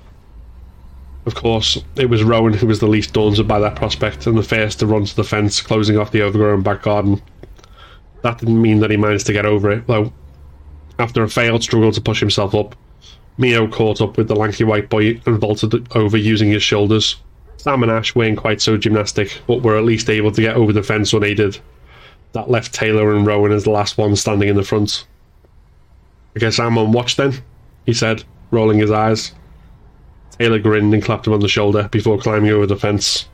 Of 1.25 1.35
course, 1.35 1.77
it 1.95 2.09
was 2.09 2.23
Rowan 2.23 2.53
who 2.53 2.67
was 2.67 2.79
the 2.79 2.87
least 2.87 3.13
daunted 3.13 3.47
by 3.47 3.59
that 3.59 3.75
prospect 3.75 4.27
and 4.27 4.37
the 4.37 4.43
first 4.43 4.79
to 4.79 4.87
run 4.87 5.05
to 5.05 5.15
the 5.15 5.23
fence, 5.23 5.61
closing 5.61 5.97
off 5.97 6.11
the 6.11 6.21
overgrown 6.21 6.61
back 6.61 6.83
garden. 6.83 7.21
That 8.21 8.39
didn't 8.39 8.61
mean 8.61 8.79
that 8.79 8.91
he 8.91 8.97
managed 8.97 9.27
to 9.27 9.33
get 9.33 9.45
over 9.45 9.71
it, 9.71 9.85
though. 9.87 10.11
After 10.97 11.23
a 11.23 11.29
failed 11.29 11.61
struggle 11.61 11.91
to 11.91 12.01
push 12.01 12.19
himself 12.19 12.55
up, 12.55 12.75
Mio 13.37 13.67
caught 13.67 14.01
up 14.01 14.17
with 14.17 14.27
the 14.27 14.35
lanky 14.35 14.63
white 14.63 14.89
boy 14.89 15.19
and 15.25 15.39
vaulted 15.39 15.87
over 15.95 16.17
using 16.17 16.49
his 16.49 16.63
shoulders. 16.63 17.17
Sam 17.57 17.83
and 17.83 17.91
Ash 17.91 18.15
weren't 18.15 18.37
quite 18.37 18.61
so 18.61 18.77
gymnastic, 18.77 19.41
but 19.45 19.61
were 19.61 19.77
at 19.77 19.83
least 19.83 20.09
able 20.09 20.31
to 20.31 20.41
get 20.41 20.55
over 20.55 20.71
the 20.71 20.83
fence 20.83 21.11
unaided. 21.13 21.59
That 22.35 22.51
left 22.51 22.73
Taylor 22.73 23.15
and 23.15 23.25
Rowan 23.25 23.53
as 23.53 23.63
the 23.63 23.69
last 23.71 23.97
ones 23.97 24.19
standing 24.19 24.49
in 24.49 24.57
the 24.57 24.63
front. 24.63 25.07
I 26.35 26.39
guess 26.39 26.59
I'm 26.59 26.77
on 26.77 26.91
watch 26.91 27.15
then, 27.15 27.41
he 27.85 27.93
said, 27.93 28.25
rolling 28.51 28.77
his 28.77 28.91
eyes. 28.91 29.31
Taylor 30.37 30.59
grinned 30.59 30.93
and 30.93 31.01
clapped 31.01 31.27
him 31.27 31.31
on 31.31 31.39
the 31.39 31.47
shoulder 31.47 31.87
before 31.93 32.17
climbing 32.17 32.51
over 32.51 32.65
the 32.65 32.75
fence. 32.75 33.29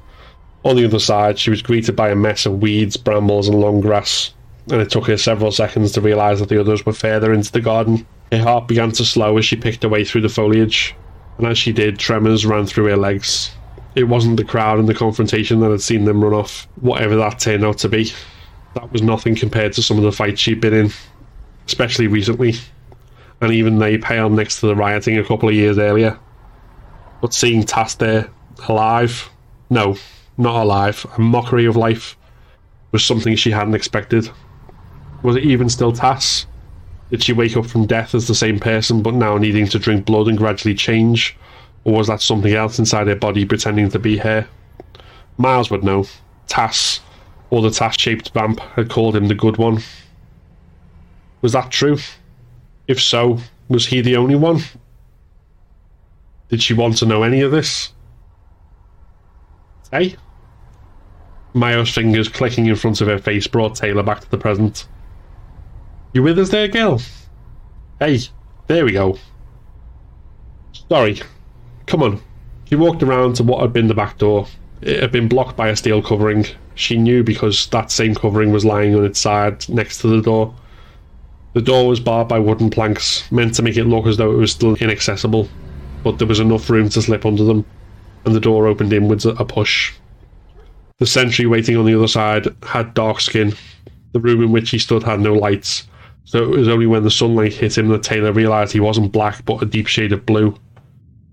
On 0.63 0.75
the 0.75 0.85
other 0.85 0.99
side, 0.99 1.39
she 1.39 1.49
was 1.49 1.63
greeted 1.63 1.95
by 1.95 2.11
a 2.11 2.15
mess 2.15 2.45
of 2.45 2.61
weeds, 2.61 2.95
brambles, 2.95 3.47
and 3.47 3.59
long 3.59 3.81
grass, 3.81 4.35
and 4.69 4.79
it 4.79 4.91
took 4.91 5.07
her 5.07 5.17
several 5.17 5.51
seconds 5.51 5.91
to 5.93 6.01
realise 6.01 6.37
that 6.37 6.49
the 6.49 6.61
others 6.61 6.85
were 6.85 6.93
further 6.93 7.33
into 7.33 7.51
the 7.51 7.59
garden. 7.59 8.05
Her 8.31 8.43
heart 8.43 8.67
began 8.67 8.91
to 8.91 9.03
slow 9.03 9.35
as 9.39 9.45
she 9.45 9.55
picked 9.55 9.81
her 9.81 9.89
way 9.89 10.05
through 10.05 10.21
the 10.21 10.29
foliage, 10.29 10.93
and 11.39 11.47
as 11.47 11.57
she 11.57 11.73
did, 11.73 11.97
tremors 11.97 12.45
ran 12.45 12.67
through 12.67 12.85
her 12.85 12.97
legs. 12.97 13.49
It 13.95 14.03
wasn't 14.03 14.37
the 14.37 14.43
crowd 14.43 14.77
and 14.77 14.87
the 14.87 14.93
confrontation 14.93 15.59
that 15.61 15.71
had 15.71 15.81
seen 15.81 16.05
them 16.05 16.23
run 16.23 16.33
off, 16.33 16.67
whatever 16.79 17.15
that 17.15 17.39
turned 17.39 17.65
out 17.65 17.79
to 17.79 17.89
be. 17.89 18.13
That 18.73 18.91
was 18.91 19.01
nothing 19.01 19.35
compared 19.35 19.73
to 19.73 19.83
some 19.83 19.97
of 19.97 20.03
the 20.03 20.11
fights 20.11 20.39
she'd 20.39 20.61
been 20.61 20.73
in, 20.73 20.91
especially 21.67 22.07
recently, 22.07 22.55
and 23.41 23.51
even 23.51 23.79
they 23.79 23.97
pale 23.97 24.29
next 24.29 24.59
to 24.59 24.67
the 24.67 24.75
rioting 24.75 25.17
a 25.17 25.25
couple 25.25 25.49
of 25.49 25.55
years 25.55 25.77
earlier. 25.77 26.17
But 27.21 27.33
seeing 27.33 27.63
Tass 27.63 27.95
there, 27.95 28.29
alive, 28.67 29.29
no, 29.69 29.97
not 30.37 30.63
alive, 30.63 31.05
a 31.17 31.21
mockery 31.21 31.65
of 31.65 31.75
life, 31.75 32.17
was 32.91 33.05
something 33.05 33.35
she 33.35 33.51
hadn't 33.51 33.75
expected. 33.75 34.29
Was 35.21 35.35
it 35.35 35.43
even 35.43 35.69
still 35.69 35.91
Tass? 35.91 36.45
Did 37.09 37.23
she 37.23 37.33
wake 37.33 37.57
up 37.57 37.65
from 37.65 37.85
death 37.85 38.15
as 38.15 38.27
the 38.27 38.35
same 38.35 38.57
person, 38.57 39.03
but 39.03 39.13
now 39.13 39.37
needing 39.37 39.67
to 39.67 39.79
drink 39.79 40.05
blood 40.05 40.27
and 40.27 40.37
gradually 40.37 40.75
change? 40.75 41.35
Or 41.83 41.93
was 41.93 42.07
that 42.07 42.21
something 42.21 42.53
else 42.53 42.79
inside 42.79 43.07
her 43.07 43.15
body 43.15 43.43
pretending 43.43 43.89
to 43.89 43.99
be 43.99 44.17
her? 44.17 44.47
Miles 45.37 45.69
would 45.69 45.83
know. 45.83 46.05
Tass, 46.47 47.01
or 47.51 47.61
the 47.61 47.69
Tass 47.69 47.99
shaped 47.99 48.31
vamp, 48.33 48.59
had 48.59 48.89
called 48.89 49.15
him 49.15 49.27
the 49.27 49.35
good 49.35 49.57
one. 49.57 49.83
Was 51.41 51.51
that 51.51 51.69
true? 51.69 51.97
If 52.87 52.99
so, 52.99 53.37
was 53.67 53.85
he 53.87 54.01
the 54.01 54.15
only 54.15 54.35
one? 54.35 54.61
Did 56.49 56.63
she 56.63 56.73
want 56.73 56.97
to 56.97 57.05
know 57.05 57.23
any 57.23 57.41
of 57.41 57.51
this? 57.51 57.93
Hey? 59.91 60.15
Mayo's 61.53 61.89
fingers 61.89 62.29
clicking 62.29 62.65
in 62.65 62.75
front 62.75 63.01
of 63.01 63.07
her 63.07 63.19
face 63.19 63.47
brought 63.47 63.75
Taylor 63.75 64.03
back 64.03 64.21
to 64.21 64.31
the 64.31 64.37
present. 64.37 64.87
You 66.13 66.23
with 66.23 66.39
us 66.39 66.49
there, 66.49 66.69
girl? 66.69 67.01
Hey, 67.99 68.19
there 68.67 68.85
we 68.85 68.93
go. 68.93 69.17
Sorry. 70.89 71.21
Come 71.85 72.03
on. 72.03 72.21
She 72.65 72.75
walked 72.75 73.03
around 73.03 73.35
to 73.35 73.43
what 73.43 73.61
had 73.61 73.73
been 73.73 73.87
the 73.87 73.93
back 73.93 74.17
door. 74.17 74.47
It 74.81 75.01
had 75.01 75.11
been 75.11 75.27
blocked 75.27 75.57
by 75.57 75.67
a 75.67 75.75
steel 75.75 76.01
covering. 76.01 76.45
She 76.75 76.97
knew 76.97 77.23
because 77.23 77.67
that 77.67 77.91
same 77.91 78.15
covering 78.15 78.51
was 78.51 78.65
lying 78.65 78.95
on 78.95 79.05
its 79.05 79.19
side 79.19 79.67
next 79.69 79.99
to 79.99 80.07
the 80.07 80.21
door. 80.21 80.53
The 81.53 81.61
door 81.61 81.87
was 81.87 81.99
barred 81.99 82.27
by 82.27 82.39
wooden 82.39 82.69
planks, 82.69 83.29
meant 83.31 83.55
to 83.55 83.61
make 83.61 83.77
it 83.77 83.83
look 83.83 84.05
as 84.05 84.17
though 84.17 84.31
it 84.31 84.37
was 84.37 84.53
still 84.53 84.75
inaccessible, 84.75 85.49
but 86.03 86.17
there 86.17 86.27
was 86.27 86.39
enough 86.39 86.69
room 86.69 86.87
to 86.89 87.01
slip 87.01 87.25
under 87.25 87.43
them, 87.43 87.65
and 88.25 88.33
the 88.33 88.39
door 88.39 88.67
opened 88.67 88.93
inwards 88.93 89.25
at 89.25 89.39
a 89.39 89.45
push. 89.45 89.93
The 90.99 91.05
sentry 91.05 91.45
waiting 91.47 91.75
on 91.75 91.85
the 91.85 91.95
other 91.95 92.07
side 92.07 92.47
had 92.63 92.93
dark 92.93 93.19
skin. 93.19 93.53
The 94.13 94.19
room 94.19 94.43
in 94.43 94.51
which 94.51 94.69
he 94.69 94.77
stood 94.77 95.03
had 95.03 95.19
no 95.19 95.33
lights, 95.33 95.87
so 96.25 96.43
it 96.43 96.49
was 96.49 96.67
only 96.67 96.85
when 96.85 97.03
the 97.03 97.11
sunlight 97.11 97.53
hit 97.53 97.77
him 97.77 97.89
that 97.89 98.03
Taylor 98.03 98.31
realised 98.31 98.71
he 98.71 98.79
wasn't 98.79 99.11
black 99.11 99.43
but 99.43 99.61
a 99.61 99.65
deep 99.65 99.87
shade 99.87 100.13
of 100.13 100.25
blue. 100.25 100.55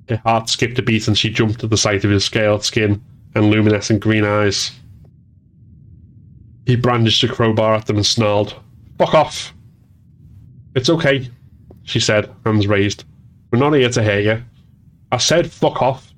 Her 0.08 0.20
heart 0.24 0.48
skipped 0.48 0.78
a 0.78 0.82
beat 0.82 1.06
and 1.06 1.16
she 1.16 1.30
jumped 1.30 1.62
at 1.62 1.70
the 1.70 1.76
sight 1.76 2.04
of 2.04 2.10
his 2.10 2.24
scaled 2.24 2.64
skin 2.64 3.02
and 3.34 3.50
luminescent 3.50 4.00
green 4.00 4.24
eyes. 4.24 4.72
He 6.68 6.76
brandished 6.76 7.24
a 7.24 7.28
crowbar 7.28 7.76
at 7.76 7.86
them 7.86 7.96
and 7.96 8.04
snarled, 8.04 8.54
Fuck 8.98 9.14
off! 9.14 9.54
It's 10.74 10.90
okay, 10.90 11.30
she 11.84 11.98
said, 11.98 12.30
hands 12.44 12.66
raised. 12.66 13.04
We're 13.50 13.58
not 13.58 13.72
here 13.72 13.88
to 13.88 14.02
hear 14.02 14.20
you. 14.20 14.42
I 15.10 15.16
said 15.16 15.50
fuck 15.50 15.80
off. 15.80 16.12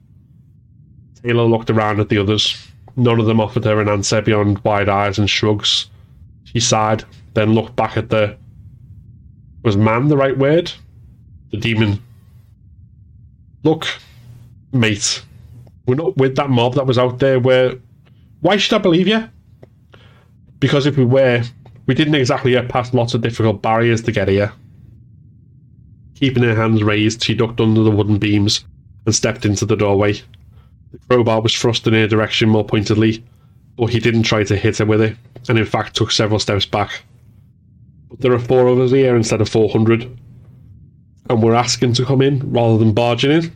Taylor 1.23 1.45
looked 1.45 1.71
around 1.71 2.01
at 2.01 2.09
the 2.09 2.19
others. 2.19 2.67
None 2.97 3.21
of 3.21 3.27
them 3.27 3.41
offered 3.41 3.65
her 3.65 3.81
an 3.81 3.89
answer 3.89 4.21
beyond 4.23 4.59
wide 4.65 4.89
eyes 4.89 5.21
and 5.21 5.31
shrugs. 5.31 5.89
She 6.43 6.59
sighed, 6.59 7.05
then 7.35 7.55
looked 7.55 7.77
back 7.77 7.97
at 7.97 8.11
the. 8.11 8.37
Was 9.63 9.77
man 9.77 10.09
the 10.09 10.17
right 10.17 10.37
word? 10.37 10.73
The 11.53 11.59
demon. 11.59 12.03
Look, 13.63 13.87
mate, 14.73 15.23
we're 15.87 15.95
not 15.95 16.17
with 16.17 16.35
that 16.35 16.51
mob 16.51 16.75
that 16.75 16.87
was 16.87 16.99
out 16.99 17.21
there 17.21 17.39
where. 17.39 17.75
Why 18.41 18.57
should 18.57 18.75
I 18.75 18.79
believe 18.79 19.07
you? 19.07 19.29
Because 20.61 20.87
if 20.87 20.97
we 20.97 21.05
were, 21.05 21.43
we 21.87 21.95
didn't 21.95 22.15
exactly 22.15 22.53
get 22.53 22.69
past 22.69 22.95
lots 22.95 23.15
of 23.15 23.23
difficult 23.23 23.63
barriers 23.63 24.03
to 24.03 24.13
get 24.13 24.29
here. 24.29 24.53
Keeping 26.15 26.43
her 26.43 26.55
hands 26.55 26.83
raised, 26.83 27.25
she 27.25 27.35
ducked 27.35 27.61
under 27.61 27.83
the 27.83 27.91
wooden 27.91 28.19
beams 28.19 28.65
and 29.07 29.15
stepped 29.15 29.47
into 29.47 29.65
the 29.65 29.77
doorway. 29.77 30.13
The 30.93 30.99
crowbar 31.09 31.41
was 31.41 31.55
thrust 31.57 31.87
in 31.87 31.95
her 31.95 32.07
direction 32.07 32.51
more 32.51 32.65
pointedly, 32.65 33.25
but 33.77 33.87
he 33.87 33.99
didn't 33.99 34.25
try 34.25 34.45
to 34.45 34.57
hit 34.57 34.79
her 34.79 34.85
with 34.85 35.01
it, 35.01 35.17
and 35.49 35.59
in 35.59 35.65
fact 35.65 35.97
took 35.97 36.11
several 36.11 36.39
steps 36.39 36.67
back. 36.67 37.03
But 38.11 38.21
there 38.21 38.33
are 38.33 38.39
four 38.39 38.67
of 38.67 38.79
us 38.79 38.91
here 38.91 39.17
instead 39.17 39.41
of 39.41 39.49
400, 39.49 40.03
and 41.31 41.43
we're 41.43 41.55
asking 41.55 41.95
to 41.95 42.05
come 42.05 42.21
in 42.21 42.53
rather 42.53 42.77
than 42.77 42.93
barging 42.93 43.31
in. 43.31 43.53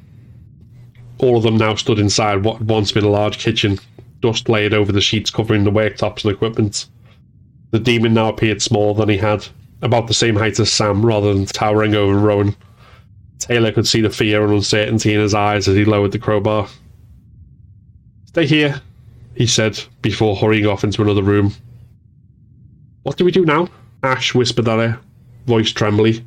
All 1.19 1.37
of 1.37 1.43
them 1.43 1.59
now 1.59 1.75
stood 1.75 1.99
inside 1.99 2.45
what 2.45 2.59
had 2.59 2.69
once 2.69 2.93
been 2.93 3.05
a 3.05 3.09
large 3.09 3.39
kitchen, 3.39 3.79
dust 4.21 4.49
laid 4.49 4.73
over 4.73 4.91
the 4.91 5.01
sheets 5.01 5.31
covering 5.31 5.65
the 5.65 5.71
worktops 5.71 6.25
and 6.25 6.33
equipment. 6.33 6.87
The 7.75 7.81
demon 7.81 8.15
now 8.15 8.29
appeared 8.29 8.63
smaller 8.63 8.95
than 8.95 9.09
he 9.09 9.17
had, 9.17 9.49
about 9.83 10.07
the 10.07 10.15
same 10.15 10.37
height 10.37 10.61
as 10.61 10.71
Sam 10.71 11.05
rather 11.05 11.35
than 11.35 11.45
towering 11.45 11.97
over 11.97 12.17
Rowan. 12.17 12.55
Taylor 13.41 13.73
could 13.73 13.89
see 13.89 14.01
the 14.01 14.11
fear 14.11 14.45
and 14.45 14.55
uncertainty 14.55 15.13
in 15.13 15.19
his 15.19 15.35
eyes 15.35 15.67
as 15.67 15.75
he 15.75 15.85
lowered 15.85 16.13
the 16.13 16.21
crowbar. 16.21 16.69
Stay 18.27 18.47
here, 18.47 18.81
he 19.35 19.49
said, 19.49 19.83
before 20.03 20.37
hurrying 20.37 20.67
off 20.67 20.85
into 20.85 21.03
another 21.03 21.25
room. 21.25 21.53
What 23.03 23.17
do 23.17 23.25
we 23.25 23.33
do 23.33 23.45
now? 23.45 23.67
Ash 24.05 24.37
whispered 24.37 24.69
at 24.69 24.79
her, 24.79 25.01
voice 25.47 25.73
trembly. 25.73 26.25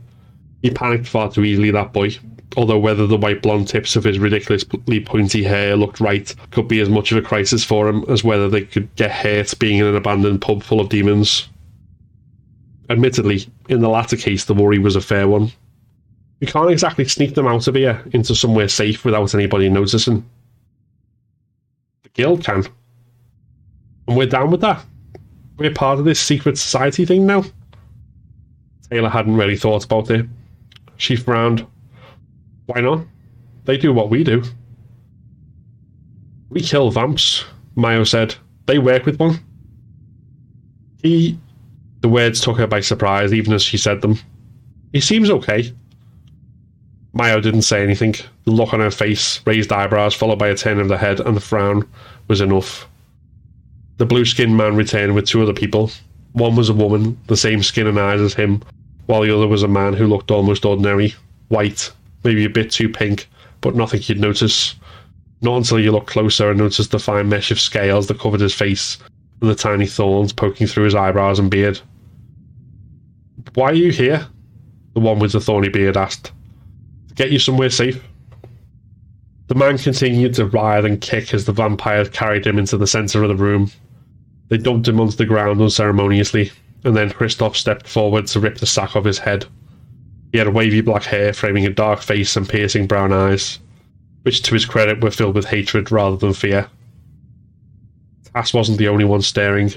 He 0.62 0.70
panicked 0.70 1.08
far 1.08 1.32
too 1.32 1.45
easily, 1.45 1.72
that 1.72 1.93
boy. 1.93 2.10
Although 2.58 2.80
whether 2.80 3.05
the 3.05 3.18
white 3.18 3.43
blonde 3.43 3.68
tips 3.68 3.95
of 3.95 4.03
his 4.03 4.18
ridiculously 4.18 4.99
pointy 4.99 5.43
hair 5.43 5.78
looked 5.78 5.99
right 5.99 6.34
could 6.49 6.68
be 6.68 6.82
as 6.82 6.89
much 6.89 7.12
of 7.12 7.20
a 7.20 7.22
crisis 7.22 7.64
for 7.64 7.88
him 7.88 8.03
as 8.10 8.24
whether 8.24 8.49
they 8.49 8.62
could 8.62 8.93
get 8.95 9.12
hurt 9.12 9.53
being 9.60 9.78
in 9.78 9.86
an 9.86 9.95
abandoned 9.95 10.41
pub 10.41 10.64
full 10.64 10.80
of 10.80 10.89
demons. 10.89 11.47
Admittedly, 12.89 13.47
in 13.70 13.82
the 13.82 13.89
latter 13.89 14.18
case, 14.18 14.45
the 14.45 14.55
worry 14.55 14.80
was 14.80 14.95
a 14.95 15.01
fair 15.01 15.28
one. 15.28 15.51
You 16.39 16.47
can't 16.47 16.72
exactly 16.72 17.05
sneak 17.05 17.36
them 17.36 17.47
out 17.47 17.68
of 17.68 17.76
here 17.76 18.03
into 18.12 18.34
somewhere 18.34 18.68
safe 18.68 19.05
without 19.05 19.36
anybody 19.36 19.70
noticing. 19.70 20.28
The 22.01 22.10
guild 22.10 22.43
can. 22.43 22.66
And 24.08 24.18
we're 24.18 24.26
down 24.26 24.49
with 24.49 24.62
that. 24.62 24.84
We're 25.58 25.74
part 25.74 25.99
of 25.99 26.05
this 26.05 26.20
secret 26.20 26.58
society 26.58 27.05
thing 27.05 27.28
now. 27.28 27.43
Taylor 28.89 29.10
hadn't 29.10 29.38
really 29.38 29.58
thought 29.58 29.86
about 29.86 30.10
it. 30.10 30.26
She 30.95 31.16
frowned. 31.16 31.68
Why 32.68 32.82
not? 32.82 33.05
They 33.65 33.78
do 33.78 33.91
what 33.91 34.09
we 34.09 34.24
do. 34.24 34.43
We 36.49 36.61
kill 36.61 36.91
vamps, 36.91 37.43
Mayo 37.76 38.03
said. 38.03 38.36
They 38.65 38.78
work 38.78 39.05
with 39.05 39.20
one. 39.20 39.39
He. 41.01 41.38
The 42.01 42.09
words 42.09 42.39
took 42.41 42.57
her 42.57 42.68
by 42.68 42.82
surprise, 42.82 43.34
even 43.34 43.53
as 43.53 43.63
she 43.63 43.78
said 43.78 44.01
them. 44.01 44.20
He 44.93 45.01
seems 45.01 45.30
okay. 45.30 45.74
Mayo 47.13 47.41
didn't 47.41 47.63
say 47.63 47.82
anything. 47.82 48.15
The 48.45 48.51
look 48.51 48.74
on 48.74 48.80
her 48.80 48.91
face, 48.91 49.41
raised 49.45 49.72
eyebrows, 49.72 50.13
followed 50.13 50.39
by 50.39 50.49
a 50.49 50.55
turn 50.55 50.80
of 50.80 50.89
the 50.89 50.97
head, 50.97 51.20
and 51.20 51.36
the 51.36 51.41
frown 51.41 51.88
was 52.28 52.41
enough. 52.41 52.88
The 53.97 54.05
blue 54.05 54.26
skinned 54.26 54.55
man 54.55 54.76
returned 54.76 55.15
with 55.15 55.26
two 55.26 55.41
other 55.41 55.53
people. 55.53 55.89
One 56.34 56.55
was 56.55 56.70
a 56.70 56.74
woman, 56.74 57.18
the 57.28 57.38
same 57.38 57.63
skin 57.63 57.88
and 57.88 57.99
eyes 57.99 58.22
as 58.22 58.36
him, 58.36 58.61
while 59.07 59.22
the 59.22 59.36
other 59.36 59.47
was 59.47 59.63
a 59.63 59.68
man 59.68 59.93
who 59.93 60.05
looked 60.05 60.30
almost 60.30 60.65
ordinary, 60.65 61.15
white, 61.47 61.91
maybe 62.24 62.45
a 62.45 62.49
bit 62.49 62.72
too 62.72 62.89
pink, 62.89 63.30
but 63.61 63.76
nothing 63.76 64.01
you'd 64.03 64.20
notice. 64.20 64.76
Not 65.41 65.57
until 65.57 65.80
you 65.80 65.91
look 65.91 66.07
closer 66.07 66.49
and 66.49 66.59
notice 66.59 66.88
the 66.88 66.99
fine 66.99 67.30
mesh 67.30 67.51
of 67.51 67.59
scales 67.59 68.07
that 68.07 68.20
covered 68.20 68.41
his 68.41 68.55
face 68.55 68.97
and 69.41 69.49
the 69.49 69.55
tiny 69.55 69.86
thorns 69.86 70.34
poking 70.34 70.68
through 70.68 70.86
his 70.86 70.95
eyebrows 70.95 71.39
and 71.39 71.51
beard. 71.51 71.80
Why 73.53 73.72
are 73.72 73.76
you 73.76 73.91
here? 73.91 74.28
The 74.93 74.99
one 74.99 75.20
with 75.20 75.32
the 75.32 75.41
thorny 75.41 75.70
beard 75.70 75.95
asked. 75.95 76.32
To 77.09 77.13
get 77.13 77.32
you 77.32 77.39
somewhere 77.39 77.70
safe. 77.70 78.03
The 79.47 79.55
man 79.55 79.78
continued 79.78 80.34
to 80.36 80.45
writhe 80.45 80.86
and 80.86 80.99
kick 80.99 81.34
as 81.34 81.45
the 81.45 81.53
vampires 81.53 82.09
carried 82.09 82.45
him 82.45 82.59
into 82.59 82.78
the 82.78 82.88
centre 82.88 83.24
of 83.24 83.30
the 83.30 83.36
room. 83.36 83.72
They 84.49 84.57
dumped 84.57 84.88
him 84.88 84.99
onto 84.99 85.15
the 85.15 85.26
ground 85.26 85.61
unceremoniously, 85.61 86.51
and 86.84 86.95
then 86.95 87.11
Christoph 87.11 87.55
stepped 87.55 87.88
forward 87.88 88.28
to 88.28 88.39
rip 88.39 88.57
the 88.57 88.65
sack 88.65 88.95
off 88.95 89.05
his 89.05 89.20
head. 89.20 89.45
He 90.32 90.38
had 90.38 90.49
wavy 90.49 90.82
black 90.82 91.03
hair 91.03 91.34
framing 91.34 91.65
a 91.65 91.69
dark 91.69 92.01
face 92.01 92.36
and 92.36 92.47
piercing 92.47 92.88
brown 92.88 93.13
eyes, 93.13 93.59
which 94.23 94.41
to 94.43 94.53
his 94.53 94.65
credit 94.65 95.01
were 95.01 95.11
filled 95.11 95.36
with 95.36 95.45
hatred 95.45 95.91
rather 95.91 96.17
than 96.17 96.34
fear. 96.34 96.69
Tass 98.34 98.53
wasn't 98.53 98.78
the 98.78 98.88
only 98.88 99.05
one 99.05 99.21
staring. 99.21 99.71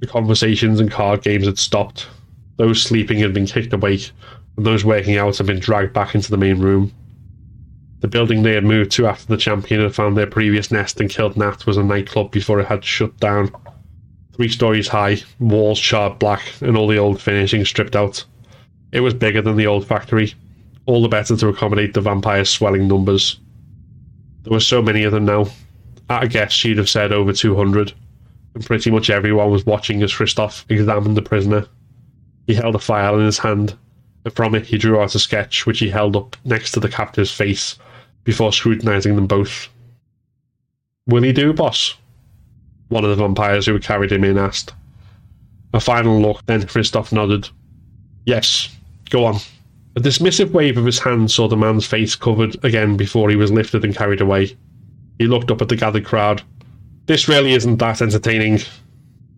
The 0.00 0.06
conversations 0.06 0.80
and 0.80 0.90
card 0.90 1.22
games 1.22 1.46
had 1.46 1.58
stopped. 1.58 2.08
Those 2.56 2.82
sleeping 2.82 3.18
had 3.18 3.34
been 3.34 3.46
kicked 3.46 3.72
awake, 3.72 4.10
and 4.56 4.64
those 4.64 4.84
waking 4.84 5.16
out 5.16 5.38
had 5.38 5.46
been 5.46 5.60
dragged 5.60 5.92
back 5.92 6.14
into 6.14 6.30
the 6.30 6.36
main 6.36 6.60
room. 6.60 6.92
The 8.00 8.08
building 8.08 8.42
they 8.42 8.54
had 8.54 8.64
moved 8.64 8.92
to 8.92 9.06
after 9.06 9.26
the 9.26 9.36
champion 9.36 9.80
had 9.80 9.94
found 9.94 10.16
their 10.16 10.26
previous 10.26 10.70
nest 10.70 11.00
and 11.00 11.10
killed 11.10 11.36
Nat 11.36 11.66
was 11.66 11.76
a 11.76 11.82
nightclub 11.82 12.30
before 12.30 12.60
it 12.60 12.66
had 12.66 12.84
shut 12.84 13.16
down 13.18 13.50
three 14.38 14.48
stories 14.48 14.86
high, 14.86 15.16
walls 15.40 15.80
charred 15.80 16.20
black, 16.20 16.42
and 16.60 16.76
all 16.76 16.86
the 16.86 16.96
old 16.96 17.20
finishing 17.20 17.64
stripped 17.64 17.96
out. 17.96 18.24
It 18.92 19.00
was 19.00 19.14
bigger 19.14 19.42
than 19.42 19.56
the 19.56 19.66
old 19.66 19.86
factory, 19.86 20.34
all 20.86 21.02
the 21.02 21.08
better 21.08 21.36
to 21.36 21.48
accommodate 21.48 21.94
the 21.94 22.00
vampire's 22.00 22.50
swelling 22.50 22.88
numbers. 22.88 23.38
There 24.42 24.52
were 24.52 24.60
so 24.60 24.80
many 24.80 25.04
of 25.04 25.12
them 25.12 25.24
now. 25.24 25.48
At 26.08 26.24
a 26.24 26.28
guess, 26.28 26.52
she'd 26.52 26.78
have 26.78 26.88
said 26.88 27.12
over 27.12 27.32
200, 27.32 27.92
and 28.54 28.64
pretty 28.64 28.90
much 28.90 29.10
everyone 29.10 29.50
was 29.50 29.66
watching 29.66 30.02
as 30.02 30.14
Christoph 30.14 30.64
examined 30.68 31.16
the 31.16 31.22
prisoner. 31.22 31.66
He 32.46 32.54
held 32.54 32.74
a 32.74 32.78
file 32.78 33.18
in 33.18 33.26
his 33.26 33.38
hand, 33.38 33.76
and 34.24 34.34
from 34.34 34.54
it 34.54 34.66
he 34.66 34.78
drew 34.78 35.00
out 35.00 35.14
a 35.14 35.18
sketch 35.18 35.66
which 35.66 35.80
he 35.80 35.90
held 35.90 36.16
up 36.16 36.36
next 36.44 36.72
to 36.72 36.80
the 36.80 36.88
captive's 36.88 37.32
face 37.32 37.78
before 38.24 38.52
scrutinizing 38.52 39.16
them 39.16 39.26
both. 39.26 39.68
Will 41.06 41.22
he 41.22 41.32
do, 41.32 41.52
boss? 41.52 41.94
one 42.88 43.04
of 43.04 43.10
the 43.10 43.16
vampires 43.16 43.66
who 43.66 43.74
had 43.74 43.82
carried 43.82 44.12
him 44.12 44.24
in 44.24 44.38
asked. 44.38 44.74
A 45.74 45.80
final 45.80 46.20
look, 46.20 46.44
then 46.46 46.66
Christoph 46.66 47.12
nodded. 47.12 47.48
Yes, 48.24 48.74
go 49.08 49.24
on. 49.24 49.36
A 49.96 50.00
dismissive 50.00 50.50
wave 50.50 50.76
of 50.76 50.84
his 50.84 50.98
hand 50.98 51.30
saw 51.30 51.48
the 51.48 51.56
man's 51.56 51.86
face 51.86 52.14
covered 52.14 52.62
again 52.64 52.96
before 52.96 53.30
he 53.30 53.36
was 53.36 53.50
lifted 53.50 53.84
and 53.84 53.96
carried 53.96 54.20
away. 54.20 54.56
He 55.18 55.26
looked 55.26 55.50
up 55.50 55.60
at 55.62 55.68
the 55.68 55.76
gathered 55.76 56.04
crowd. 56.04 56.42
This 57.06 57.28
really 57.28 57.52
isn't 57.52 57.78
that 57.78 58.02
entertaining. 58.02 58.60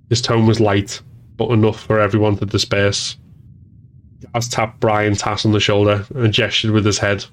His 0.09 0.21
tone 0.21 0.47
was 0.47 0.61
light, 0.61 1.01
but 1.37 1.51
enough 1.51 1.81
for 1.81 2.01
everyone 2.01 2.37
to 2.39 2.47
disperse. 2.47 3.17
Gaz 4.35 4.49
tapped 4.49 4.81
Brian 4.81 5.15
Tass 5.15 5.47
on 5.47 5.53
the 5.53 5.61
shoulder 5.61 6.07
and 6.15 6.33
gestured 6.33 6.73
with 6.73 6.85
his 6.85 6.99
head. 6.99 7.25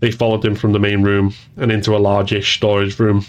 They 0.00 0.10
followed 0.10 0.44
him 0.44 0.56
from 0.56 0.72
the 0.72 0.80
main 0.80 1.02
room 1.02 1.34
and 1.56 1.70
into 1.70 1.96
a 1.96 1.98
largish 1.98 2.56
storage 2.56 2.98
room 2.98 3.24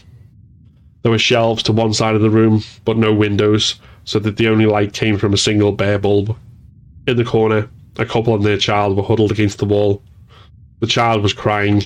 there 1.02 1.12
were 1.12 1.20
shelves 1.20 1.64
to 1.64 1.72
one 1.72 1.94
side 1.94 2.16
of 2.16 2.22
the 2.22 2.30
room, 2.30 2.64
but 2.84 2.98
no 2.98 3.14
windows, 3.14 3.76
so 4.04 4.20
that 4.20 4.38
the 4.38 4.48
only 4.50 4.66
light 4.66 4.94
came 4.94 5.18
from 5.18 5.34
a 5.34 5.38
single 5.38 5.72
bare 5.72 6.00
bulb. 6.00 6.36
In 7.08 7.16
the 7.16 7.24
corner, 7.24 7.70
a 8.00 8.06
couple 8.06 8.34
and 8.34 8.44
their 8.44 8.58
child 8.58 8.96
were 8.96 9.04
huddled 9.04 9.32
against 9.32 9.58
the 9.60 9.66
wall. 9.66 10.02
The 10.80 10.88
child 10.88 11.22
was 11.22 11.34
crying, 11.34 11.84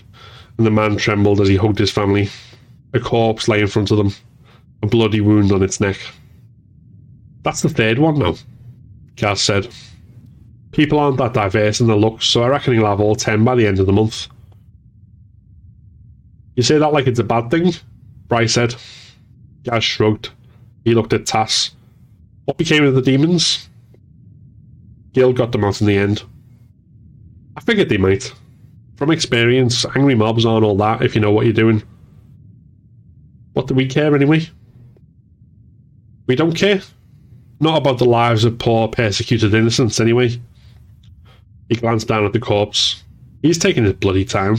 and 0.58 0.66
the 0.66 0.72
man 0.72 0.98
trembled 0.98 1.42
as 1.42 1.48
he 1.48 1.56
hugged 1.56 1.80
his 1.80 1.92
family. 1.92 2.30
A 2.94 3.00
corpse 3.00 3.48
lay 3.48 3.60
in 3.60 3.68
front 3.68 3.90
of 3.90 3.98
them, 3.98 4.14
a 4.84 4.88
bloody 4.88 5.20
wound 5.20 5.52
on 5.52 5.64
its 5.64 5.82
neck. 5.82 5.98
That's 7.42 7.62
the 7.62 7.70
third 7.70 7.98
one 7.98 8.20
now, 8.20 8.36
Gaz 9.16 9.42
said. 9.42 9.68
People 10.72 11.00
aren't 11.00 11.18
that 11.18 11.34
diverse 11.34 11.82
in 11.82 11.88
their 11.88 11.96
looks, 11.96 12.26
so 12.26 12.44
I 12.44 12.48
reckon 12.48 12.74
he'll 12.74 12.86
have 12.86 13.02
all 13.02 13.16
ten 13.16 13.44
by 13.44 13.56
the 13.56 13.66
end 13.66 13.80
of 13.80 13.88
the 13.88 13.94
month. 13.94 14.28
You 16.56 16.62
say 16.62 16.78
that 16.78 16.94
like 16.94 17.08
it's 17.08 17.20
a 17.20 17.24
bad 17.24 17.50
thing? 17.50 17.74
Bryce 18.28 18.54
said. 18.54 18.76
Gaz 19.64 19.84
shrugged. 19.84 20.30
He 20.86 20.94
looked 20.94 21.14
at 21.14 21.26
Tass. 21.26 21.72
What 22.46 22.58
became 22.58 22.84
of 22.84 22.94
the 22.94 23.02
demons? 23.02 23.70
Gil 25.14 25.34
got 25.34 25.52
them 25.52 25.64
out 25.64 25.80
in 25.80 25.88
the 25.88 25.98
end. 25.98 26.24
I 27.56 27.62
figured 27.62 27.90
they 27.90 27.98
might. 27.98 28.34
From 28.96 29.12
experience, 29.12 29.86
angry 29.96 30.16
mobs 30.16 30.46
aren't 30.46 30.66
all 30.66 30.78
that 30.78 31.02
if 31.02 31.16
you 31.16 31.22
know 31.22 31.32
what 31.32 31.46
you're 31.46 31.54
doing. 31.54 31.84
What 33.54 33.68
do 33.68 33.76
we 33.76 33.86
care 33.86 34.16
anyway? 34.16 34.50
We 36.28 36.36
don't 36.36 36.56
care. 36.56 36.82
Not 37.60 37.78
about 37.78 38.00
the 38.00 38.06
lives 38.06 38.44
of 38.44 38.58
poor, 38.58 38.88
persecuted 38.88 39.54
innocents, 39.54 40.00
anyway. 40.00 40.40
He 41.70 41.76
glanced 41.76 42.08
down 42.08 42.26
at 42.26 42.34
the 42.34 42.40
corpse. 42.40 43.04
He's 43.42 43.58
taking 43.58 43.84
his 43.84 43.94
bloody 43.94 44.26
time. 44.26 44.58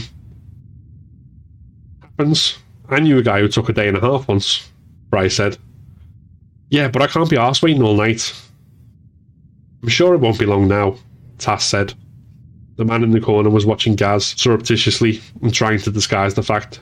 Happens. 2.01 2.57
I 2.89 2.99
knew 2.99 3.17
a 3.17 3.23
guy 3.23 3.39
who 3.39 3.47
took 3.47 3.69
a 3.69 3.73
day 3.73 3.87
and 3.87 3.97
a 3.97 4.01
half 4.01 4.27
once, 4.27 4.69
Bryce 5.09 5.35
said. 5.35 5.57
Yeah, 6.69 6.87
but 6.87 7.01
I 7.01 7.07
can't 7.07 7.29
be 7.29 7.35
arsed 7.35 7.61
waiting 7.61 7.81
all 7.81 7.95
night. 7.95 8.33
I'm 9.85 9.89
sure 9.89 10.15
it 10.15 10.19
won't 10.19 10.39
be 10.39 10.47
long 10.47 10.67
now, 10.67 10.95
Tass 11.37 11.63
said. 11.63 11.93
The 12.77 12.85
man 12.85 13.03
in 13.03 13.11
the 13.11 13.21
corner 13.21 13.51
was 13.51 13.67
watching 13.67 13.95
Gaz 13.95 14.25
surreptitiously 14.35 15.21
and 15.43 15.53
trying 15.53 15.77
to 15.81 15.91
disguise 15.91 16.33
the 16.33 16.41
fact. 16.41 16.79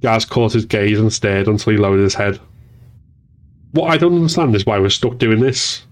Gaz 0.00 0.24
caught 0.24 0.54
his 0.54 0.64
gaze 0.64 0.98
and 0.98 1.12
stared 1.12 1.46
until 1.46 1.70
he 1.72 1.78
lowered 1.78 2.00
his 2.00 2.16
head. 2.16 2.40
What 3.70 3.92
I 3.92 3.96
don't 3.96 4.16
understand 4.16 4.56
is 4.56 4.66
why 4.66 4.80
we're 4.80 4.90
stuck 4.90 5.18
doing 5.18 5.38
this. 5.38 5.86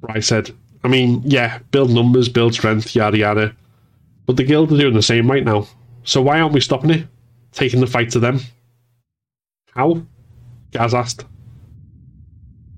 Bryce 0.00 0.26
said, 0.26 0.50
I 0.82 0.88
mean, 0.88 1.22
yeah, 1.24 1.60
build 1.70 1.92
numbers, 1.92 2.28
build 2.28 2.52
strength, 2.52 2.96
yada 2.96 3.18
yada. 3.18 3.54
But 4.26 4.38
the 4.38 4.42
guild 4.42 4.72
are 4.72 4.76
doing 4.76 4.94
the 4.94 5.02
same 5.02 5.30
right 5.30 5.44
now. 5.44 5.68
So 6.02 6.20
why 6.20 6.40
aren't 6.40 6.54
we 6.54 6.60
stopping 6.60 6.90
it? 6.90 7.06
Taking 7.52 7.78
the 7.78 7.86
fight 7.86 8.10
to 8.10 8.18
them? 8.18 8.40
How? 9.72 10.02
Gaz 10.72 10.94
asked. 10.94 11.26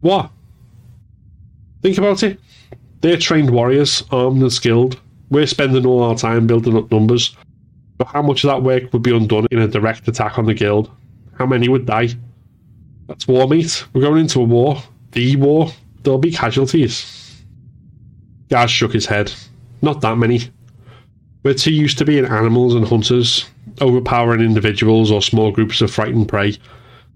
What? 0.03 0.31
Think 1.81 1.97
about 1.97 2.23
it. 2.23 2.39
They're 3.03 3.17
trained 3.17 3.51
warriors, 3.51 4.05
armed 4.11 4.41
and 4.43 4.53
skilled. 4.53 5.01
We're 5.29 5.47
spending 5.47 5.85
all 5.85 6.05
our 6.05 6.17
time 6.17 6.47
building 6.47 6.77
up 6.77 6.91
numbers. 6.91 7.37
But 7.99 8.07
how 8.07 8.23
much 8.23 8.45
of 8.45 8.49
that 8.49 8.63
work 8.63 8.93
would 8.93 9.03
be 9.03 9.15
undone 9.15 9.47
in 9.51 9.59
a 9.59 9.69
direct 9.69 10.07
attack 10.07 10.39
on 10.39 10.47
the 10.47 10.55
guild? 10.55 10.91
How 11.37 11.47
many 11.47 11.69
would 11.69 11.85
die? 11.85 12.11
That's 13.09 13.27
war, 13.27 13.49
meat. 13.49 13.85
We're 13.93 14.03
going 14.03 14.21
into 14.21 14.41
a 14.41 14.45
war. 14.45 14.81
The 15.11 15.35
war. 15.37 15.73
There'll 16.03 16.19
be 16.19 16.31
casualties. 16.31 17.43
Gaz 18.49 18.71
shook 18.71 18.93
his 18.93 19.07
head. 19.07 19.33
Not 19.83 20.01
that 20.03 20.17
many. 20.17 20.51
We're 21.43 21.55
too 21.55 21.73
used 21.73 21.99
to 21.99 22.05
being 22.05 22.25
animals 22.25 22.75
and 22.75 22.87
hunters, 22.87 23.47
overpowering 23.81 24.41
individuals 24.41 25.11
or 25.11 25.21
small 25.21 25.51
groups 25.51 25.81
of 25.81 25.91
frightened 25.91 26.29
prey, 26.29 26.57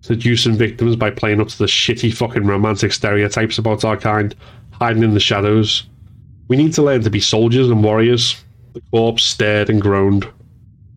seducing 0.00 0.56
victims 0.56 0.96
by 0.96 1.10
playing 1.10 1.40
up 1.40 1.48
to 1.48 1.58
the 1.58 1.66
shitty 1.66 2.12
fucking 2.12 2.44
romantic 2.44 2.92
stereotypes 2.92 3.58
about 3.58 3.84
our 3.84 3.96
kind, 3.96 4.34
hiding 4.80 5.02
in 5.02 5.14
the 5.14 5.20
shadows. 5.20 5.86
We 6.48 6.56
need 6.56 6.74
to 6.74 6.82
learn 6.82 7.02
to 7.02 7.10
be 7.10 7.20
soldiers 7.20 7.68
and 7.68 7.82
warriors. 7.82 8.36
The 8.74 8.82
corpse 8.90 9.24
stared 9.24 9.70
and 9.70 9.80
groaned. 9.80 10.28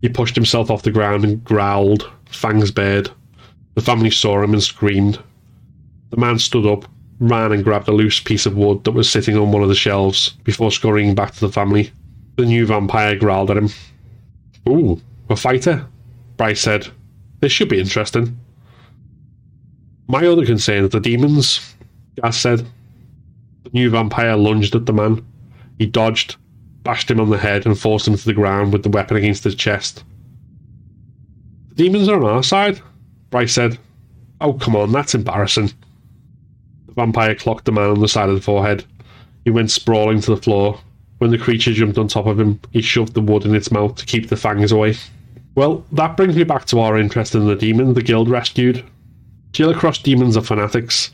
He 0.02 0.10
pushed 0.10 0.36
himself 0.36 0.70
off 0.70 0.84
the 0.84 0.92
ground 0.92 1.24
and 1.24 1.44
growled, 1.44 2.10
fangs 2.30 2.72
bared. 2.72 3.10
The 3.76 3.82
family 3.82 4.12
saw 4.12 4.42
him 4.44 4.54
and 4.54 4.64
screamed. 4.64 5.20
The 6.10 6.18
man 6.18 6.40
stood 6.40 6.66
up, 6.66 6.86
ran 7.20 7.52
and 7.52 7.64
grabbed 7.64 7.88
a 7.88 7.92
loose 7.92 8.20
piece 8.20 8.46
of 8.46 8.56
wood 8.56 8.84
that 8.84 8.92
was 8.92 9.10
sitting 9.10 9.38
on 9.38 9.52
one 9.52 9.64
of 9.64 9.70
the 9.70 9.76
shelves 9.76 10.32
before 10.44 10.72
scurrying 10.72 11.16
back 11.16 11.34
to 11.34 11.40
the 11.42 11.52
family. 11.52 11.92
The 12.38 12.46
new 12.46 12.66
vampire 12.66 13.16
growled 13.16 13.52
at 13.52 13.58
him. 13.58 13.70
Ooh, 14.68 15.02
a 15.30 15.36
fighter? 15.36 15.86
Bryce 16.38 16.62
said. 16.62 16.88
This 17.42 17.52
should 17.52 17.70
be 17.70 17.80
interesting. 17.80 18.38
My 20.08 20.26
other 20.26 20.46
concern 20.46 20.86
is 20.86 20.90
the 20.90 21.00
demons, 21.00 21.76
Gaz 22.22 22.38
said. 22.38 22.66
The 23.64 23.72
new 23.74 23.90
vampire 23.90 24.36
lunged 24.36 24.76
at 24.76 24.86
the 24.86 24.94
man. 24.94 25.26
He 25.78 25.86
dodged, 25.86 26.36
bashed 26.84 27.12
him 27.12 27.20
on 27.20 27.30
the 27.30 27.38
head, 27.38 27.66
and 27.66 27.78
forced 27.78 28.08
him 28.08 28.18
to 28.18 28.26
the 28.26 28.34
ground 28.34 28.74
with 28.74 28.84
the 28.84 28.90
weapon 28.90 29.18
against 29.18 29.44
his 29.44 29.56
chest. 29.56 30.04
The 31.70 31.76
demons 31.76 32.08
are 32.08 32.22
on 32.24 32.30
our 32.30 32.44
side, 32.44 32.82
Bryce 33.30 33.54
said. 33.54 33.78
Oh, 34.42 34.54
come 34.54 34.76
on, 34.76 34.92
that's 34.92 35.16
embarrassing. 35.16 35.72
The 36.88 36.94
vampire 36.94 37.36
clocked 37.36 37.66
the 37.66 37.72
man 37.72 37.92
on 37.92 38.00
the 38.00 38.08
side 38.08 38.30
of 38.30 38.36
the 38.36 38.42
forehead. 38.42 38.86
He 39.44 39.52
went 39.52 39.72
sprawling 39.72 40.22
to 40.22 40.36
the 40.36 40.42
floor. 40.42 40.80
When 41.20 41.32
the 41.32 41.38
creature 41.38 41.74
jumped 41.74 41.98
on 41.98 42.08
top 42.08 42.26
of 42.26 42.40
him, 42.40 42.60
he 42.72 42.82
shoved 42.82 43.14
the 43.14 43.22
wood 43.22 43.46
in 43.46 43.54
its 43.54 43.72
mouth 43.72 43.96
to 43.96 44.06
keep 44.06 44.30
the 44.30 44.38
fangs 44.38 44.72
away. 44.72 44.96
Well, 45.56 45.86
that 45.92 46.16
brings 46.16 46.36
me 46.38 46.46
back 46.46 46.66
to 46.66 46.80
our 46.80 46.98
interest 46.98 47.36
in 47.36 47.46
the 47.46 47.56
demon 47.56 47.94
the 47.94 48.02
guild 48.02 48.30
rescued. 48.30 48.86
Gilacross 49.52 50.02
demons 50.02 50.38
are 50.38 50.42
fanatics. 50.42 51.12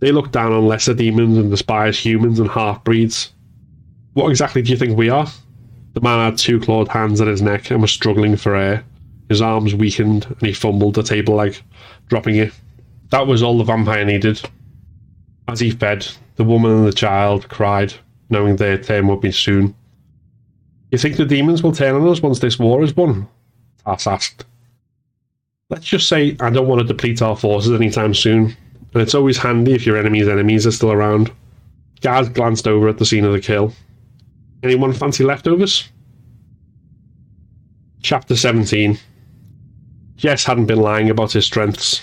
They 0.00 0.12
look 0.12 0.32
down 0.32 0.52
on 0.52 0.66
lesser 0.66 0.94
demons 0.94 1.36
and 1.38 1.50
despise 1.50 1.98
humans 1.98 2.40
and 2.40 2.50
half 2.50 2.82
breeds. 2.84 3.32
What 4.14 4.30
exactly 4.30 4.62
do 4.62 4.70
you 4.70 4.76
think 4.76 4.96
we 4.96 5.10
are? 5.10 5.28
The 5.92 6.00
man 6.00 6.18
had 6.18 6.38
two 6.38 6.58
clawed 6.58 6.88
hands 6.88 7.20
at 7.20 7.28
his 7.28 7.42
neck 7.42 7.70
and 7.70 7.82
was 7.82 7.92
struggling 7.92 8.36
for 8.36 8.56
air. 8.56 8.84
His 9.28 9.42
arms 9.42 9.74
weakened 9.74 10.26
and 10.26 10.42
he 10.42 10.52
fumbled 10.52 10.94
the 10.94 11.02
table 11.02 11.34
leg, 11.34 11.56
dropping 12.08 12.36
it. 12.36 12.52
That 13.10 13.26
was 13.26 13.42
all 13.42 13.58
the 13.58 13.64
vampire 13.64 14.04
needed. 14.04 14.40
As 15.48 15.60
he 15.60 15.70
fed, 15.70 16.06
the 16.36 16.44
woman 16.44 16.70
and 16.70 16.86
the 16.86 16.92
child 16.92 17.48
cried, 17.48 17.92
knowing 18.30 18.56
their 18.56 18.78
turn 18.78 19.06
would 19.08 19.20
be 19.20 19.32
soon. 19.32 19.74
You 20.90 20.98
think 20.98 21.16
the 21.16 21.24
demons 21.24 21.62
will 21.62 21.72
turn 21.72 21.94
on 21.94 22.08
us 22.08 22.22
once 22.22 22.38
this 22.38 22.58
war 22.58 22.82
is 22.82 22.96
won? 22.96 23.28
Tass 23.84 24.06
asked. 24.06 24.44
Let's 25.68 25.86
just 25.86 26.08
say 26.08 26.36
I 26.40 26.50
don't 26.50 26.66
want 26.66 26.80
to 26.80 26.86
deplete 26.86 27.22
our 27.22 27.36
forces 27.36 27.72
anytime 27.72 28.14
soon, 28.14 28.56
and 28.92 29.02
it's 29.02 29.14
always 29.14 29.38
handy 29.38 29.72
if 29.72 29.86
your 29.86 29.96
enemy's 29.96 30.28
enemies 30.28 30.66
are 30.66 30.72
still 30.72 30.92
around. 30.92 31.30
Gaz 32.00 32.28
glanced 32.28 32.66
over 32.66 32.88
at 32.88 32.98
the 32.98 33.04
scene 33.04 33.24
of 33.24 33.32
the 33.32 33.40
kill. 33.40 33.72
Anyone 34.62 34.92
fancy 34.92 35.24
leftovers? 35.24 35.88
Chapter 38.02 38.34
17 38.34 38.98
Jess 40.16 40.44
hadn't 40.44 40.66
been 40.66 40.80
lying 40.80 41.08
about 41.08 41.32
his 41.32 41.46
strengths. 41.46 42.02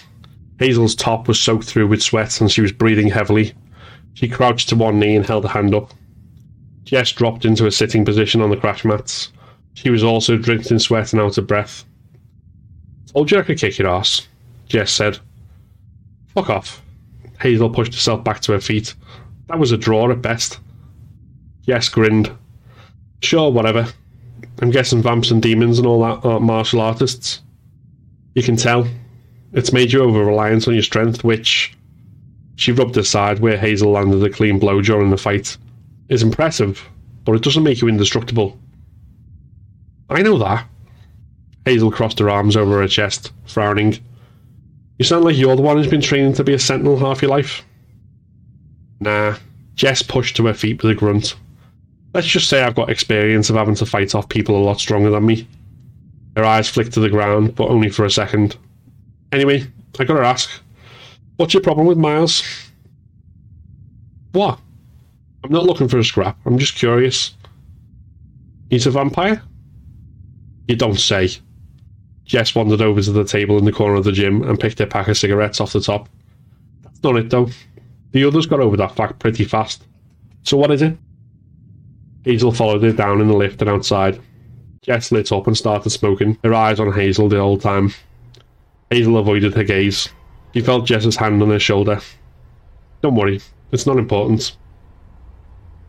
Hazel's 0.59 0.95
top 0.95 1.27
was 1.27 1.39
soaked 1.39 1.65
through 1.65 1.87
with 1.87 2.01
sweat 2.01 2.41
and 2.41 2.51
she 2.51 2.61
was 2.61 2.71
breathing 2.71 3.09
heavily. 3.09 3.53
She 4.13 4.27
crouched 4.27 4.69
to 4.69 4.75
one 4.75 4.99
knee 4.99 5.15
and 5.15 5.25
held 5.25 5.45
a 5.45 5.49
hand 5.49 5.75
up. 5.75 5.93
Jess 6.83 7.11
dropped 7.11 7.45
into 7.45 7.67
a 7.67 7.71
sitting 7.71 8.05
position 8.05 8.41
on 8.41 8.49
the 8.49 8.57
crash 8.57 8.83
mats. 8.85 9.31
She 9.73 9.89
was 9.91 10.03
also 10.03 10.37
drenched 10.37 10.71
in 10.71 10.79
sweat 10.79 11.13
and 11.13 11.21
out 11.21 11.37
of 11.37 11.45
breath. 11.45 11.85
Told 13.13 13.29
you 13.29 13.37
I 13.37 13.43
could 13.43 13.59
kick 13.59 13.77
your 13.77 13.89
ass, 13.89 14.27
Jess 14.67 14.91
said. 14.91 15.19
Fuck 16.37 16.51
off. 16.51 16.83
Hazel 17.41 17.71
pushed 17.71 17.95
herself 17.95 18.23
back 18.23 18.41
to 18.41 18.51
her 18.51 18.59
feet. 18.59 18.93
That 19.47 19.57
was 19.57 19.71
a 19.71 19.77
draw 19.77 20.11
at 20.11 20.21
best. 20.21 20.59
Jess 21.65 21.89
grinned. 21.89 22.29
Sure, 23.23 23.51
whatever. 23.51 23.87
I'm 24.61 24.69
guessing 24.69 25.01
vamps 25.01 25.31
and 25.31 25.41
demons 25.41 25.79
and 25.79 25.87
all 25.87 26.03
that 26.03 26.23
aren't 26.23 26.45
martial 26.45 26.79
artists. 26.79 27.41
You 28.35 28.43
can 28.43 28.55
tell. 28.55 28.87
It's 29.53 29.73
made 29.73 29.91
you 29.91 30.03
over 30.03 30.23
reliant 30.23 30.67
on 30.67 30.75
your 30.75 30.83
strength, 30.83 31.23
which. 31.23 31.75
She 32.55 32.71
rubbed 32.71 32.97
her 32.97 33.03
side 33.03 33.39
where 33.39 33.57
Hazel 33.57 33.93
landed 33.93 34.23
a 34.23 34.29
clean 34.29 34.59
blow 34.59 34.79
during 34.79 35.09
the 35.09 35.17
fight. 35.17 35.57
Is 36.07 36.21
impressive, 36.21 36.87
but 37.25 37.33
it 37.33 37.41
doesn't 37.41 37.63
make 37.63 37.81
you 37.81 37.87
indestructible. 37.87 38.59
I 40.07 40.21
know 40.21 40.37
that. 40.37 40.67
Hazel 41.65 41.89
crossed 41.89 42.19
her 42.19 42.29
arms 42.29 42.55
over 42.55 42.79
her 42.79 42.87
chest, 42.87 43.31
frowning. 43.47 43.97
You 44.97 45.05
sound 45.05 45.25
like 45.25 45.37
you're 45.37 45.55
the 45.55 45.61
one 45.61 45.77
who's 45.77 45.87
been 45.87 46.01
training 46.01 46.33
to 46.33 46.43
be 46.43 46.53
a 46.53 46.59
sentinel 46.59 46.97
half 46.97 47.21
your 47.21 47.31
life. 47.31 47.63
Nah. 48.99 49.35
Jess 49.75 50.01
pushed 50.01 50.35
to 50.37 50.47
her 50.47 50.53
feet 50.53 50.81
with 50.81 50.91
a 50.91 50.95
grunt. 50.95 51.35
Let's 52.13 52.27
just 52.27 52.49
say 52.49 52.63
I've 52.63 52.73
got 52.73 52.89
experience 52.89 53.49
of 53.49 53.55
having 53.55 53.75
to 53.75 53.85
fight 53.85 54.15
off 54.15 54.27
people 54.27 54.57
a 54.57 54.63
lot 54.63 54.79
stronger 54.79 55.11
than 55.11 55.25
me. 55.25 55.47
Her 56.35 56.45
eyes 56.45 56.67
flicked 56.67 56.93
to 56.93 56.99
the 56.99 57.09
ground, 57.09 57.55
but 57.55 57.69
only 57.69 57.89
for 57.89 58.05
a 58.05 58.11
second. 58.11 58.57
Anyway, 59.31 59.67
I 59.99 60.03
gotta 60.03 60.25
ask, 60.25 60.49
what's 61.35 61.53
your 61.53 61.61
problem 61.61 61.85
with 61.85 61.97
Miles? 61.97 62.43
What? 64.31 64.59
I'm 65.43 65.51
not 65.51 65.65
looking 65.65 65.87
for 65.87 65.99
a 65.99 66.03
scrap. 66.03 66.39
I'm 66.45 66.57
just 66.57 66.75
curious. 66.75 67.35
He's 68.69 68.87
a 68.87 68.91
vampire? 68.91 69.41
You 70.67 70.75
don't 70.75 70.99
say. 70.99 71.29
Jess 72.27 72.53
wandered 72.53 72.81
over 72.81 73.01
to 73.01 73.11
the 73.11 73.23
table 73.23 73.57
in 73.57 73.63
the 73.63 73.71
corner 73.71 73.95
of 73.95 74.03
the 74.03 74.11
gym 74.11 74.43
and 74.43 74.59
picked 74.59 74.81
a 74.81 74.85
pack 74.85 75.07
of 75.07 75.17
cigarettes 75.17 75.61
off 75.61 75.71
the 75.71 75.79
top. 75.79 76.09
That's 76.83 77.01
not 77.01 77.15
it, 77.15 77.29
though. 77.29 77.49
The 78.11 78.25
others 78.25 78.45
got 78.45 78.59
over 78.59 78.75
that 78.77 78.95
fact 78.95 79.19
pretty 79.19 79.45
fast. 79.45 79.85
So 80.43 80.57
what 80.57 80.71
is 80.71 80.81
it? 80.81 80.97
Hazel 82.25 82.51
followed 82.51 82.83
her 82.83 82.91
down 82.91 83.21
in 83.21 83.29
the 83.29 83.33
lift 83.35 83.61
and 83.61 83.69
outside. 83.69 84.21
Jess 84.81 85.11
lit 85.11 85.31
up 85.31 85.47
and 85.47 85.55
started 85.55 85.89
smoking, 85.89 86.37
her 86.43 86.53
eyes 86.53 86.79
on 86.79 86.91
Hazel 86.91 87.29
the 87.29 87.39
whole 87.39 87.57
time. 87.57 87.93
Hazel 88.89 89.17
avoided 89.17 89.53
her 89.53 89.63
gaze. 89.63 90.09
She 90.53 90.61
felt 90.61 90.85
Jess's 90.85 91.15
hand 91.15 91.41
on 91.41 91.49
her 91.49 91.59
shoulder. 91.59 92.01
Don't 93.01 93.15
worry, 93.15 93.39
it's 93.71 93.85
not 93.85 93.97
important. 93.97 94.57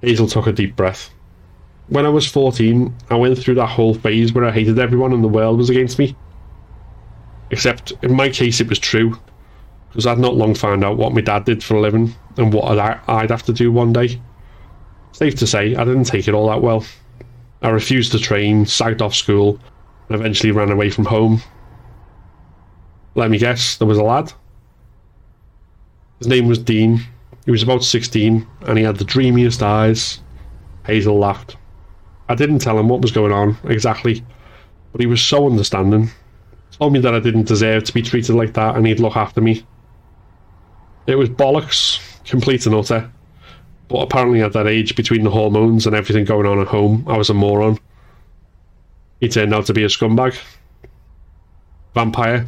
Hazel 0.03 0.29
took 0.29 0.47
a 0.47 0.53
deep 0.53 0.77
breath. 0.77 1.11
When 1.89 2.07
I 2.07 2.11
was 2.11 2.27
14, 2.27 2.95
I 3.11 3.17
went 3.17 3.39
through 3.39 3.55
that 3.55 3.67
whole 3.67 3.95
phase 3.95 4.33
where 4.33 4.45
I 4.45 4.53
hated 4.53 4.79
everyone 4.79 5.13
and 5.13 5.25
the 5.25 5.29
world 5.29 5.59
was 5.59 5.71
against 5.71 5.99
me. 5.99 6.15
Except, 7.51 7.93
in 8.03 8.15
my 8.15 8.29
case, 8.29 8.61
it 8.61 8.69
was 8.69 8.79
true, 8.79 9.19
because 9.89 10.07
I'd 10.07 10.19
not 10.19 10.35
long 10.35 10.55
found 10.55 10.85
out 10.85 10.99
what 10.99 11.15
my 11.15 11.21
dad 11.21 11.45
did 11.45 11.65
for 11.65 11.77
a 11.77 11.81
living 11.81 12.15
and 12.37 12.53
what 12.53 12.79
I'd 13.09 13.31
have 13.31 13.43
to 13.45 13.53
do 13.53 13.73
one 13.73 13.93
day. 13.93 14.21
Safe 15.13 15.35
to 15.37 15.47
say, 15.47 15.75
I 15.75 15.85
didn't 15.85 16.05
take 16.05 16.29
it 16.29 16.35
all 16.35 16.49
that 16.49 16.63
well. 16.63 16.85
I 17.63 17.71
refused 17.71 18.13
to 18.13 18.19
train, 18.19 18.67
sagged 18.67 19.03
off 19.03 19.15
school, 19.15 19.59
and 20.09 20.21
eventually 20.21 20.53
ran 20.53 20.71
away 20.71 20.91
from 20.91 21.07
home. 21.07 21.43
Let 23.15 23.31
me 23.31 23.39
guess, 23.39 23.77
there 23.79 23.89
was 23.89 23.99
a 23.99 24.03
lad. 24.03 24.33
His 26.19 26.29
name 26.29 26.47
was 26.47 26.59
Dean. 26.59 27.01
He 27.45 27.51
was 27.51 27.63
about 27.63 27.83
16, 27.83 28.47
and 28.61 28.79
he 28.79 28.85
had 28.85 28.97
the 28.97 29.05
dreamiest 29.05 29.63
eyes. 29.63 30.21
Hazel 30.87 31.19
laughed. 31.19 31.57
I 32.29 32.35
didn't 32.35 32.59
tell 32.59 32.79
him 32.79 32.89
what 32.89 33.01
was 33.01 33.11
going 33.11 33.33
on 33.33 33.57
exactly, 33.65 34.23
but 34.93 35.01
he 35.01 35.07
was 35.07 35.23
so 35.23 35.47
understanding. 35.47 36.11
Told 36.73 36.93
me 36.93 37.01
that 37.01 37.15
I 37.15 37.21
didn't 37.21 37.49
deserve 37.49 37.85
to 37.85 37.93
be 37.93 38.03
treated 38.03 38.35
like 38.35 38.55
that 38.55 38.77
and 38.77 38.87
he'd 38.87 39.01
look 39.01 39.17
after 39.17 39.41
me. 39.41 39.65
It 41.07 41.17
was 41.17 41.29
bollocks, 41.29 42.01
complete 42.25 42.67
and 42.67 42.75
utter. 42.75 43.11
But 43.89 44.03
apparently, 44.03 44.43
at 44.43 44.53
that 44.53 44.67
age, 44.67 44.95
between 44.95 45.25
the 45.25 45.31
hormones 45.31 45.87
and 45.87 45.97
everything 45.97 46.27
going 46.27 46.47
on 46.47 46.61
at 46.61 46.67
home, 46.67 47.05
I 47.09 47.17
was 47.17 47.31
a 47.31 47.35
moron. 47.35 47.79
He 49.21 49.29
turned 49.29 49.55
out 49.55 49.67
to 49.67 49.73
be 49.73 49.83
a 49.83 49.89
scumbag. 49.89 50.39
Vampire. 51.95 52.47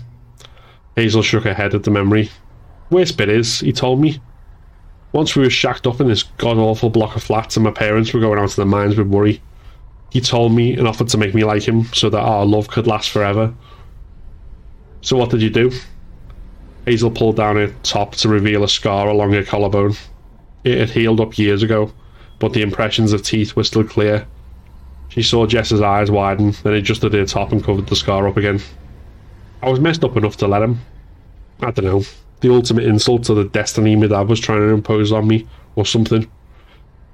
Hazel 0.97 1.23
shook 1.23 1.45
her 1.45 1.55
head 1.55 1.75
at 1.75 1.85
the 1.85 1.91
memory. 1.91 2.31
Worst 2.91 3.17
bit 3.17 3.31
is, 3.31 3.61
he 3.61 3.73
told 3.73 4.01
me. 4.01 4.21
Once 5.13 5.35
we 5.35 5.43
were 5.43 5.51
shacked 5.51 5.87
up 5.87 6.01
in 6.01 6.09
this 6.09 6.23
god 6.23 6.59
awful 6.59 6.91
block 6.91 7.17
of 7.17 7.23
flats 7.23 7.57
and 7.57 7.65
my 7.65 7.71
parents 7.71 8.13
were 8.13 8.21
going 8.21 8.39
out 8.39 8.45
of 8.45 8.57
their 8.57 8.67
minds 8.67 8.97
with 8.97 9.09
worry, 9.09 9.43
he 10.11 10.21
told 10.21 10.53
me 10.53 10.75
and 10.77 10.87
offered 10.87 11.09
to 11.09 11.19
make 11.19 11.35
me 11.35 11.45
like 11.45 11.63
him 11.63 11.85
so 11.87 12.11
that 12.11 12.21
our 12.21 12.45
love 12.45 12.69
could 12.69 12.87
last 12.87 13.11
forever. 13.11 13.53
So 15.03 15.17
what 15.17 15.31
did 15.31 15.43
you 15.43 15.51
do? 15.51 15.73
Hazel 16.87 17.11
pulled 17.11 17.37
down 17.37 17.57
her 17.57 17.75
top 17.83 18.15
to 18.17 18.29
reveal 18.29 18.65
a 18.65 18.69
scar 18.69 19.09
along 19.09 19.33
her 19.33 19.45
collarbone. 19.45 19.95
It 20.65 20.79
had 20.79 20.91
healed 20.91 21.21
up 21.21 21.39
years 21.39 21.63
ago, 21.63 21.93
but 22.39 22.53
the 22.53 22.63
impressions 22.63 23.13
of 23.13 23.23
teeth 23.23 23.57
were 23.57 23.65
still 23.65 23.85
clear. 23.85 24.27
She 25.09 25.23
saw 25.23 25.47
Jess's 25.47 25.81
eyes 25.81 26.11
widen, 26.11 26.55
then 26.63 26.75
adjusted 26.75 27.13
her 27.15 27.25
top 27.25 27.53
and 27.53 27.65
covered 27.65 27.87
the 27.87 27.97
scar 27.97 28.29
up 28.29 28.37
again. 28.37 28.61
I 29.63 29.69
was 29.69 29.81
messed 29.81 30.05
up 30.05 30.17
enough 30.17 30.37
to 30.39 30.49
let 30.49 30.63
him. 30.63 30.81
I 31.61 31.71
don't 31.71 31.85
know. 31.85 32.03
The 32.41 32.53
ultimate 32.53 32.85
insult 32.85 33.25
to 33.25 33.35
the 33.35 33.45
destiny 33.45 33.97
my 33.97 34.07
dad 34.07 34.29
was 34.29 34.41
trying 34.41 34.61
to 34.61 34.69
impose 34.69 35.13
on 35.13 35.27
me, 35.27 35.47
or 35.77 35.85
something. 35.85 36.31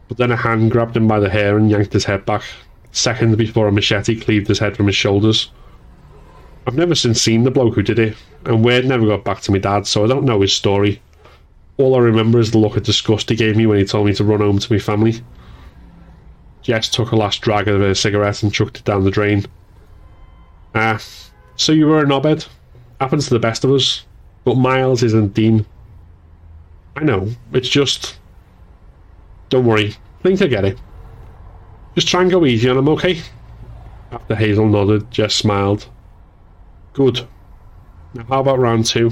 But 0.08 0.18
then 0.18 0.30
a 0.30 0.36
hand 0.36 0.70
grabbed 0.70 0.96
him 0.96 1.08
by 1.08 1.18
the 1.18 1.30
hair 1.30 1.56
and 1.56 1.70
yanked 1.70 1.92
his 1.92 2.04
head 2.04 2.24
back, 2.24 2.42
seconds 2.92 3.36
before 3.36 3.66
a 3.66 3.72
machete 3.72 4.20
cleaved 4.20 4.46
his 4.46 4.58
head 4.58 4.76
from 4.76 4.86
his 4.86 4.96
shoulders. 4.96 5.50
I've 6.66 6.74
never 6.74 6.96
since 6.96 7.22
seen 7.22 7.44
the 7.44 7.50
bloke 7.50 7.74
who 7.76 7.82
did 7.82 7.98
it, 8.00 8.16
and 8.44 8.64
word 8.64 8.84
never 8.84 9.06
got 9.06 9.24
back 9.24 9.40
to 9.42 9.52
my 9.52 9.58
dad, 9.58 9.86
so 9.86 10.04
I 10.04 10.08
don't 10.08 10.24
know 10.24 10.40
his 10.40 10.52
story. 10.52 11.00
All 11.76 11.94
I 11.94 11.98
remember 11.98 12.40
is 12.40 12.50
the 12.50 12.58
look 12.58 12.76
of 12.76 12.82
disgust 12.82 13.30
he 13.30 13.36
gave 13.36 13.56
me 13.56 13.66
when 13.66 13.78
he 13.78 13.84
told 13.84 14.06
me 14.06 14.14
to 14.14 14.24
run 14.24 14.40
home 14.40 14.58
to 14.58 14.72
my 14.72 14.80
family. 14.80 15.20
Jess 16.62 16.88
took 16.88 17.12
a 17.12 17.16
last 17.16 17.42
drag 17.42 17.68
of 17.68 17.80
her 17.80 17.94
cigarette 17.94 18.42
and 18.42 18.52
chucked 18.52 18.78
it 18.78 18.84
down 18.84 19.04
the 19.04 19.10
drain. 19.12 19.46
Ah, 20.74 21.00
so 21.54 21.70
you 21.70 21.86
were 21.86 22.00
a 22.00 22.04
knobhead? 22.04 22.48
Happens 23.00 23.28
to 23.28 23.34
the 23.34 23.38
best 23.38 23.62
of 23.62 23.70
us. 23.70 24.04
But 24.44 24.56
Miles 24.56 25.02
isn't 25.04 25.34
Dean. 25.34 25.66
I 26.96 27.04
know, 27.04 27.28
it's 27.52 27.68
just. 27.68 28.18
Don't 29.50 29.66
worry, 29.66 29.94
I 30.18 30.22
think 30.22 30.42
I 30.42 30.46
get 30.48 30.64
it. 30.64 30.78
Just 31.94 32.08
try 32.08 32.22
and 32.22 32.30
go 32.30 32.44
easy 32.44 32.68
on 32.68 32.78
him, 32.78 32.88
okay? 32.88 33.20
After 34.10 34.34
Hazel 34.34 34.66
nodded, 34.66 35.10
Jess 35.12 35.34
smiled. 35.34 35.88
Good. 36.96 37.28
Now, 38.14 38.24
how 38.24 38.40
about 38.40 38.58
round 38.58 38.86
two? 38.86 39.10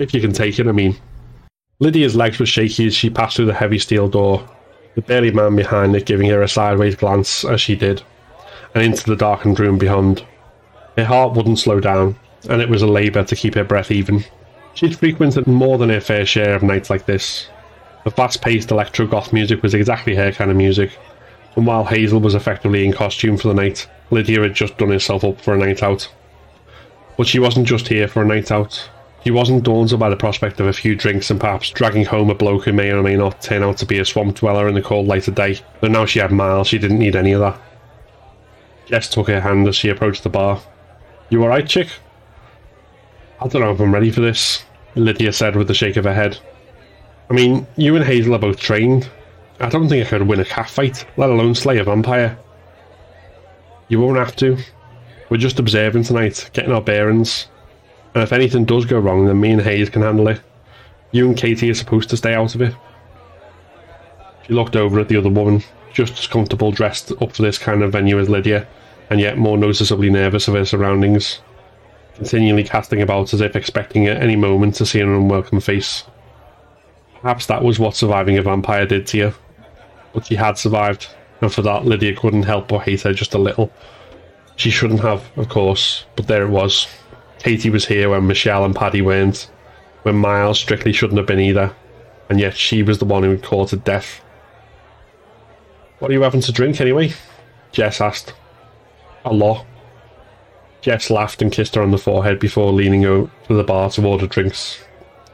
If 0.00 0.12
you 0.12 0.20
can 0.20 0.32
take 0.32 0.58
it, 0.58 0.66
I 0.66 0.72
mean. 0.72 0.96
Lydia's 1.78 2.16
legs 2.16 2.40
were 2.40 2.46
shaky 2.46 2.88
as 2.88 2.96
she 2.96 3.10
passed 3.10 3.36
through 3.36 3.44
the 3.44 3.54
heavy 3.54 3.78
steel 3.78 4.08
door, 4.08 4.44
the 4.96 5.02
burly 5.02 5.30
man 5.30 5.54
behind 5.54 5.94
it 5.94 6.04
giving 6.04 6.28
her 6.30 6.42
a 6.42 6.48
sideways 6.48 6.96
glance 6.96 7.44
as 7.44 7.60
she 7.60 7.76
did, 7.76 8.02
and 8.74 8.82
into 8.82 9.04
the 9.04 9.14
darkened 9.14 9.60
room 9.60 9.78
beyond. 9.78 10.26
Her 10.96 11.04
heart 11.04 11.36
wouldn't 11.36 11.60
slow 11.60 11.78
down, 11.78 12.18
and 12.50 12.60
it 12.60 12.68
was 12.68 12.82
a 12.82 12.88
labour 12.88 13.22
to 13.22 13.36
keep 13.36 13.54
her 13.54 13.62
breath 13.62 13.92
even. 13.92 14.24
She'd 14.74 14.98
frequented 14.98 15.46
more 15.46 15.78
than 15.78 15.90
her 15.90 16.00
fair 16.00 16.26
share 16.26 16.56
of 16.56 16.64
nights 16.64 16.90
like 16.90 17.06
this. 17.06 17.46
The 18.02 18.10
fast 18.10 18.42
paced 18.42 18.72
electro 18.72 19.06
goth 19.06 19.32
music 19.32 19.62
was 19.62 19.74
exactly 19.74 20.16
her 20.16 20.32
kind 20.32 20.50
of 20.50 20.56
music, 20.56 20.90
and 21.54 21.64
while 21.64 21.84
Hazel 21.84 22.18
was 22.18 22.34
effectively 22.34 22.84
in 22.84 22.92
costume 22.92 23.36
for 23.36 23.46
the 23.46 23.54
night, 23.54 23.88
Lydia 24.10 24.42
had 24.42 24.54
just 24.54 24.76
done 24.76 24.90
herself 24.90 25.22
up 25.22 25.40
for 25.40 25.54
a 25.54 25.58
night 25.58 25.84
out. 25.84 26.10
But 27.18 27.26
she 27.26 27.40
wasn't 27.40 27.66
just 27.66 27.88
here 27.88 28.06
for 28.06 28.22
a 28.22 28.24
night 28.24 28.52
out. 28.52 28.88
She 29.24 29.32
wasn't 29.32 29.64
daunted 29.64 29.98
by 29.98 30.08
the 30.08 30.16
prospect 30.16 30.60
of 30.60 30.68
a 30.68 30.72
few 30.72 30.94
drinks 30.94 31.30
and 31.30 31.40
perhaps 31.40 31.70
dragging 31.70 32.04
home 32.04 32.30
a 32.30 32.34
bloke 32.34 32.64
who 32.64 32.72
may 32.72 32.92
or 32.92 33.02
may 33.02 33.16
not 33.16 33.42
turn 33.42 33.64
out 33.64 33.76
to 33.78 33.86
be 33.86 33.98
a 33.98 34.04
swamp 34.04 34.36
dweller 34.36 34.68
in 34.68 34.74
the 34.74 34.82
cold 34.82 35.08
light 35.08 35.26
of 35.26 35.34
day. 35.34 35.58
But 35.80 35.90
now 35.90 36.06
she 36.06 36.20
had 36.20 36.30
Miles, 36.30 36.68
she 36.68 36.78
didn't 36.78 37.00
need 37.00 37.16
any 37.16 37.32
of 37.32 37.40
that. 37.40 37.60
Jess 38.86 39.10
took 39.10 39.26
her 39.26 39.40
hand 39.40 39.66
as 39.66 39.74
she 39.74 39.88
approached 39.88 40.22
the 40.22 40.28
bar. 40.28 40.62
You 41.28 41.42
alright, 41.42 41.68
chick? 41.68 41.88
I 43.40 43.48
don't 43.48 43.62
know 43.62 43.72
if 43.72 43.80
I'm 43.80 43.92
ready 43.92 44.12
for 44.12 44.20
this, 44.20 44.64
Lydia 44.94 45.32
said 45.32 45.56
with 45.56 45.70
a 45.70 45.74
shake 45.74 45.96
of 45.96 46.04
her 46.04 46.14
head. 46.14 46.38
I 47.28 47.34
mean, 47.34 47.66
you 47.76 47.96
and 47.96 48.04
Hazel 48.04 48.36
are 48.36 48.38
both 48.38 48.60
trained. 48.60 49.10
I 49.58 49.68
don't 49.68 49.88
think 49.88 50.06
I 50.06 50.08
could 50.08 50.22
win 50.22 50.40
a 50.40 50.44
cat 50.44 50.70
fight, 50.70 51.04
let 51.16 51.30
alone 51.30 51.56
slay 51.56 51.78
a 51.78 51.84
vampire. 51.84 52.38
You 53.88 54.00
won't 54.00 54.18
have 54.18 54.36
to, 54.36 54.56
we're 55.28 55.36
just 55.36 55.58
observing 55.58 56.04
tonight, 56.04 56.50
getting 56.52 56.72
our 56.72 56.80
bearings. 56.80 57.48
And 58.14 58.22
if 58.22 58.32
anything 58.32 58.64
does 58.64 58.84
go 58.84 58.98
wrong, 58.98 59.26
then 59.26 59.40
me 59.40 59.50
and 59.50 59.62
Hayes 59.62 59.90
can 59.90 60.02
handle 60.02 60.28
it. 60.28 60.40
You 61.12 61.26
and 61.26 61.36
Katie 61.36 61.70
are 61.70 61.74
supposed 61.74 62.10
to 62.10 62.16
stay 62.16 62.34
out 62.34 62.54
of 62.54 62.62
it. 62.62 62.74
She 64.46 64.54
looked 64.54 64.76
over 64.76 64.98
at 65.00 65.08
the 65.08 65.16
other 65.16 65.28
woman, 65.28 65.62
just 65.92 66.18
as 66.18 66.26
comfortable 66.26 66.72
dressed 66.72 67.12
up 67.20 67.32
for 67.32 67.42
this 67.42 67.58
kind 67.58 67.82
of 67.82 67.92
venue 67.92 68.18
as 68.18 68.28
Lydia, 68.28 68.66
and 69.10 69.20
yet 69.20 69.38
more 69.38 69.58
noticeably 69.58 70.10
nervous 70.10 70.48
of 70.48 70.54
her 70.54 70.64
surroundings, 70.64 71.40
continually 72.14 72.64
casting 72.64 73.02
about 73.02 73.32
as 73.34 73.40
if 73.40 73.54
expecting 73.54 74.06
at 74.06 74.22
any 74.22 74.36
moment 74.36 74.74
to 74.76 74.86
see 74.86 75.00
an 75.00 75.08
unwelcome 75.08 75.60
face. 75.60 76.04
Perhaps 77.20 77.46
that 77.46 77.62
was 77.62 77.78
what 77.78 77.96
surviving 77.96 78.38
a 78.38 78.42
vampire 78.42 78.86
did 78.86 79.06
to 79.08 79.18
you. 79.18 79.34
But 80.12 80.26
she 80.26 80.36
had 80.36 80.56
survived, 80.56 81.08
and 81.40 81.52
for 81.52 81.62
that 81.62 81.84
Lydia 81.84 82.16
couldn't 82.16 82.44
help 82.44 82.68
but 82.68 82.80
hate 82.80 83.02
her 83.02 83.12
just 83.12 83.34
a 83.34 83.38
little. 83.38 83.70
She 84.58 84.70
shouldn't 84.70 85.00
have, 85.00 85.22
of 85.36 85.48
course, 85.48 86.04
but 86.16 86.26
there 86.26 86.42
it 86.42 86.50
was. 86.50 86.88
Katie 87.38 87.70
was 87.70 87.86
here 87.86 88.10
when 88.10 88.26
Michelle 88.26 88.64
and 88.64 88.74
Paddy 88.74 89.00
weren't, 89.00 89.48
when 90.02 90.16
Miles 90.16 90.58
strictly 90.58 90.92
shouldn't 90.92 91.16
have 91.16 91.28
been 91.28 91.38
either, 91.38 91.72
and 92.28 92.40
yet 92.40 92.56
she 92.56 92.82
was 92.82 92.98
the 92.98 93.04
one 93.04 93.22
who 93.22 93.30
had 93.30 93.44
courted 93.44 93.84
death. 93.84 94.20
What 96.00 96.10
are 96.10 96.14
you 96.14 96.22
having 96.22 96.40
to 96.40 96.52
drink 96.52 96.80
anyway? 96.80 97.12
Jess 97.70 98.00
asked. 98.00 98.34
A 99.24 99.32
lot. 99.32 99.64
Jess 100.80 101.08
laughed 101.08 101.40
and 101.40 101.52
kissed 101.52 101.76
her 101.76 101.82
on 101.82 101.92
the 101.92 101.96
forehead 101.96 102.40
before 102.40 102.72
leaning 102.72 103.04
over 103.04 103.30
to 103.46 103.54
the 103.54 103.62
bar 103.62 103.90
to 103.90 104.04
order 104.04 104.26
drinks. 104.26 104.82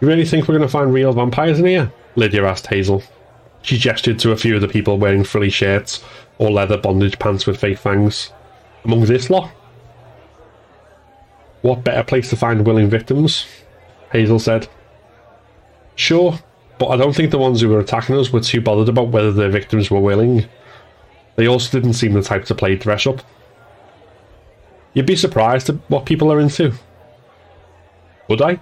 You 0.02 0.08
really 0.08 0.26
think 0.26 0.46
we're 0.46 0.58
going 0.58 0.68
to 0.68 0.72
find 0.72 0.92
real 0.92 1.14
vampires 1.14 1.58
in 1.58 1.64
here? 1.64 1.90
Lydia 2.14 2.44
asked 2.44 2.66
Hazel. 2.66 3.02
She 3.62 3.78
gestured 3.78 4.18
to 4.18 4.32
a 4.32 4.36
few 4.36 4.54
of 4.54 4.60
the 4.60 4.68
people 4.68 4.98
wearing 4.98 5.24
frilly 5.24 5.48
shirts 5.48 6.04
or 6.36 6.50
leather 6.50 6.76
bondage 6.76 7.18
pants 7.18 7.46
with 7.46 7.58
fake 7.58 7.78
fangs 7.78 8.30
among 8.84 9.04
this 9.04 9.30
lot. 9.30 9.50
What 11.62 11.84
better 11.84 12.04
place 12.04 12.30
to 12.30 12.36
find 12.36 12.66
willing 12.66 12.90
victims? 12.90 13.46
Hazel 14.12 14.38
said. 14.38 14.68
Sure, 15.96 16.38
but 16.78 16.88
I 16.88 16.96
don't 16.96 17.14
think 17.14 17.30
the 17.30 17.38
ones 17.38 17.60
who 17.60 17.68
were 17.68 17.80
attacking 17.80 18.16
us 18.16 18.32
were 18.32 18.40
too 18.40 18.60
bothered 18.60 18.88
about 18.88 19.08
whether 19.08 19.32
their 19.32 19.48
victims 19.48 19.90
were 19.90 20.00
willing. 20.00 20.46
They 21.36 21.46
also 21.46 21.78
didn't 21.78 21.94
seem 21.94 22.12
the 22.12 22.22
type 22.22 22.44
to 22.46 22.54
play 22.54 22.76
dress 22.76 23.06
up. 23.06 23.22
You'd 24.92 25.06
be 25.06 25.16
surprised 25.16 25.68
at 25.68 25.76
what 25.88 26.06
people 26.06 26.32
are 26.32 26.38
into. 26.38 26.74
Would 28.28 28.42
I? 28.42 28.60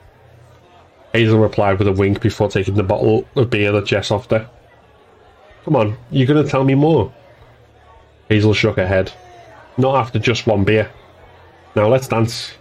Hazel 1.12 1.39
replied 1.39 1.79
with 1.79 1.89
a 1.89 1.93
wink 1.93 2.20
before 2.20 2.49
taking 2.49 2.75
the 2.75 2.83
bottle 2.83 3.27
of 3.37 3.51
beer 3.51 3.73
that 3.73 3.85
Jess 3.85 4.11
offered 4.11 4.41
her. 4.41 4.51
Come 5.64 5.77
on, 5.77 5.97
you're 6.11 6.27
going 6.27 6.43
to 6.43 6.51
tell 6.51 6.64
me 6.64 6.75
more. 6.75 7.12
Hazel 8.29 8.55
shook 8.55 8.77
her 8.77 8.87
head. 8.87 9.12
Not 9.79 9.97
after 9.97 10.18
just 10.18 10.47
one 10.47 10.64
beer. 10.64 10.91
Now 11.75 11.89
let's 11.89 12.09
dance. 12.09 12.53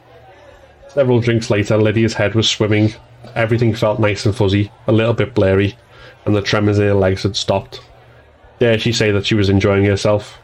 Several 0.89 1.19
drinks 1.19 1.49
later, 1.49 1.77
Lydia's 1.77 2.13
head 2.13 2.35
was 2.35 2.49
swimming. 2.49 2.93
Everything 3.35 3.73
felt 3.73 3.99
nice 3.99 4.25
and 4.25 4.35
fuzzy, 4.35 4.71
a 4.87 4.91
little 4.91 5.13
bit 5.13 5.33
blurry, 5.33 5.77
and 6.25 6.35
the 6.35 6.41
tremors 6.41 6.79
in 6.79 6.85
her 6.85 6.93
legs 6.93 7.23
had 7.23 7.35
stopped. 7.35 7.81
Dare 8.59 8.77
she 8.77 8.91
say 8.91 9.11
that 9.11 9.25
she 9.25 9.35
was 9.35 9.49
enjoying 9.49 9.85
herself? 9.85 10.37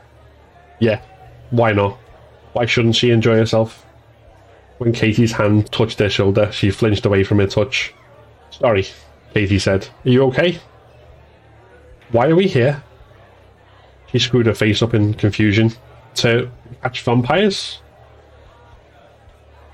Yeah, 0.79 1.01
why 1.49 1.71
not? 1.73 1.97
Why 2.53 2.65
shouldn't 2.65 2.95
she 2.95 3.11
enjoy 3.11 3.35
herself? 3.35 3.85
When 4.77 4.93
Katie's 4.93 5.31
hand 5.31 5.71
touched 5.71 5.99
her 5.99 6.09
shoulder, 6.09 6.51
she 6.51 6.69
flinched 6.69 7.05
away 7.05 7.23
from 7.23 7.39
her 7.39 7.47
touch. 7.47 7.93
Sorry, 8.51 8.87
Katie 9.33 9.59
said. 9.59 9.87
Are 10.05 10.09
you 10.09 10.23
okay? 10.25 10.59
Why 12.11 12.27
are 12.27 12.35
we 12.35 12.47
here? 12.47 12.83
She 14.11 14.19
screwed 14.19 14.45
her 14.45 14.53
face 14.53 14.81
up 14.81 14.93
in 14.93 15.13
confusion 15.13 15.73
to 16.15 16.49
catch 16.87 17.03
vampires. 17.03 17.79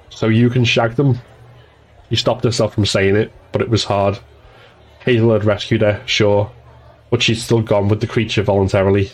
So 0.10 0.28
you 0.30 0.50
can 0.50 0.66
shag 0.66 0.96
them. 0.96 1.20
She 2.10 2.16
stopped 2.16 2.44
herself 2.44 2.74
from 2.74 2.88
saying 2.88 3.16
it, 3.16 3.32
but 3.52 3.62
it 3.62 3.70
was 3.70 3.84
hard. 3.84 4.18
Hazel 5.00 5.34
had 5.34 5.46
rescued 5.46 5.82
her, 5.82 6.02
sure, 6.08 6.52
but 7.12 7.22
she'd 7.22 7.36
still 7.36 7.62
gone 7.62 7.88
with 7.88 8.02
the 8.02 8.08
creature 8.08 8.42
voluntarily. 8.42 9.12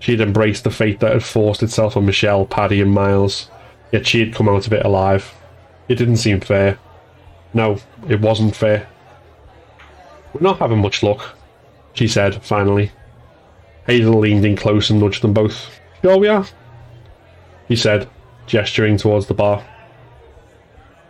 She'd 0.00 0.20
embraced 0.20 0.64
the 0.64 0.72
fate 0.72 0.98
that 1.00 1.12
had 1.12 1.22
forced 1.22 1.62
itself 1.62 1.96
on 1.96 2.04
Michelle, 2.04 2.46
Paddy, 2.46 2.80
and 2.80 2.92
Miles, 2.92 3.48
yet 3.92 4.06
she 4.06 4.18
had 4.18 4.34
come 4.34 4.48
out 4.48 4.66
of 4.66 4.72
it 4.72 4.84
alive. 4.84 5.32
It 5.88 5.96
didn't 5.96 6.16
seem 6.16 6.40
fair. 6.40 6.78
No, 7.52 7.78
it 8.08 8.20
wasn't 8.20 8.56
fair. 8.56 8.88
We're 10.32 10.40
not 10.40 10.58
having 10.58 10.78
much 10.78 11.04
luck, 11.04 11.36
she 11.92 12.08
said, 12.08 12.42
finally. 12.42 12.90
Hazel 13.86 14.18
leaned 14.18 14.44
in 14.44 14.56
close 14.56 14.90
and 14.90 14.98
nudged 14.98 15.22
them 15.22 15.32
both. 15.32 15.78
Sure 16.02 16.18
we 16.18 16.26
are? 16.26 16.44
He 17.68 17.76
said, 17.76 18.08
gesturing 18.46 18.96
towards 18.96 19.26
the 19.26 19.34
bar. 19.34 19.64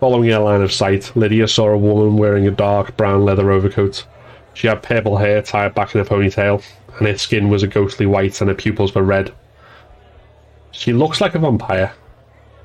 Following 0.00 0.30
her 0.30 0.38
line 0.38 0.62
of 0.62 0.72
sight, 0.72 1.12
Lydia 1.16 1.48
saw 1.48 1.68
a 1.68 1.78
woman 1.78 2.16
wearing 2.16 2.46
a 2.46 2.50
dark 2.50 2.96
brown 2.96 3.24
leather 3.24 3.50
overcoat. 3.50 4.06
She 4.52 4.66
had 4.66 4.82
purple 4.82 5.16
hair 5.16 5.42
tied 5.42 5.74
back 5.74 5.94
in 5.94 6.00
a 6.00 6.04
ponytail, 6.04 6.62
and 6.98 7.08
her 7.08 7.18
skin 7.18 7.48
was 7.48 7.62
a 7.62 7.66
ghostly 7.66 8.06
white 8.06 8.40
and 8.40 8.48
her 8.48 8.54
pupils 8.54 8.94
were 8.94 9.02
red. 9.02 9.32
She 10.70 10.92
looks 10.92 11.20
like 11.20 11.34
a 11.34 11.38
vampire, 11.38 11.92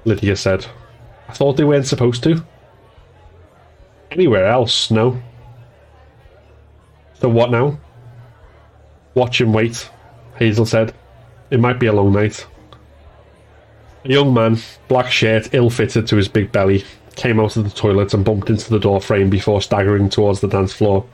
Lydia 0.06 0.36
said. 0.36 0.66
I 1.28 1.34
thought 1.34 1.58
they 1.58 1.64
weren't 1.64 1.88
supposed 1.88 2.24
to. 2.24 2.44
Anywhere 4.12 4.48
else, 4.48 4.90
no. 4.92 5.22
So 7.14 7.30
what 7.30 7.52
now? 7.52 7.80
Watch 9.14 9.42
and 9.42 9.54
wait, 9.54 9.90
Hazel 10.36 10.66
said. 10.66 10.94
It 11.52 11.60
might 11.60 11.80
be 11.80 11.88
a 11.88 11.94
long 11.94 12.12
night. 12.12 12.46
A 14.06 14.10
young 14.10 14.34
man, 14.34 14.58
black 14.88 15.12
shirt 15.12 15.54
ill 15.54 15.70
fitted 15.70 16.08
to 16.08 16.16
his 16.16 16.30
big 16.30 16.52
belly, 16.52 16.86
came 17.16 17.40
out 17.40 17.58
of 17.58 17.66
the 17.66 17.70
toilet 17.70 18.14
and 18.14 18.24
bumped 18.24 18.50
into 18.50 18.70
the 18.70 18.80
door 18.80 19.02
frame 19.02 19.30
before 19.30 19.62
staggering 19.62 20.10
towards 20.10 20.40
the 20.40 20.48
dance 20.48 20.72
floor. 20.72 21.06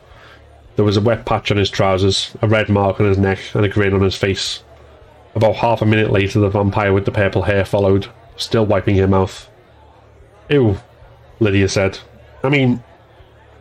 There 0.75 0.85
was 0.85 0.97
a 0.97 1.01
wet 1.01 1.25
patch 1.25 1.49
on 1.49 1.57
his 1.57 1.69
trousers, 1.69 2.35
a 2.41 2.47
red 2.47 2.69
mark 2.69 2.99
on 2.99 3.07
his 3.07 3.17
neck, 3.17 3.39
and 3.55 3.65
a 3.65 3.69
grin 3.69 3.93
on 3.93 4.01
his 4.01 4.15
face. 4.15 4.63
About 5.33 5.55
half 5.55 5.81
a 5.81 5.85
minute 5.85 6.11
later, 6.11 6.39
the 6.39 6.49
vampire 6.49 6.93
with 6.93 7.05
the 7.05 7.11
purple 7.11 7.41
hair 7.43 7.65
followed, 7.65 8.07
still 8.37 8.65
wiping 8.65 8.97
her 8.97 9.07
mouth. 9.07 9.49
Ew, 10.49 10.77
Lydia 11.39 11.69
said. 11.69 11.97
I 12.43 12.49
mean, 12.49 12.83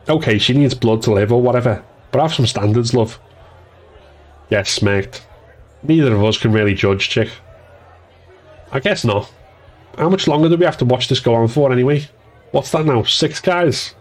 okay, 0.07 0.39
she 0.39 0.53
needs 0.53 0.75
blood 0.75 1.01
to 1.03 1.13
live 1.13 1.33
or 1.33 1.41
whatever, 1.41 1.83
but 2.11 2.21
have 2.21 2.35
some 2.35 2.47
standards, 2.47 2.93
love. 2.93 3.19
Jess, 4.51 4.71
smirked. 4.71 5.27
Neither 5.83 6.15
of 6.15 6.25
us 6.25 6.37
can 6.37 6.53
really 6.53 6.75
judge, 6.75 7.09
chick. 7.09 7.31
I 8.75 8.81
guess 8.81 9.05
not. 9.05 9.33
How 9.97 10.09
much 10.09 10.27
longer 10.27 10.49
do 10.49 10.57
we 10.57 10.65
have 10.65 10.79
to 10.79 10.85
watch 10.85 11.09
this 11.09 11.21
go 11.21 11.35
on 11.35 11.47
for, 11.47 11.73
anyway? 11.73 12.09
What's 12.51 12.73
that 12.73 12.85
now? 12.85 13.05
Six 13.05 13.41
guys? 13.41 13.95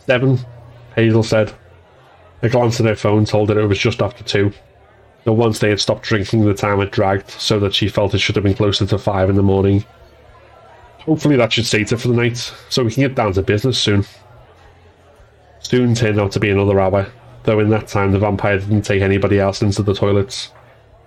Seven, 0.00 0.38
Hazel 0.94 1.22
said. 1.22 1.54
A 2.42 2.50
glance 2.50 2.78
at 2.78 2.86
her 2.86 2.94
phone 2.94 3.24
told 3.24 3.48
her 3.48 3.58
it 3.58 3.66
was 3.66 3.78
just 3.78 4.02
after 4.02 4.22
two. 4.22 4.52
But 5.24 5.32
once 5.32 5.58
they 5.58 5.70
had 5.70 5.80
stopped 5.80 6.02
drinking, 6.02 6.44
the 6.44 6.52
time 6.52 6.78
had 6.78 6.90
dragged, 6.90 7.30
so 7.30 7.58
that 7.60 7.74
she 7.74 7.88
felt 7.88 8.14
it 8.14 8.18
should 8.18 8.36
have 8.36 8.44
been 8.44 8.54
closer 8.54 8.84
to 8.84 8.98
five 8.98 9.30
in 9.30 9.36
the 9.36 9.42
morning. 9.42 9.84
Hopefully 11.00 11.36
that 11.36 11.52
should 11.52 11.66
sate 11.66 11.88
her 11.90 11.96
for 11.96 12.08
the 12.08 12.14
night, 12.14 12.36
so 12.68 12.84
we 12.84 12.92
can 12.92 13.02
get 13.02 13.14
down 13.14 13.32
to 13.32 13.42
business 13.42 13.78
soon. 13.78 14.04
Soon 15.60 15.94
turned 15.94 16.20
out 16.20 16.32
to 16.32 16.40
be 16.40 16.50
another 16.50 16.80
hour, 16.80 17.10
though 17.44 17.60
in 17.60 17.70
that 17.70 17.88
time 17.88 18.12
the 18.12 18.18
vampire 18.18 18.58
didn't 18.58 18.82
take 18.82 19.00
anybody 19.00 19.38
else 19.38 19.62
into 19.62 19.82
the 19.82 19.94
toilets. 19.94 20.52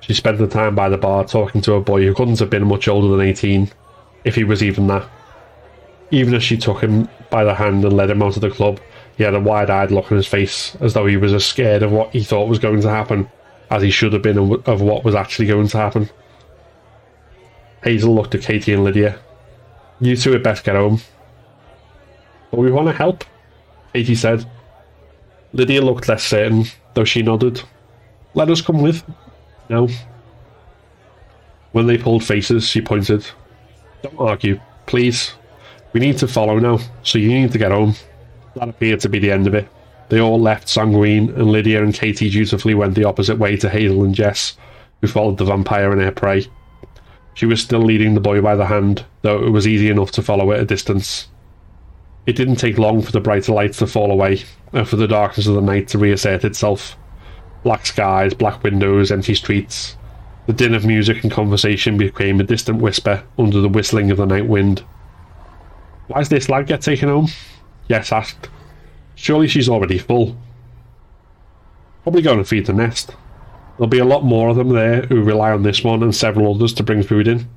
She 0.04 0.14
spent 0.14 0.38
the 0.38 0.47
time 0.47 0.76
by 0.76 0.89
the 0.89 0.97
bar 0.97 1.24
talking 1.24 1.62
to 1.62 1.76
a 1.76 1.82
boy 1.82 2.04
who 2.04 2.14
couldn't 2.14 2.39
have 2.39 2.49
been 2.49 2.68
much 2.68 2.89
older 2.89 3.08
than 3.08 3.26
18, 3.26 3.72
if 4.26 4.36
he 4.36 4.43
was 4.43 4.62
even 4.62 4.88
that. 4.88 5.08
Even 6.12 6.34
as 6.34 6.43
she 6.43 6.58
took 6.58 6.82
him 6.82 7.08
by 7.30 7.45
the 7.45 7.56
hand 7.56 7.86
and 7.86 7.95
led 7.95 8.10
him 8.10 8.22
out 8.22 8.36
of 8.36 8.41
the 8.41 8.49
club, 8.49 8.82
he 9.18 9.24
had 9.24 9.34
a 9.34 9.39
wide 9.39 9.70
eyed 9.70 9.91
look 9.91 10.12
on 10.12 10.18
his 10.18 10.28
face, 10.28 10.76
as 10.82 10.93
though 10.93 11.06
he 11.06 11.16
was 11.16 11.34
as 11.34 11.45
scared 11.45 11.84
of 11.84 11.91
what 11.93 12.12
he 12.12 12.22
thought 12.22 12.49
was 12.49 12.60
going 12.60 12.82
to 12.82 12.89
happen 12.89 13.30
as 13.70 13.82
he 13.82 13.89
should 13.89 14.12
have 14.12 14.22
been 14.22 14.38
of 14.38 14.82
what 14.82 15.06
was 15.06 15.16
actually 15.16 15.47
going 15.47 15.68
to 15.70 15.78
happen. 15.78 16.10
Hazel 17.82 18.14
looked 18.14 18.36
at 18.36 18.41
Katie 18.41 18.74
and 18.74 18.84
Lydia. 18.84 19.18
You 20.01 20.18
two 20.18 20.34
had 20.34 20.43
best 20.43 20.66
get 20.66 20.76
home. 20.76 20.99
But 22.51 22.60
we 22.60 22.72
want 22.72 22.88
to 22.89 22.93
help, 22.93 23.24
Katie 23.93 24.16
said. 24.16 24.45
Lydia 25.54 25.82
looked 25.82 26.10
less 26.10 26.24
certain, 26.24 26.66
though 26.93 27.06
she 27.06 27.22
nodded. 27.22 27.64
Let 28.34 28.49
us 28.49 28.62
come 28.62 28.82
with. 28.82 29.04
No. 29.74 29.89
When 31.71 31.88
they 31.88 31.97
pulled 31.97 32.24
faces, 32.24 32.69
she 32.69 32.80
pointed. 32.80 33.26
Don't 34.03 34.19
argue, 34.19 34.59
please. 34.86 35.34
We 35.93 35.99
need 35.99 36.19
to 36.19 36.28
follow 36.28 36.59
now, 36.59 36.78
so 37.01 37.17
you 37.17 37.30
need 37.30 37.51
to 37.53 37.57
get 37.57 37.71
home. 37.71 37.95
That 38.55 38.69
appeared 38.69 38.99
to 38.99 39.09
be 39.09 39.17
the 39.17 39.32
end 39.32 39.47
of 39.47 39.55
it. 39.55 39.67
They 40.09 40.19
all 40.19 40.39
left 40.39 40.69
Sanguine, 40.69 41.30
and 41.30 41.51
Lydia 41.51 41.82
and 41.82 41.91
Katie 41.91 42.30
dutifully 42.30 42.76
went 42.76 42.93
the 42.93 43.05
opposite 43.05 43.39
way 43.39 43.57
to 43.57 43.67
Hazel 43.67 44.03
and 44.03 44.13
Jess, 44.13 44.55
who 45.01 45.07
followed 45.07 45.39
the 45.39 45.45
vampire 45.45 45.91
and 45.91 46.01
her 46.03 46.11
prey. 46.11 46.45
She 47.34 47.47
was 47.47 47.59
still 47.59 47.82
leading 47.82 48.13
the 48.13 48.21
boy 48.21 48.41
by 48.41 48.55
the 48.55 48.67
hand, 48.67 49.03
though 49.24 49.43
it 49.43 49.49
was 49.49 49.67
easy 49.67 49.89
enough 49.89 50.11
to 50.11 50.21
follow 50.21 50.51
at 50.51 50.59
a 50.59 50.65
distance. 50.65 51.30
It 52.28 52.36
didn't 52.36 52.57
take 52.57 52.78
long 52.78 53.01
for 53.01 53.11
the 53.11 53.19
brighter 53.19 53.53
lights 53.53 53.80
to 53.80 53.88
fall 53.88 54.11
away, 54.11 54.43
and 54.71 54.88
for 54.88 54.97
the 54.97 55.07
darkness 55.07 55.47
of 55.47 55.55
the 55.55 55.61
night 55.61 55.88
to 55.88 55.97
reassert 55.97 56.43
itself. 56.43 56.95
Black 57.64 57.86
skies, 57.86 58.34
black 58.34 58.64
windows, 58.64 59.11
empty 59.11 59.36
streets. 59.36 59.95
The 60.47 60.53
din 60.53 60.74
of 60.74 60.86
music 60.86 61.24
and 61.24 61.32
conversation 61.32 61.97
became 61.97 62.39
a 62.39 62.43
distant 62.43 62.82
whisper 62.82 63.24
under 63.38 63.61
the 63.61 63.70
whistling 63.70 64.11
of 64.11 64.18
the 64.18 64.26
night 64.26 64.47
wind. 64.47 64.84
Why's 66.07 66.28
this 66.28 66.49
lad 66.49 66.68
get 66.68 66.82
taken 66.82 67.07
home? 67.07 67.30
Jess 67.88 68.11
asked. 68.11 68.49
Surely 69.16 69.47
she's 69.47 69.70
already 69.70 69.97
full. 69.97 70.36
Probably 72.03 72.22
going 72.22 72.39
to 72.39 72.43
feed 72.43 72.66
the 72.66 72.74
nest. 72.74 73.16
There'll 73.78 73.88
be 73.88 73.99
a 73.99 74.05
lot 74.05 74.26
more 74.26 74.49
of 74.49 74.57
them 74.57 74.70
there 74.70 75.03
who 75.03 75.24
rely 75.24 75.51
on 75.51 75.64
this 75.64 75.84
one 75.84 76.03
and 76.03 76.14
several 76.14 76.53
others 76.53 76.74
to 76.74 76.84
bring 76.84 77.03
food 77.03 77.28
in. 77.28 77.47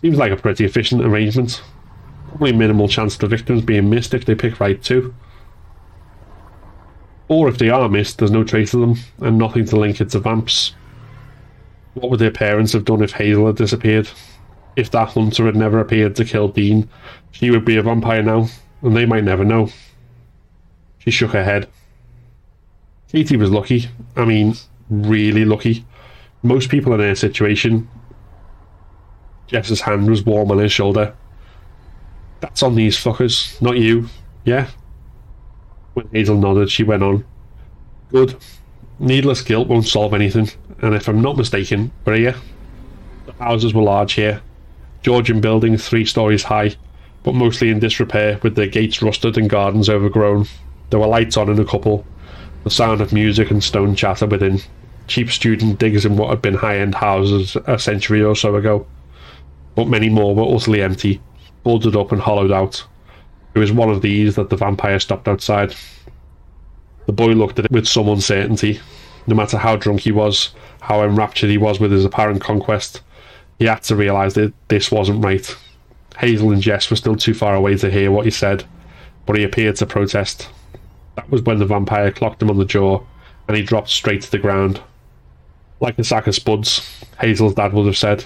Seems 0.00 0.18
like 0.18 0.30
a 0.30 0.36
pretty 0.36 0.64
efficient 0.64 1.04
arrangement. 1.04 1.62
Probably 2.28 2.52
minimal 2.52 2.88
chance 2.88 3.14
of 3.14 3.20
the 3.20 3.26
victims 3.28 3.62
being 3.62 3.88
missed 3.88 4.12
if 4.12 4.26
they 4.26 4.34
pick 4.34 4.60
right 4.60 4.80
too. 4.82 5.14
Or 7.28 7.48
if 7.48 7.58
they 7.58 7.68
are 7.68 7.88
missed, 7.88 8.18
there's 8.18 8.30
no 8.30 8.42
trace 8.42 8.72
of 8.74 8.80
them, 8.80 8.96
and 9.20 9.36
nothing 9.36 9.66
to 9.66 9.76
link 9.76 10.00
it 10.00 10.10
to 10.10 10.18
vamps. 10.18 10.74
What 11.94 12.10
would 12.10 12.20
their 12.20 12.30
parents 12.30 12.72
have 12.72 12.84
done 12.84 13.02
if 13.02 13.12
Hazel 13.12 13.46
had 13.46 13.56
disappeared? 13.56 14.08
If 14.76 14.90
that 14.92 15.10
hunter 15.10 15.44
had 15.46 15.56
never 15.56 15.78
appeared 15.78 16.16
to 16.16 16.24
kill 16.24 16.48
Dean, 16.48 16.88
she 17.32 17.50
would 17.50 17.64
be 17.64 17.76
a 17.76 17.82
vampire 17.82 18.22
now, 18.22 18.48
and 18.82 18.96
they 18.96 19.04
might 19.04 19.24
never 19.24 19.44
know. 19.44 19.68
She 20.98 21.10
shook 21.10 21.32
her 21.32 21.44
head. 21.44 21.68
Katie 23.10 23.36
was 23.36 23.50
lucky. 23.50 23.88
I 24.16 24.24
mean, 24.24 24.54
really 24.88 25.44
lucky. 25.44 25.84
Most 26.42 26.70
people 26.70 26.94
in 26.94 27.00
her 27.00 27.14
situation. 27.14 27.88
Jess's 29.48 29.80
hand 29.80 30.08
was 30.08 30.24
warm 30.24 30.50
on 30.50 30.58
his 30.58 30.72
shoulder. 30.72 31.14
That's 32.40 32.62
on 32.62 32.74
these 32.74 32.96
fuckers, 32.96 33.60
not 33.60 33.78
you. 33.78 34.08
Yeah? 34.44 34.68
When 35.98 36.08
Hazel 36.12 36.36
nodded, 36.36 36.70
she 36.70 36.84
went 36.84 37.02
on. 37.02 37.24
Good. 38.12 38.36
Needless 39.00 39.42
guilt 39.42 39.66
won't 39.66 39.88
solve 39.88 40.14
anything, 40.14 40.48
and 40.80 40.94
if 40.94 41.08
I'm 41.08 41.20
not 41.20 41.36
mistaken, 41.36 41.90
you? 42.06 42.34
The 43.26 43.32
houses 43.40 43.74
were 43.74 43.82
large 43.82 44.12
here. 44.12 44.40
Georgian 45.02 45.40
buildings 45.40 45.88
three 45.88 46.04
stories 46.04 46.44
high, 46.44 46.76
but 47.24 47.34
mostly 47.34 47.70
in 47.70 47.80
disrepair, 47.80 48.38
with 48.44 48.54
their 48.54 48.68
gates 48.68 49.02
rusted 49.02 49.36
and 49.36 49.50
gardens 49.50 49.90
overgrown. 49.90 50.46
There 50.90 51.00
were 51.00 51.08
lights 51.08 51.36
on 51.36 51.50
in 51.50 51.58
a 51.58 51.64
couple, 51.64 52.06
the 52.62 52.70
sound 52.70 53.00
of 53.00 53.12
music 53.12 53.50
and 53.50 53.64
stone 53.64 53.96
chatter 53.96 54.26
within. 54.26 54.60
Cheap 55.08 55.32
student 55.32 55.80
digs 55.80 56.04
in 56.04 56.16
what 56.16 56.30
had 56.30 56.40
been 56.40 56.54
high 56.54 56.78
end 56.78 56.94
houses 56.94 57.56
a 57.66 57.76
century 57.76 58.22
or 58.22 58.36
so 58.36 58.54
ago. 58.54 58.86
But 59.74 59.88
many 59.88 60.08
more 60.08 60.32
were 60.32 60.54
utterly 60.54 60.80
empty, 60.80 61.20
boarded 61.64 61.96
up 61.96 62.12
and 62.12 62.20
hollowed 62.20 62.52
out. 62.52 62.86
It 63.54 63.58
was 63.58 63.72
one 63.72 63.90
of 63.90 64.02
these 64.02 64.36
that 64.36 64.50
the 64.50 64.56
vampire 64.56 65.00
stopped 65.00 65.28
outside. 65.28 65.74
The 67.06 67.12
boy 67.12 67.32
looked 67.32 67.58
at 67.58 67.64
it 67.64 67.72
with 67.72 67.88
some 67.88 68.08
uncertainty. 68.08 68.80
No 69.26 69.34
matter 69.34 69.58
how 69.58 69.76
drunk 69.76 70.00
he 70.00 70.12
was, 70.12 70.50
how 70.80 71.02
enraptured 71.02 71.50
he 71.50 71.58
was 71.58 71.80
with 71.80 71.92
his 71.92 72.04
apparent 72.04 72.40
conquest, 72.40 73.02
he 73.58 73.64
had 73.66 73.82
to 73.84 73.96
realise 73.96 74.34
that 74.34 74.52
this 74.68 74.90
wasn't 74.90 75.24
right. 75.24 75.56
Hazel 76.18 76.52
and 76.52 76.62
Jess 76.62 76.90
were 76.90 76.96
still 76.96 77.16
too 77.16 77.34
far 77.34 77.54
away 77.54 77.76
to 77.76 77.90
hear 77.90 78.10
what 78.10 78.24
he 78.24 78.30
said, 78.30 78.64
but 79.26 79.36
he 79.36 79.44
appeared 79.44 79.76
to 79.76 79.86
protest. 79.86 80.48
That 81.16 81.30
was 81.30 81.42
when 81.42 81.58
the 81.58 81.66
vampire 81.66 82.12
clocked 82.12 82.42
him 82.42 82.50
on 82.50 82.58
the 82.58 82.64
jaw, 82.64 83.02
and 83.46 83.56
he 83.56 83.62
dropped 83.62 83.88
straight 83.88 84.22
to 84.22 84.30
the 84.30 84.38
ground. 84.38 84.80
Like 85.80 85.98
a 85.98 86.04
sack 86.04 86.26
of 86.26 86.34
spuds, 86.34 87.04
Hazel's 87.20 87.54
dad 87.54 87.72
would 87.72 87.86
have 87.86 87.96
said, 87.96 88.24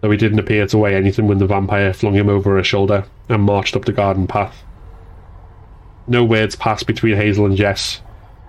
though 0.00 0.10
he 0.10 0.16
didn't 0.16 0.38
appear 0.38 0.66
to 0.66 0.78
weigh 0.78 0.94
anything 0.94 1.26
when 1.26 1.38
the 1.38 1.46
vampire 1.46 1.92
flung 1.92 2.14
him 2.14 2.28
over 2.28 2.56
her 2.56 2.64
shoulder 2.64 3.04
and 3.28 3.42
marched 3.42 3.76
up 3.76 3.84
the 3.84 3.92
garden 3.92 4.26
path. 4.26 4.62
No 6.06 6.24
words 6.24 6.56
passed 6.56 6.86
between 6.86 7.16
Hazel 7.16 7.46
and 7.46 7.56
Jess, 7.56 8.00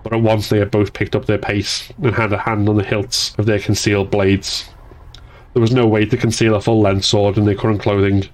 but 0.02 0.12
at 0.12 0.22
once 0.22 0.48
they 0.48 0.58
had 0.58 0.70
both 0.70 0.92
picked 0.92 1.14
up 1.14 1.26
their 1.26 1.38
pace 1.38 1.92
and 2.02 2.14
had 2.14 2.32
a 2.32 2.38
hand 2.38 2.68
on 2.68 2.76
the 2.76 2.84
hilts 2.84 3.34
of 3.38 3.46
their 3.46 3.60
concealed 3.60 4.10
blades. 4.10 4.68
There 5.52 5.60
was 5.60 5.72
no 5.72 5.86
way 5.86 6.06
to 6.06 6.16
conceal 6.16 6.54
a 6.54 6.60
full 6.60 6.80
length 6.80 7.04
sword 7.04 7.36
in 7.36 7.44
their 7.44 7.54
current 7.54 7.82
clothing, 7.82 8.24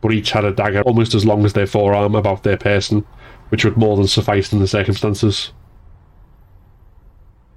but 0.00 0.12
each 0.12 0.32
had 0.32 0.44
a 0.44 0.52
dagger 0.52 0.82
almost 0.82 1.14
as 1.14 1.24
long 1.24 1.44
as 1.44 1.52
their 1.52 1.66
forearm 1.66 2.14
about 2.14 2.42
their 2.42 2.56
person, 2.56 3.04
which 3.48 3.64
would 3.64 3.76
more 3.76 3.96
than 3.96 4.08
suffice 4.08 4.52
in 4.52 4.58
the 4.58 4.66
circumstances. 4.66 5.52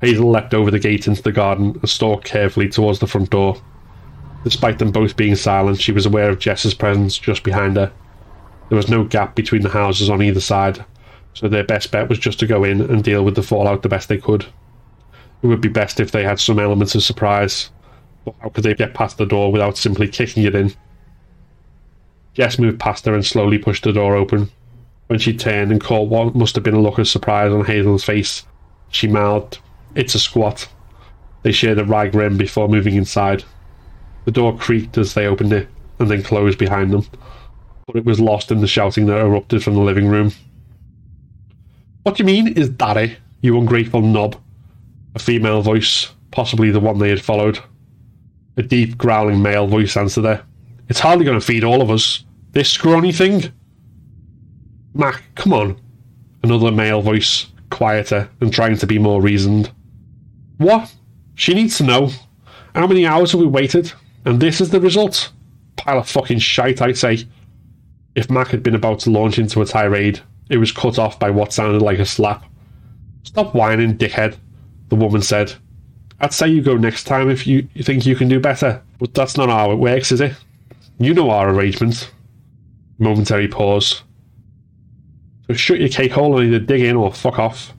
Hazel 0.02 0.30
leapt 0.30 0.54
over 0.54 0.72
the 0.72 0.80
gate 0.80 1.08
into 1.08 1.22
the 1.22 1.32
garden 1.32 1.78
and 1.82 1.90
stalked 1.90 2.24
carefully 2.24 2.70
towards 2.70 3.00
the 3.00 3.08
front 3.08 3.32
door. 3.32 3.62
Despite 4.44 4.80
them 4.80 4.92
both 4.92 5.18
being 5.18 5.36
silent, 5.36 5.82
she 5.82 5.92
was 5.92 6.06
aware 6.06 6.30
of 6.30 6.40
Jess's 6.40 6.74
presence 6.74 7.18
just 7.18 7.44
behind 7.44 7.76
her. 7.76 7.92
There 8.70 8.78
was 8.78 8.90
no 8.90 9.04
gap 9.04 9.36
between 9.36 9.64
the 9.64 9.70
houses 9.70 10.10
on 10.10 10.22
either 10.22 10.40
side, 10.40 10.86
so 11.34 11.48
their 11.48 11.64
best 11.64 11.92
bet 11.92 12.10
was 12.10 12.20
just 12.20 12.40
to 12.40 12.48
go 12.48 12.64
in 12.64 12.82
and 12.82 13.04
deal 13.04 13.26
with 13.26 13.36
the 13.36 13.44
fallout 13.44 13.82
the 13.82 13.90
best 13.90 14.08
they 14.08 14.18
could. 14.18 14.46
It 15.42 15.48
would 15.48 15.62
be 15.62 15.70
best 15.70 16.00
if 16.00 16.12
they 16.12 16.24
had 16.24 16.40
some 16.40 16.60
elements 16.60 16.96
of 16.96 17.04
surprise, 17.04 17.70
but 18.26 18.36
how 18.40 18.50
could 18.50 18.64
they 18.64 18.74
get 18.74 18.94
past 18.94 19.18
the 19.18 19.26
door 19.26 19.52
without 19.52 19.78
simply 19.78 20.08
kicking 20.08 20.44
it 20.44 20.56
in? 20.56 20.74
Jess 22.34 22.60
moved 22.60 22.80
past 22.80 23.06
her 23.06 23.14
and 23.14 23.26
slowly 23.26 23.58
pushed 23.58 23.84
the 23.84 23.94
door 23.94 24.16
open. 24.16 24.50
When 25.08 25.20
she 25.20 25.36
turned 25.36 25.72
and 25.72 25.82
caught 25.82 26.08
what 26.08 26.36
must 26.36 26.56
have 26.56 26.64
been 26.64 26.76
a 26.76 26.82
look 26.82 27.00
of 27.00 27.08
surprise 27.08 27.52
on 27.52 27.66
Hazel's 27.66 28.04
face, 28.04 28.46
she 28.90 29.08
mouthed, 29.08 29.60
It's 29.96 30.16
a 30.16 30.20
squat. 30.20 30.70
They 31.42 31.52
shared 31.52 31.80
a 31.80 31.86
wry 31.86 32.08
grin 32.08 32.38
before 32.38 32.68
moving 32.68 32.96
inside. 32.96 33.44
The 34.30 34.34
door 34.34 34.56
creaked 34.56 34.96
as 35.00 35.16
they 35.16 35.26
opened 35.26 35.52
it, 35.54 35.68
and 35.98 36.08
then 36.08 36.22
closed 36.22 36.60
behind 36.60 36.94
them, 36.94 37.04
but 37.88 37.96
it 37.96 38.06
was 38.06 38.20
lost 38.20 38.52
in 38.52 38.62
the 38.62 38.68
shouting 38.68 39.08
that 39.08 39.18
erupted 39.18 39.64
from 39.64 39.74
the 39.74 39.82
living 39.82 40.08
room. 40.08 40.34
What 42.04 42.16
do 42.16 42.22
you 42.22 42.28
mean, 42.28 42.50
is 42.50 42.70
it, 42.80 43.18
you 43.42 43.58
ungrateful 43.58 44.04
knob? 44.04 44.40
A 45.16 45.20
female 45.20 45.64
voice, 45.64 46.10
possibly 46.30 46.70
the 46.70 46.80
one 46.80 47.00
they 47.00 47.10
had 47.10 47.24
followed. 47.24 47.58
A 48.56 48.62
deep, 48.62 49.00
growling 49.00 49.42
male 49.42 49.66
voice 49.66 49.98
answered 49.98 50.26
her. 50.26 50.46
It's 50.90 51.00
hardly 51.00 51.26
going 51.26 51.40
to 51.40 51.44
feed 51.44 51.64
all 51.64 51.82
of 51.82 51.90
us. 51.90 52.24
This 52.52 52.70
scrawny 52.70 53.12
thing. 53.12 53.52
Mac, 54.94 55.24
come 55.34 55.54
on. 55.54 55.82
Another 56.44 56.72
male 56.72 57.02
voice, 57.02 57.48
quieter 57.72 58.30
and 58.42 58.54
trying 58.54 58.78
to 58.78 58.86
be 58.86 59.00
more 59.00 59.24
reasoned. 59.24 59.72
What? 60.58 60.94
She 61.34 61.56
needs 61.56 61.80
to 61.80 61.84
know. 61.84 62.12
How 62.76 62.86
many 62.86 63.08
hours 63.08 63.32
have 63.32 63.42
we 63.42 63.48
waited? 63.48 63.92
And 64.26 64.40
this 64.40 64.62
is 64.62 64.70
the 64.70 64.82
result? 64.82 65.32
Pile 65.78 66.00
of 66.00 66.10
fucking 66.10 66.40
shite, 66.40 66.82
I'd 66.82 66.98
say. 66.98 67.28
If 68.16 68.30
Mac 68.30 68.50
had 68.50 68.64
been 68.64 68.76
about 68.76 69.00
to 69.02 69.10
launch 69.10 69.40
into 69.40 69.62
a 69.62 69.66
tirade, 69.66 70.20
it 70.50 70.58
was 70.58 70.72
cut 70.72 71.00
off 71.00 71.20
by 71.20 71.30
what 71.30 71.54
sounded 71.54 71.82
like 71.82 72.00
a 72.00 72.06
slap. 72.06 72.44
Stop 73.24 73.54
whining, 73.54 73.98
dickhead, 73.98 74.38
the 74.90 74.96
woman 74.96 75.22
said. 75.22 75.54
I'd 76.20 76.34
say 76.34 76.48
you 76.50 76.62
go 76.62 76.76
next 76.76 77.06
time 77.06 77.30
if 77.30 77.48
you, 77.48 77.68
you 77.74 77.84
think 77.84 78.06
you 78.06 78.16
can 78.16 78.28
do 78.28 78.40
better, 78.40 78.82
but 78.98 79.14
that's 79.14 79.38
not 79.38 79.50
how 79.50 79.72
it 79.72 79.76
works, 79.76 80.12
is 80.12 80.20
it? 80.20 80.34
You 80.98 81.14
know 81.14 81.30
our 81.30 81.50
arrangement. 81.50 82.12
Momentary 82.98 83.48
pause. 83.48 84.04
So 85.48 85.54
shut 85.54 85.80
your 85.80 85.90
cake 85.90 86.12
hole 86.12 86.38
and 86.38 86.48
either 86.48 86.64
dig 86.64 86.82
in 86.82 86.96
or 86.96 87.14
fuck 87.14 87.40
off. 87.40 87.74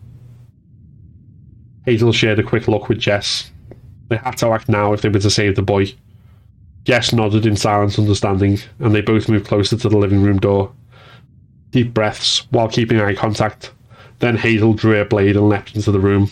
Hazel 1.85 2.13
shared 2.13 2.39
a 2.39 2.43
quick 2.43 2.67
look 2.67 2.89
with 2.89 2.99
Jess. 2.99 3.51
They 4.09 4.17
had 4.17 4.37
to 4.39 4.49
act 4.49 4.69
now 4.69 4.93
if 4.93 5.03
they 5.03 5.09
were 5.09 5.19
to 5.19 5.31
save 5.31 5.57
the 5.57 5.63
boy. 5.63 5.95
Jess 6.85 7.13
nodded 7.13 7.47
in 7.47 7.57
silent 7.57 7.99
understanding, 7.99 8.59
and 8.79 8.95
they 8.95 9.01
both 9.01 9.29
moved 9.29 9.47
closer 9.47 9.77
to 9.77 9.89
the 9.89 9.99
living 9.99 10.23
room 10.23 10.39
door. 10.39 10.73
Deep 11.71 11.93
breaths 11.93 12.47
while 12.51 12.69
keeping 12.69 13.01
eye 13.01 13.15
contact. 13.15 13.73
Then 14.19 14.37
Hazel 14.37 14.75
drew 14.75 14.93
her 14.93 15.05
blade 15.05 15.37
and 15.37 15.49
leapt 15.49 15.77
into 15.77 15.93
the 15.93 16.01
room. 16.01 16.31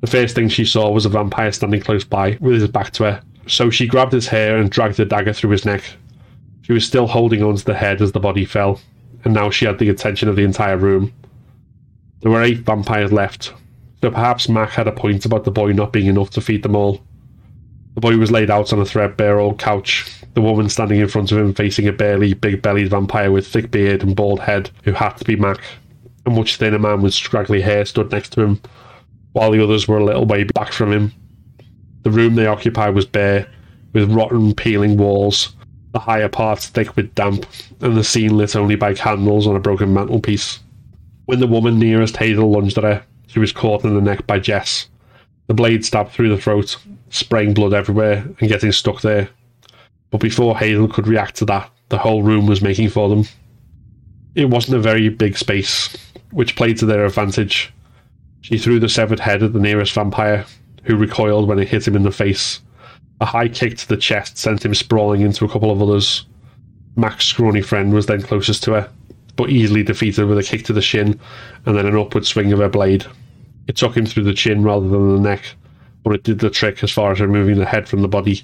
The 0.00 0.06
first 0.06 0.34
thing 0.34 0.48
she 0.48 0.64
saw 0.64 0.90
was 0.90 1.06
a 1.06 1.08
vampire 1.08 1.52
standing 1.52 1.80
close 1.80 2.04
by, 2.04 2.36
with 2.40 2.60
his 2.60 2.68
back 2.68 2.90
to 2.92 3.04
her. 3.04 3.22
So 3.46 3.70
she 3.70 3.86
grabbed 3.86 4.12
his 4.12 4.28
hair 4.28 4.56
and 4.56 4.70
dragged 4.70 4.96
the 4.96 5.04
dagger 5.04 5.32
through 5.32 5.50
his 5.50 5.64
neck. 5.64 5.82
She 6.62 6.72
was 6.72 6.86
still 6.86 7.06
holding 7.06 7.42
on 7.42 7.56
to 7.56 7.64
the 7.64 7.74
head 7.74 8.00
as 8.00 8.12
the 8.12 8.20
body 8.20 8.44
fell, 8.44 8.80
and 9.24 9.34
now 9.34 9.50
she 9.50 9.64
had 9.64 9.78
the 9.78 9.88
attention 9.88 10.28
of 10.28 10.36
the 10.36 10.44
entire 10.44 10.76
room. 10.76 11.12
There 12.20 12.30
were 12.30 12.42
eight 12.42 12.58
vampires 12.58 13.12
left, 13.12 13.52
so 14.00 14.10
perhaps 14.10 14.48
Mac 14.48 14.70
had 14.70 14.86
a 14.86 14.92
point 14.92 15.24
about 15.24 15.44
the 15.44 15.50
boy 15.50 15.72
not 15.72 15.92
being 15.92 16.06
enough 16.06 16.30
to 16.30 16.40
feed 16.40 16.62
them 16.62 16.76
all. 16.76 17.02
The 17.94 18.00
boy 18.00 18.16
was 18.16 18.30
laid 18.30 18.50
out 18.50 18.72
on 18.72 18.80
a 18.80 18.86
threadbare 18.86 19.38
old 19.38 19.58
couch, 19.58 20.10
the 20.34 20.40
woman 20.40 20.68
standing 20.68 21.00
in 21.00 21.08
front 21.08 21.30
of 21.30 21.38
him 21.38 21.52
facing 21.52 21.86
a 21.86 21.92
burly, 21.92 22.32
big 22.32 22.62
bellied 22.62 22.88
vampire 22.88 23.30
with 23.30 23.46
thick 23.46 23.70
beard 23.70 24.02
and 24.02 24.16
bald 24.16 24.40
head 24.40 24.70
who 24.84 24.92
had 24.92 25.16
to 25.18 25.24
be 25.24 25.36
Mac. 25.36 25.60
A 26.24 26.30
much 26.30 26.56
thinner 26.56 26.78
man 26.78 27.02
with 27.02 27.14
scraggly 27.14 27.60
hair 27.60 27.84
stood 27.84 28.10
next 28.10 28.30
to 28.30 28.42
him, 28.42 28.60
while 29.32 29.50
the 29.50 29.62
others 29.62 29.86
were 29.86 29.98
a 29.98 30.04
little 30.04 30.24
way 30.24 30.44
back 30.44 30.72
from 30.72 30.92
him. 30.92 31.12
The 32.02 32.10
room 32.10 32.34
they 32.34 32.46
occupied 32.46 32.94
was 32.94 33.06
bare, 33.06 33.46
with 33.92 34.10
rotten, 34.10 34.54
peeling 34.54 34.96
walls, 34.96 35.54
the 35.92 35.98
higher 35.98 36.28
parts 36.28 36.68
thick 36.68 36.96
with 36.96 37.14
damp, 37.14 37.46
and 37.80 37.96
the 37.96 38.04
scene 38.04 38.36
lit 38.36 38.56
only 38.56 38.76
by 38.76 38.94
candles 38.94 39.46
on 39.46 39.56
a 39.56 39.60
broken 39.60 39.92
mantelpiece. 39.92 40.60
When 41.26 41.40
the 41.40 41.46
woman 41.46 41.78
nearest 41.78 42.16
Hazel 42.16 42.50
lunged 42.50 42.78
at 42.78 42.84
her, 42.84 43.04
she 43.26 43.38
was 43.38 43.52
caught 43.52 43.84
in 43.84 43.94
the 43.94 44.00
neck 44.00 44.26
by 44.26 44.38
Jess. 44.38 44.88
The 45.46 45.54
blade 45.54 45.84
stabbed 45.84 46.12
through 46.12 46.30
the 46.30 46.40
throat, 46.40 46.76
spraying 47.12 47.54
blood 47.54 47.74
everywhere 47.74 48.24
and 48.40 48.48
getting 48.48 48.72
stuck 48.72 49.02
there. 49.02 49.28
But 50.10 50.20
before 50.20 50.58
Hazel 50.58 50.88
could 50.88 51.06
react 51.06 51.36
to 51.36 51.44
that, 51.46 51.70
the 51.88 51.98
whole 51.98 52.22
room 52.22 52.46
was 52.46 52.62
making 52.62 52.88
for 52.88 53.08
them. 53.08 53.26
It 54.34 54.50
wasn't 54.50 54.78
a 54.78 54.80
very 54.80 55.08
big 55.08 55.36
space, 55.36 55.94
which 56.30 56.56
played 56.56 56.78
to 56.78 56.86
their 56.86 57.04
advantage. 57.04 57.72
She 58.40 58.58
threw 58.58 58.80
the 58.80 58.88
severed 58.88 59.20
head 59.20 59.42
at 59.42 59.52
the 59.52 59.60
nearest 59.60 59.92
vampire, 59.92 60.46
who 60.84 60.96
recoiled 60.96 61.46
when 61.46 61.58
it 61.58 61.68
hit 61.68 61.86
him 61.86 61.96
in 61.96 62.02
the 62.02 62.10
face. 62.10 62.60
A 63.20 63.26
high 63.26 63.48
kick 63.48 63.76
to 63.78 63.88
the 63.88 63.96
chest 63.96 64.38
sent 64.38 64.64
him 64.64 64.74
sprawling 64.74 65.20
into 65.20 65.44
a 65.44 65.48
couple 65.48 65.70
of 65.70 65.80
others. 65.80 66.26
Mac's 66.96 67.26
scrawny 67.26 67.62
friend 67.62 67.92
was 67.92 68.06
then 68.06 68.22
closest 68.22 68.64
to 68.64 68.72
her, 68.72 68.90
but 69.36 69.50
easily 69.50 69.82
defeated 69.82 70.26
with 70.26 70.38
a 70.38 70.42
kick 70.42 70.64
to 70.64 70.72
the 70.72 70.82
shin 70.82 71.20
and 71.64 71.76
then 71.76 71.86
an 71.86 71.96
upward 71.96 72.26
swing 72.26 72.52
of 72.52 72.58
her 72.58 72.68
blade. 72.68 73.06
It 73.68 73.76
took 73.76 73.96
him 73.96 74.06
through 74.06 74.24
the 74.24 74.34
chin 74.34 74.62
rather 74.62 74.88
than 74.88 75.14
the 75.14 75.20
neck, 75.20 75.54
but 76.02 76.14
it 76.14 76.22
did 76.22 76.38
the 76.38 76.50
trick 76.50 76.82
as 76.82 76.90
far 76.90 77.12
as 77.12 77.20
removing 77.20 77.58
the 77.58 77.66
head 77.66 77.88
from 77.88 78.02
the 78.02 78.08
body. 78.08 78.42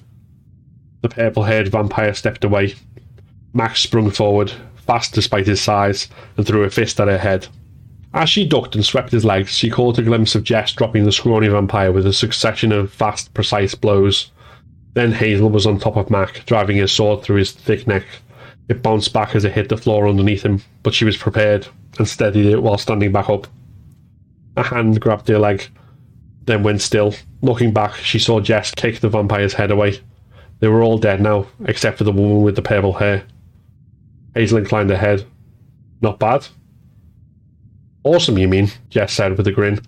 The 1.03 1.09
purple 1.09 1.45
haired 1.45 1.69
vampire 1.69 2.15
stepped 2.15 2.45
away. 2.45 2.75
Max 3.53 3.81
sprung 3.81 4.11
forward, 4.11 4.53
fast 4.77 5.15
despite 5.15 5.47
his 5.47 5.61
size, 5.61 6.09
and 6.37 6.47
threw 6.47 6.65
a 6.65 6.71
fist 6.71 7.01
at 7.01 7.09
her 7.09 7.19
head. 7.19 7.49
As 8.15 8.31
she 8.31 8.47
ducked 8.47 8.75
and 8.75 8.85
swept 8.85 9.13
his 9.13 9.25
legs, 9.25 9.51
she 9.51 9.71
caught 9.71 9.99
a 9.99 10.03
glimpse 10.03 10.35
of 10.35 10.45
Jess 10.45 10.73
dropping 10.73 11.05
the 11.05 11.13
scrawny 11.13 11.49
vampire 11.49 11.93
with 11.93 12.07
a 12.07 12.13
succession 12.13 12.73
of 12.73 12.93
fast, 12.93 13.35
precise 13.35 13.75
blows. 13.75 14.31
Then 14.95 15.13
Hazel 15.13 15.51
was 15.51 15.67
on 15.67 15.79
top 15.79 15.97
of 15.97 16.11
Mac, 16.11 16.45
driving 16.47 16.79
his 16.79 16.91
sword 16.91 17.23
through 17.23 17.37
his 17.37 17.53
thick 17.53 17.87
neck. 17.87 18.05
It 18.69 18.83
bounced 18.83 19.13
back 19.13 19.35
as 19.35 19.45
it 19.45 19.53
hit 19.53 19.69
the 19.69 19.77
floor 19.77 20.09
underneath 20.09 20.43
him, 20.43 20.63
but 20.83 20.95
she 20.95 21.05
was 21.05 21.17
prepared 21.17 21.69
and 21.99 22.09
steadied 22.09 22.47
it 22.47 22.63
while 22.63 22.79
standing 22.79 23.13
back 23.13 23.29
up. 23.29 23.47
A 24.57 24.63
hand 24.63 25.01
grabbed 25.01 25.29
her 25.29 25.39
leg, 25.39 25.69
then 26.49 26.65
went 26.65 26.83
still. 26.83 27.15
Looking 27.43 27.73
back, 27.73 27.95
she 27.95 28.19
saw 28.19 28.41
Jess 28.41 28.73
kick 28.73 28.99
the 28.99 29.09
vampire's 29.09 29.55
head 29.55 29.71
away. 29.71 30.01
They 30.59 30.67
were 30.67 30.83
all 30.83 30.99
dead 30.99 31.21
now, 31.21 31.47
except 31.67 31.99
for 31.99 32.05
the 32.05 32.13
woman 32.13 32.43
with 32.43 32.57
the 32.57 32.63
purple 32.63 32.95
hair. 32.95 33.25
Hazel 34.35 34.59
inclined 34.59 34.91
her 34.91 34.97
head. 34.97 35.25
Not 36.01 36.19
bad. 36.19 36.49
Awesome, 38.03 38.39
you 38.39 38.49
mean? 38.49 38.71
Jess 38.91 39.13
said 39.13 39.37
with 39.37 39.47
a 39.47 39.53
grin. 39.53 39.81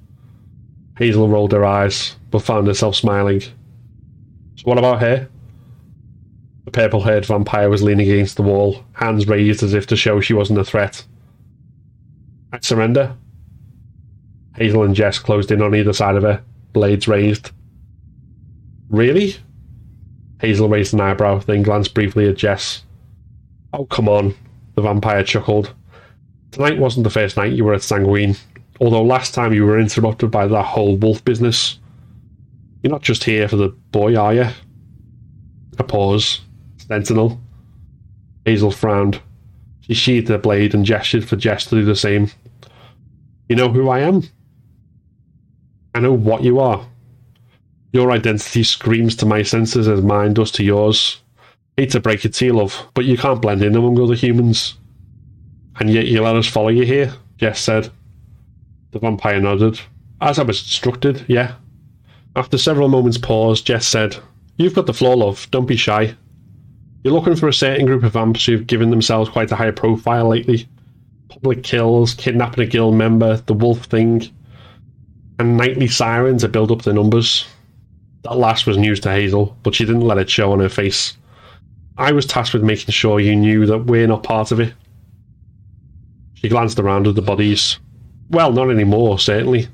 Hazel 0.99 1.29
rolled 1.29 1.53
her 1.53 1.65
eyes, 1.65 2.17
but 2.31 2.43
found 2.43 2.67
herself 2.67 2.95
smiling. 2.95 3.41
So 3.41 4.65
what 4.65 4.79
about 4.79 5.01
her? 5.01 5.29
The 6.67 6.71
purple 6.71 7.01
haired 7.03 7.25
vampire 7.25 7.71
was 7.71 7.83
leaning 7.83 8.11
against 8.11 8.37
the 8.37 8.43
wall, 8.43 8.85
hands 8.93 9.27
raised 9.27 9.63
as 9.63 9.75
if 9.75 9.87
to 9.89 9.97
show 9.97 10.21
she 10.21 10.35
wasn't 10.35 10.59
a 10.59 10.65
threat. 10.65 11.05
I 12.53 12.59
surrender. 12.61 13.17
Hazel 14.57 14.83
and 14.83 14.95
Jess 14.95 15.19
closed 15.19 15.51
in 15.51 15.63
on 15.63 15.75
either 15.75 15.93
side 15.93 16.17
of 16.17 16.23
her, 16.23 16.43
blades 16.73 17.09
raised. 17.09 17.51
Really? 18.89 19.37
Hazel 20.41 20.69
raised 20.69 20.95
an 20.95 21.01
eyebrow, 21.01 21.39
then 21.39 21.63
glanced 21.63 21.95
briefly 21.95 22.29
at 22.29 22.37
Jess. 22.37 22.85
Oh, 23.73 23.85
come 23.85 24.09
on, 24.09 24.35
the 24.75 24.83
vampire 24.83 25.23
chuckled. 25.23 25.75
Tonight 26.51 26.79
wasn't 26.79 27.05
the 27.05 27.11
first 27.11 27.37
night 27.37 27.53
you 27.53 27.65
were 27.65 27.75
at 27.75 27.83
Sanguine, 27.83 28.37
although 28.81 29.03
last 29.03 29.35
time 29.35 29.53
you 29.53 29.65
were 29.65 29.79
interrupted 29.79 30.31
by 30.31 30.47
that 30.47 30.63
whole 30.65 30.97
wolf 30.97 31.25
business. 31.25 31.79
You're 32.83 32.91
not 32.91 33.03
just 33.03 33.25
here 33.25 33.47
for 33.47 33.57
the 33.57 33.69
boy, 33.69 34.17
are 34.17 34.35
you? 34.35 34.47
A 35.79 35.85
pause. 35.85 36.41
Sentinel. 36.79 37.41
Hazel 38.45 38.71
frowned. 38.73 39.21
She 39.83 39.95
sheathed 39.95 40.29
her 40.29 40.39
blade 40.39 40.75
and 40.75 40.85
gestured 40.85 41.29
for 41.29 41.37
Jess 41.37 41.67
to 41.67 41.77
do 41.77 41.85
the 41.85 41.95
same. 41.95 42.31
You 43.49 43.57
know 43.57 43.69
who 43.69 43.89
I 43.89 44.01
am? 44.01 44.25
I 45.95 46.01
know 46.01 46.13
what 46.13 46.43
you 46.43 46.61
are. 46.61 46.87
Your 47.93 48.13
identity 48.13 48.63
screams 48.63 49.17
to 49.17 49.27
my 49.27 49.43
senses 49.43 49.89
as 49.89 50.03
mine 50.03 50.35
does 50.35 50.53
to 50.53 50.65
yours. 50.65 51.21
Hate 51.77 51.91
to 51.91 52.01
break 52.01 52.25
it 52.25 52.35
to 52.35 52.47
you, 52.47 52.53
love, 52.53 52.87
but 52.95 53.05
you 53.05 53.17
can't 53.17 53.43
blend 53.43 53.63
in 53.63 53.75
among 53.75 54.01
other 54.01 54.15
humans. 54.15 54.77
And 55.79 55.91
yet 55.91 56.07
you 56.07 56.23
let 56.23 56.37
us 56.37 56.47
follow 56.47 56.69
you 56.69 56.85
here, 56.85 57.15
Jess 57.39 57.61
said. 57.61 57.91
The 58.93 58.99
vampire 58.99 59.41
nodded. 59.41 59.81
As 60.21 60.39
I 60.39 60.43
was 60.43 60.61
instructed, 60.61 61.25
yeah. 61.27 61.55
After 62.37 62.59
several 62.59 62.89
moments' 62.89 63.19
pause, 63.19 63.63
Jess 63.63 63.87
said, 63.87 64.17
You've 64.57 64.75
got 64.75 64.87
the 64.87 64.93
floor, 64.93 65.17
love. 65.17 65.51
Don't 65.51 65.67
be 65.67 65.77
shy. 65.77 66.15
You're 67.03 67.15
looking 67.15 67.35
for 67.35 67.49
a 67.49 67.53
certain 67.53 67.87
group 67.87 68.03
of 68.05 68.13
vamps 68.13 68.45
who've 68.45 68.67
given 68.67 68.91
themselves 68.91 69.31
quite 69.31 69.51
a 69.51 69.57
high 69.57 69.71
profile 69.71 70.29
lately. 70.29 70.69
Public 71.29 71.63
kills, 71.63 72.13
kidnapping 72.15 72.65
a 72.65 72.67
guild 72.67 72.95
member, 72.95 73.39
the 73.39 73.55
wolf 73.55 73.87
thing. 73.87 74.29
And 75.41 75.57
nightly 75.57 75.89
siren 75.89 76.37
to 76.39 76.49
build 76.49 76.71
up 76.71 76.83
the 76.83 76.93
numbers. 76.93 77.47
That 78.23 78.37
last 78.37 78.67
was 78.67 78.77
news 78.77 79.01
to 79.01 79.11
Hazel, 79.11 79.57
but 79.63 79.75
she 79.75 79.87
didn't 79.87 80.03
let 80.03 80.19
it 80.19 80.29
show 80.29 80.53
on 80.53 80.61
her 80.61 80.69
face. 80.69 81.17
I 81.97 82.13
was 82.13 82.27
tasked 82.27 82.53
with 82.53 82.63
making 82.63 82.93
sure 82.93 83.19
you 83.21 83.35
knew 83.35 83.65
that 83.65 83.87
we're 83.87 84.07
not 84.07 84.23
part 84.23 84.53
of 84.53 84.61
it. 84.61 84.75
She 86.35 86.51
glanced 86.51 86.79
around 86.79 87.07
at 87.07 87.15
the 87.15 87.23
bodies. 87.23 87.79
Well, 88.29 88.53
not 88.53 88.71
anymore, 88.71 89.19
certainly. 89.19 89.69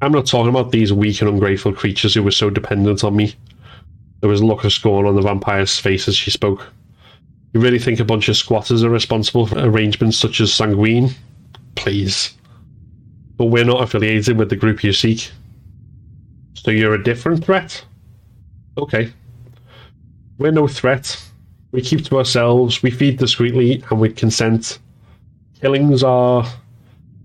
I'm 0.00 0.12
not 0.12 0.26
talking 0.26 0.48
about 0.48 0.72
these 0.72 0.92
weak 0.92 1.20
and 1.20 1.28
ungrateful 1.28 1.74
creatures 1.74 2.14
who 2.14 2.22
were 2.22 2.30
so 2.30 2.48
dependent 2.48 3.04
on 3.04 3.14
me. 3.14 3.34
There 4.20 4.30
was 4.30 4.40
a 4.40 4.46
look 4.46 4.64
of 4.64 4.72
scorn 4.72 5.06
on 5.06 5.16
the 5.16 5.22
vampire's 5.22 5.78
face 5.78 6.08
as 6.08 6.16
she 6.16 6.30
spoke. 6.30 6.66
You 7.52 7.60
really 7.60 7.78
think 7.78 8.00
a 8.00 8.04
bunch 8.04 8.28
of 8.30 8.36
squatters 8.36 8.82
are 8.82 8.90
responsible 8.90 9.46
for 9.46 9.58
arrangements 9.58 10.16
such 10.16 10.40
as 10.40 10.52
Sanguine? 10.52 11.10
Please. 11.74 12.37
But 13.38 13.46
we're 13.46 13.64
not 13.64 13.82
affiliated 13.82 14.36
with 14.36 14.50
the 14.50 14.56
group 14.56 14.84
you 14.84 14.92
seek. 14.92 15.30
So 16.54 16.70
you're 16.70 16.94
a 16.94 17.02
different 17.02 17.44
threat? 17.44 17.84
Okay. 18.76 19.12
We're 20.36 20.50
no 20.50 20.68
threat. 20.68 21.22
We 21.72 21.80
keep 21.80 22.04
to 22.06 22.18
ourselves, 22.18 22.82
we 22.82 22.90
feed 22.90 23.18
discreetly, 23.18 23.84
and 23.90 24.00
with 24.00 24.16
consent. 24.16 24.78
Killings 25.60 26.02
are. 26.02 26.46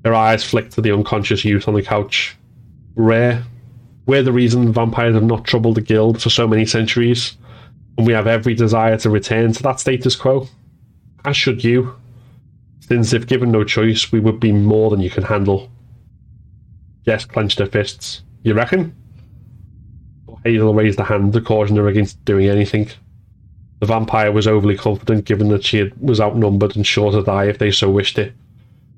Her 0.06 0.14
eyes 0.14 0.44
flick 0.44 0.70
to 0.72 0.82
the 0.82 0.92
unconscious 0.92 1.46
youth 1.46 1.68
on 1.68 1.74
the 1.74 1.82
couch. 1.82 2.36
Rare. 2.96 3.44
We're 4.06 4.24
the 4.24 4.34
reason 4.34 4.74
vampires 4.74 5.16
have 5.16 5.24
not 5.24 5.46
troubled 5.46 5.76
the 5.76 5.82
guild 5.82 6.22
for 6.22 6.30
so 6.30 6.48
many 6.48 6.66
centuries, 6.66 7.38
and 7.98 8.06
we 8.06 8.14
have 8.14 8.28
every 8.28 8.54
desire 8.54 8.98
to 8.98 9.10
return 9.10 9.54
to 9.54 9.64
that 9.64 9.80
status 9.80 10.16
quo. 10.16 10.48
As 11.24 11.38
should 11.38 11.64
you. 11.64 11.96
Since 12.82 13.14
if 13.14 13.28
given 13.28 13.52
no 13.52 13.64
choice, 13.64 14.12
we 14.12 14.20
would 14.20 14.42
be 14.42 14.52
more 14.52 14.90
than 14.90 15.00
you 15.00 15.10
can 15.10 15.24
handle. 15.24 15.72
Jess 17.06 17.26
clenched 17.26 17.60
her 17.60 17.66
fists. 17.66 18.24
You 18.44 18.54
reckon? 18.54 18.96
Hazel 20.44 20.74
raised 20.74 21.00
a 21.00 21.04
hand 21.04 21.34
to 21.34 21.42
caution 21.42 21.78
her 21.78 21.88
against 21.88 22.24
doing 22.26 22.48
anything. 22.48 22.90
The 23.80 23.86
vampire 23.86 24.32
was 24.32 24.48
overly 24.48 24.78
confident 24.78 25.26
given 25.26 25.50
that 25.50 25.64
she 25.64 25.92
was 26.00 26.22
outnumbered 26.22 26.76
and 26.76 26.86
sure 26.86 27.12
to 27.12 27.24
die 27.24 27.46
if 27.46 27.58
they 27.58 27.72
so 27.72 27.90
wished 27.90 28.18
it. 28.18 28.34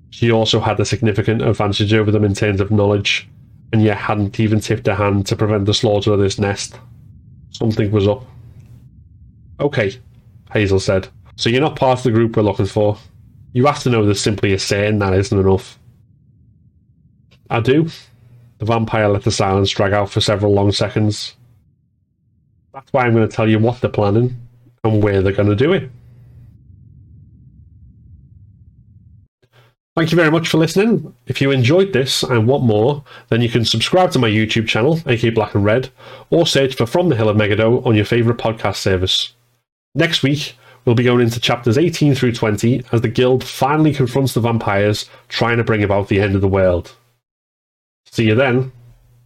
She 0.10 0.32
also 0.32 0.60
had 0.60 0.80
a 0.80 0.86
significant 0.86 1.42
advantage 1.42 1.94
over 1.94 2.12
them 2.12 2.24
in 2.24 2.34
terms 2.34 2.62
of 2.62 2.72
knowledge, 2.72 3.28
and 3.74 3.84
yet 3.84 3.98
hadn't 3.98 4.40
even 4.40 4.60
tipped 4.60 4.88
her 4.88 4.96
hand 4.96 5.28
to 5.28 5.36
prevent 5.36 5.66
the 5.66 5.74
slaughter 5.74 6.14
of 6.14 6.20
this 6.20 6.40
nest. 6.40 6.80
Something 7.52 7.92
was 7.92 8.08
up. 8.08 8.26
Okay, 9.60 10.00
Hazel 10.52 10.80
said. 10.80 11.08
So 11.36 11.50
you're 11.50 11.62
not 11.62 11.76
part 11.76 12.00
of 12.00 12.04
the 12.04 12.12
group 12.12 12.36
we're 12.38 12.44
looking 12.44 12.66
for. 12.66 12.98
You 13.54 13.66
have 13.66 13.84
to 13.84 13.90
know 13.90 14.06
that 14.06 14.16
simply 14.16 14.54
a 14.54 14.60
saying 14.60 15.00
that 15.00 15.14
isn't 15.14 15.38
enough. 15.38 15.80
I 17.50 17.60
do. 17.60 17.90
The 18.58 18.66
vampire 18.66 19.10
let 19.10 19.24
the 19.24 19.32
silence 19.32 19.70
drag 19.72 19.94
out 19.94 20.10
for 20.10 20.22
several 20.22 20.54
long 20.54 20.72
seconds. 20.72 21.36
That's 22.74 22.92
why 22.92 23.06
I'm 23.06 23.14
going 23.14 23.28
to 23.28 23.36
tell 23.36 23.50
you 23.50 23.60
what 23.60 23.82
they're 23.82 23.90
planning 23.90 24.38
and 24.84 25.04
where 25.04 25.22
they're 25.22 25.34
going 25.34 25.50
to 25.50 25.56
do 25.56 25.74
it. 25.74 25.90
Thank 29.96 30.12
you 30.12 30.18
very 30.18 30.32
much 30.32 30.50
for 30.50 30.58
listening. 30.58 31.16
If 31.26 31.40
you 31.40 31.52
enjoyed 31.52 31.94
this 31.94 32.22
and 32.22 32.48
want 32.48 32.66
more, 32.66 33.06
then 33.30 33.42
you 33.42 33.48
can 33.48 33.64
subscribe 33.64 34.12
to 34.12 34.20
my 34.20 34.30
YouTube 34.30 34.68
channel, 34.68 35.00
AK 35.06 35.34
Black 35.34 35.56
and 35.56 35.64
Red, 35.64 35.90
or 36.30 36.46
search 36.46 36.76
for 36.76 36.86
From 36.86 37.08
the 37.08 37.16
Hill 37.16 37.30
of 37.30 37.38
Megiddo 37.38 37.82
on 37.84 37.96
your 37.96 38.04
favourite 38.04 38.38
podcast 38.38 38.76
service. 38.76 39.34
Next 39.94 40.22
week, 40.22 40.58
we'll 40.84 40.96
be 40.96 41.04
going 41.04 41.22
into 41.22 41.40
chapters 41.40 41.78
18 41.78 42.14
through 42.14 42.34
20 42.34 42.84
as 42.92 43.00
the 43.00 43.08
guild 43.08 43.42
finally 43.42 43.94
confronts 43.94 44.34
the 44.34 44.42
vampires 44.42 45.10
trying 45.30 45.58
to 45.58 45.64
bring 45.64 45.82
about 45.82 46.10
the 46.10 46.20
end 46.20 46.36
of 46.36 46.42
the 46.42 46.48
world. 46.50 46.94
See 48.16 48.24
you 48.24 48.36
then. 48.36 48.72